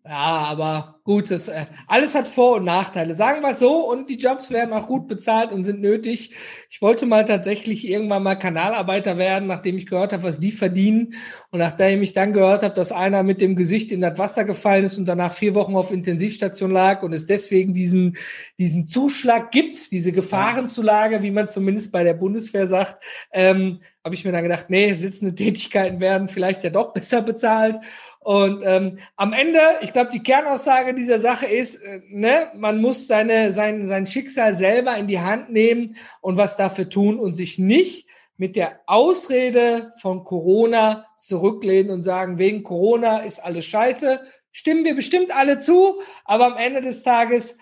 Ja, 0.05 0.17
aber 0.17 0.99
gut, 1.05 1.31
das, 1.31 1.47
äh, 1.47 1.65
alles 1.87 2.13
hat 2.13 2.27
Vor- 2.27 2.57
und 2.57 2.65
Nachteile. 2.65 3.13
Sagen 3.13 3.41
wir 3.41 3.51
es 3.51 3.59
so, 3.59 3.89
und 3.89 4.09
die 4.09 4.17
Jobs 4.17 4.51
werden 4.51 4.73
auch 4.73 4.87
gut 4.87 5.07
bezahlt 5.07 5.53
und 5.53 5.63
sind 5.63 5.79
nötig. 5.79 6.35
Ich 6.69 6.81
wollte 6.81 7.05
mal 7.05 7.23
tatsächlich 7.23 7.87
irgendwann 7.87 8.21
mal 8.21 8.35
Kanalarbeiter 8.35 9.17
werden, 9.17 9.47
nachdem 9.47 9.77
ich 9.77 9.85
gehört 9.85 10.11
habe, 10.11 10.23
was 10.23 10.41
die 10.41 10.51
verdienen. 10.51 11.13
Und 11.51 11.59
nachdem 11.59 12.03
ich 12.03 12.11
dann 12.11 12.33
gehört 12.33 12.63
habe, 12.63 12.73
dass 12.73 12.91
einer 12.91 13.23
mit 13.23 13.39
dem 13.39 13.55
Gesicht 13.55 13.93
in 13.93 14.01
das 14.01 14.17
Wasser 14.17 14.43
gefallen 14.43 14.83
ist 14.83 14.97
und 14.97 15.05
danach 15.05 15.31
vier 15.31 15.55
Wochen 15.55 15.75
auf 15.75 15.93
Intensivstation 15.93 16.71
lag 16.71 17.01
und 17.01 17.13
es 17.13 17.25
deswegen 17.25 17.73
diesen, 17.73 18.17
diesen 18.59 18.87
Zuschlag 18.87 19.51
gibt, 19.51 19.91
diese 19.93 20.11
Gefahrenzulage, 20.11 21.21
wie 21.21 21.31
man 21.31 21.47
zumindest 21.47 21.93
bei 21.93 22.03
der 22.03 22.13
Bundeswehr 22.13 22.67
sagt, 22.67 23.01
ähm, 23.31 23.79
habe 24.03 24.15
ich 24.15 24.25
mir 24.25 24.33
dann 24.33 24.43
gedacht, 24.43 24.65
nee, 24.67 24.93
sitzende 24.93 25.33
Tätigkeiten 25.33 26.01
werden 26.01 26.27
vielleicht 26.27 26.63
ja 26.65 26.69
doch 26.69 26.91
besser 26.91 27.21
bezahlt. 27.21 27.77
Und 28.23 28.63
ähm, 28.65 28.99
am 29.17 29.33
Ende, 29.33 29.59
ich 29.81 29.91
glaube, 29.91 30.11
die 30.11 30.23
Kernaussage 30.23 30.93
dieser 30.93 31.19
Sache 31.19 31.45
ist, 31.45 31.75
äh, 31.75 32.01
ne, 32.07 32.51
man 32.55 32.79
muss 32.79 33.07
seine, 33.07 33.51
sein, 33.51 33.85
sein 33.85 34.05
Schicksal 34.05 34.53
selber 34.53 34.95
in 34.95 35.07
die 35.07 35.19
Hand 35.19 35.49
nehmen 35.49 35.97
und 36.21 36.37
was 36.37 36.55
dafür 36.55 36.89
tun 36.89 37.19
und 37.19 37.33
sich 37.33 37.59
nicht 37.59 38.07
mit 38.37 38.55
der 38.55 38.79
Ausrede 38.87 39.93
von 39.97 40.23
Corona 40.23 41.05
zurücklehnen 41.17 41.91
und 41.91 42.03
sagen, 42.03 42.39
wegen 42.39 42.63
Corona 42.63 43.19
ist 43.19 43.39
alles 43.39 43.65
scheiße. 43.65 44.21
Stimmen 44.51 44.85
wir 44.85 44.95
bestimmt 44.95 45.35
alle 45.35 45.59
zu, 45.59 46.01
aber 46.23 46.45
am 46.45 46.57
Ende 46.57 46.81
des 46.81 47.03
Tages, 47.03 47.57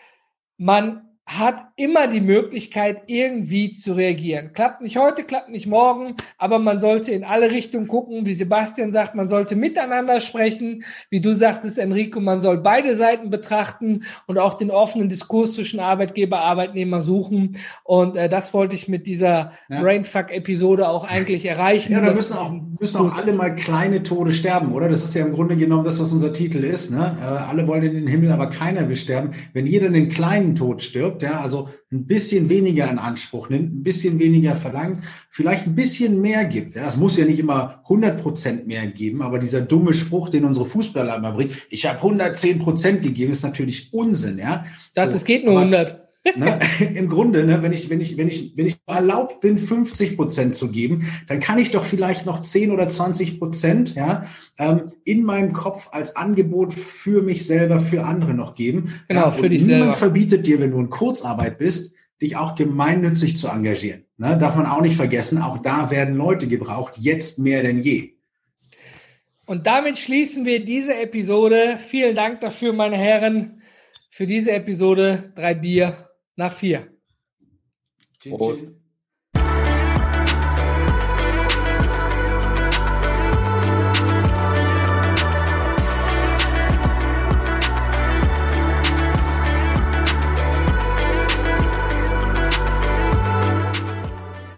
man 0.58 1.11
hat 1.40 1.64
immer 1.78 2.08
die 2.08 2.20
Möglichkeit, 2.20 3.04
irgendwie 3.08 3.72
zu 3.72 3.94
reagieren. 3.94 4.52
Klappt 4.54 4.82
nicht 4.82 4.98
heute, 4.98 5.24
klappt 5.24 5.50
nicht 5.50 5.66
morgen, 5.66 6.16
aber 6.38 6.60
man 6.60 6.82
sollte 6.82 7.12
in 7.12 7.24
alle 7.24 7.52
Richtungen 7.52 7.88
gucken. 7.88 8.26
Wie 8.26 8.34
Sebastian 8.34 8.92
sagt, 8.92 9.16
man 9.16 9.30
sollte 9.30 9.56
miteinander 9.56 10.20
sprechen. 10.20 10.84
Wie 11.10 11.22
du 11.22 11.34
sagtest, 11.34 11.78
Enrico, 11.78 12.20
man 12.20 12.42
soll 12.42 12.58
beide 12.58 12.98
Seiten 12.98 13.30
betrachten 13.30 14.04
und 14.28 14.40
auch 14.40 14.56
den 14.56 14.72
offenen 14.72 15.08
Diskurs 15.08 15.54
zwischen 15.54 15.80
Arbeitgeber, 15.80 16.40
Arbeitnehmer 16.40 17.02
suchen. 17.02 17.58
Und 17.84 18.18
äh, 18.18 18.28
das 18.28 18.54
wollte 18.54 18.76
ich 18.76 18.90
mit 18.90 19.08
dieser 19.08 19.54
ja. 19.70 19.82
Brainfuck-Episode 19.82 20.90
auch 20.90 21.08
eigentlich 21.08 21.46
erreichen. 21.46 21.94
Ja, 21.94 22.02
da 22.02 22.12
müssen 22.12 22.34
auch, 22.34 22.54
müssen 22.80 22.98
auch 22.98 23.18
alle 23.18 23.34
mal 23.34 23.56
kleine 23.56 24.04
Tode 24.04 24.34
sterben, 24.34 24.74
oder? 24.74 24.90
Das 24.90 25.06
ist 25.06 25.14
ja 25.16 25.26
im 25.26 25.34
Grunde 25.34 25.56
genommen 25.56 25.86
das, 25.86 26.00
was 26.00 26.12
unser 26.12 26.34
Titel 26.34 26.64
ist. 26.64 26.92
Ne? 26.92 27.18
Äh, 27.22 27.24
alle 27.24 27.68
wollen 27.68 27.84
in 27.84 27.94
den 27.94 28.08
Himmel, 28.08 28.32
aber 28.34 28.48
keiner 28.48 28.90
will 28.90 28.98
sterben. 28.98 29.32
Wenn 29.54 29.66
jeder 29.66 29.88
einen 29.88 30.10
kleinen 30.10 30.56
Tod 30.56 30.82
stirbt, 30.82 31.21
ja, 31.22 31.42
also 31.42 31.70
ein 31.92 32.06
bisschen 32.06 32.50
weniger 32.50 32.90
in 32.90 33.00
Anspruch 33.00 33.50
nimmt, 33.50 33.74
ein 33.74 33.84
bisschen 33.84 34.20
weniger 34.20 34.56
verlangt, 34.56 35.04
vielleicht 35.30 35.68
ein 35.68 35.76
bisschen 35.76 36.22
mehr 36.22 36.46
gibt. 36.46 36.76
Ja, 36.76 36.88
es 36.88 36.98
muss 36.98 37.18
ja 37.18 37.26
nicht 37.26 37.40
immer 37.40 37.82
100 37.84 38.22
Prozent 38.22 38.68
mehr 38.68 38.88
geben, 38.88 39.22
aber 39.22 39.40
dieser 39.40 39.62
dumme 39.62 39.94
Spruch, 39.94 40.30
den 40.30 40.46
unsere 40.46 40.66
Fußballer 40.66 41.16
immer 41.16 41.32
bringen, 41.32 41.52
ich 41.70 41.86
habe 41.86 41.98
110 41.98 42.60
Prozent 42.60 43.04
gegeben, 43.04 43.32
ist 43.32 43.44
natürlich 43.44 43.94
Unsinn. 43.94 44.38
Ja, 44.38 44.66
das 44.94 45.14
so, 45.14 45.26
geht 45.26 45.46
nur 45.46 45.54
aber, 45.54 45.62
100. 45.62 46.11
Ne? 46.36 46.60
Im 46.96 47.10
Grunde, 47.10 47.46
ne, 47.46 47.64
wenn 47.64 47.74
ich, 47.74 47.90
wenn 47.90 48.00
ich, 48.00 48.18
wenn 48.18 48.28
ich, 48.28 48.54
wenn 48.56 48.68
ich 48.68 48.78
erlaubt 48.86 49.42
bin, 49.42 49.58
50 49.58 50.16
Prozent 50.16 50.56
zu 50.56 50.70
geben, 50.70 51.08
dann 51.28 51.40
kann 51.40 51.58
ich 51.58 51.72
doch 51.72 51.84
vielleicht 51.84 52.26
noch 52.26 52.42
10 52.44 52.72
oder 52.72 52.88
20 52.88 53.40
Prozent, 53.40 53.96
ja, 53.96 54.24
ähm, 54.60 54.92
in 55.04 55.24
meinem 55.24 55.54
Kopf 55.54 55.90
als 55.92 56.16
Angebot 56.16 56.74
für 56.74 57.24
mich 57.24 57.46
selber, 57.48 57.80
für 57.80 58.06
andere 58.06 58.34
noch 58.34 58.56
geben. 58.56 58.94
Genau, 59.08 59.22
ja, 59.22 59.32
für 59.32 59.50
dich 59.50 59.62
niemand 59.62 59.70
selber. 59.70 59.80
Niemand 59.80 59.98
verbietet 59.98 60.48
dir, 60.48 60.60
wenn 60.60 60.72
du 60.72 60.80
in 60.80 60.90
Kurzarbeit 60.90 61.58
bist, 61.58 61.96
dich 62.22 62.38
auch 62.38 62.54
gemeinnützig 62.54 63.36
zu 63.36 63.48
engagieren. 63.48 64.06
Ne? 64.18 64.38
Darf 64.38 64.56
man 64.56 64.68
auch 64.68 64.82
nicht 64.82 64.96
vergessen, 64.96 65.40
auch 65.40 65.58
da 65.58 65.90
werden 65.90 66.16
Leute 66.16 66.48
gebraucht, 66.48 66.94
jetzt 66.98 67.40
mehr 67.40 67.64
denn 67.64 67.82
je. 67.82 68.14
Und 69.48 69.66
damit 69.66 69.98
schließen 69.98 70.46
wir 70.46 70.64
diese 70.64 70.94
Episode. 70.94 71.78
Vielen 71.80 72.16
Dank 72.16 72.42
dafür, 72.42 72.74
meine 72.74 72.98
Herren, 72.98 73.62
für 74.12 74.28
diese 74.28 74.52
Episode. 74.52 75.34
Drei 75.36 75.56
Bier 75.56 76.11
nach 76.42 76.54
vier. 76.54 76.92
Prost. 78.30 78.81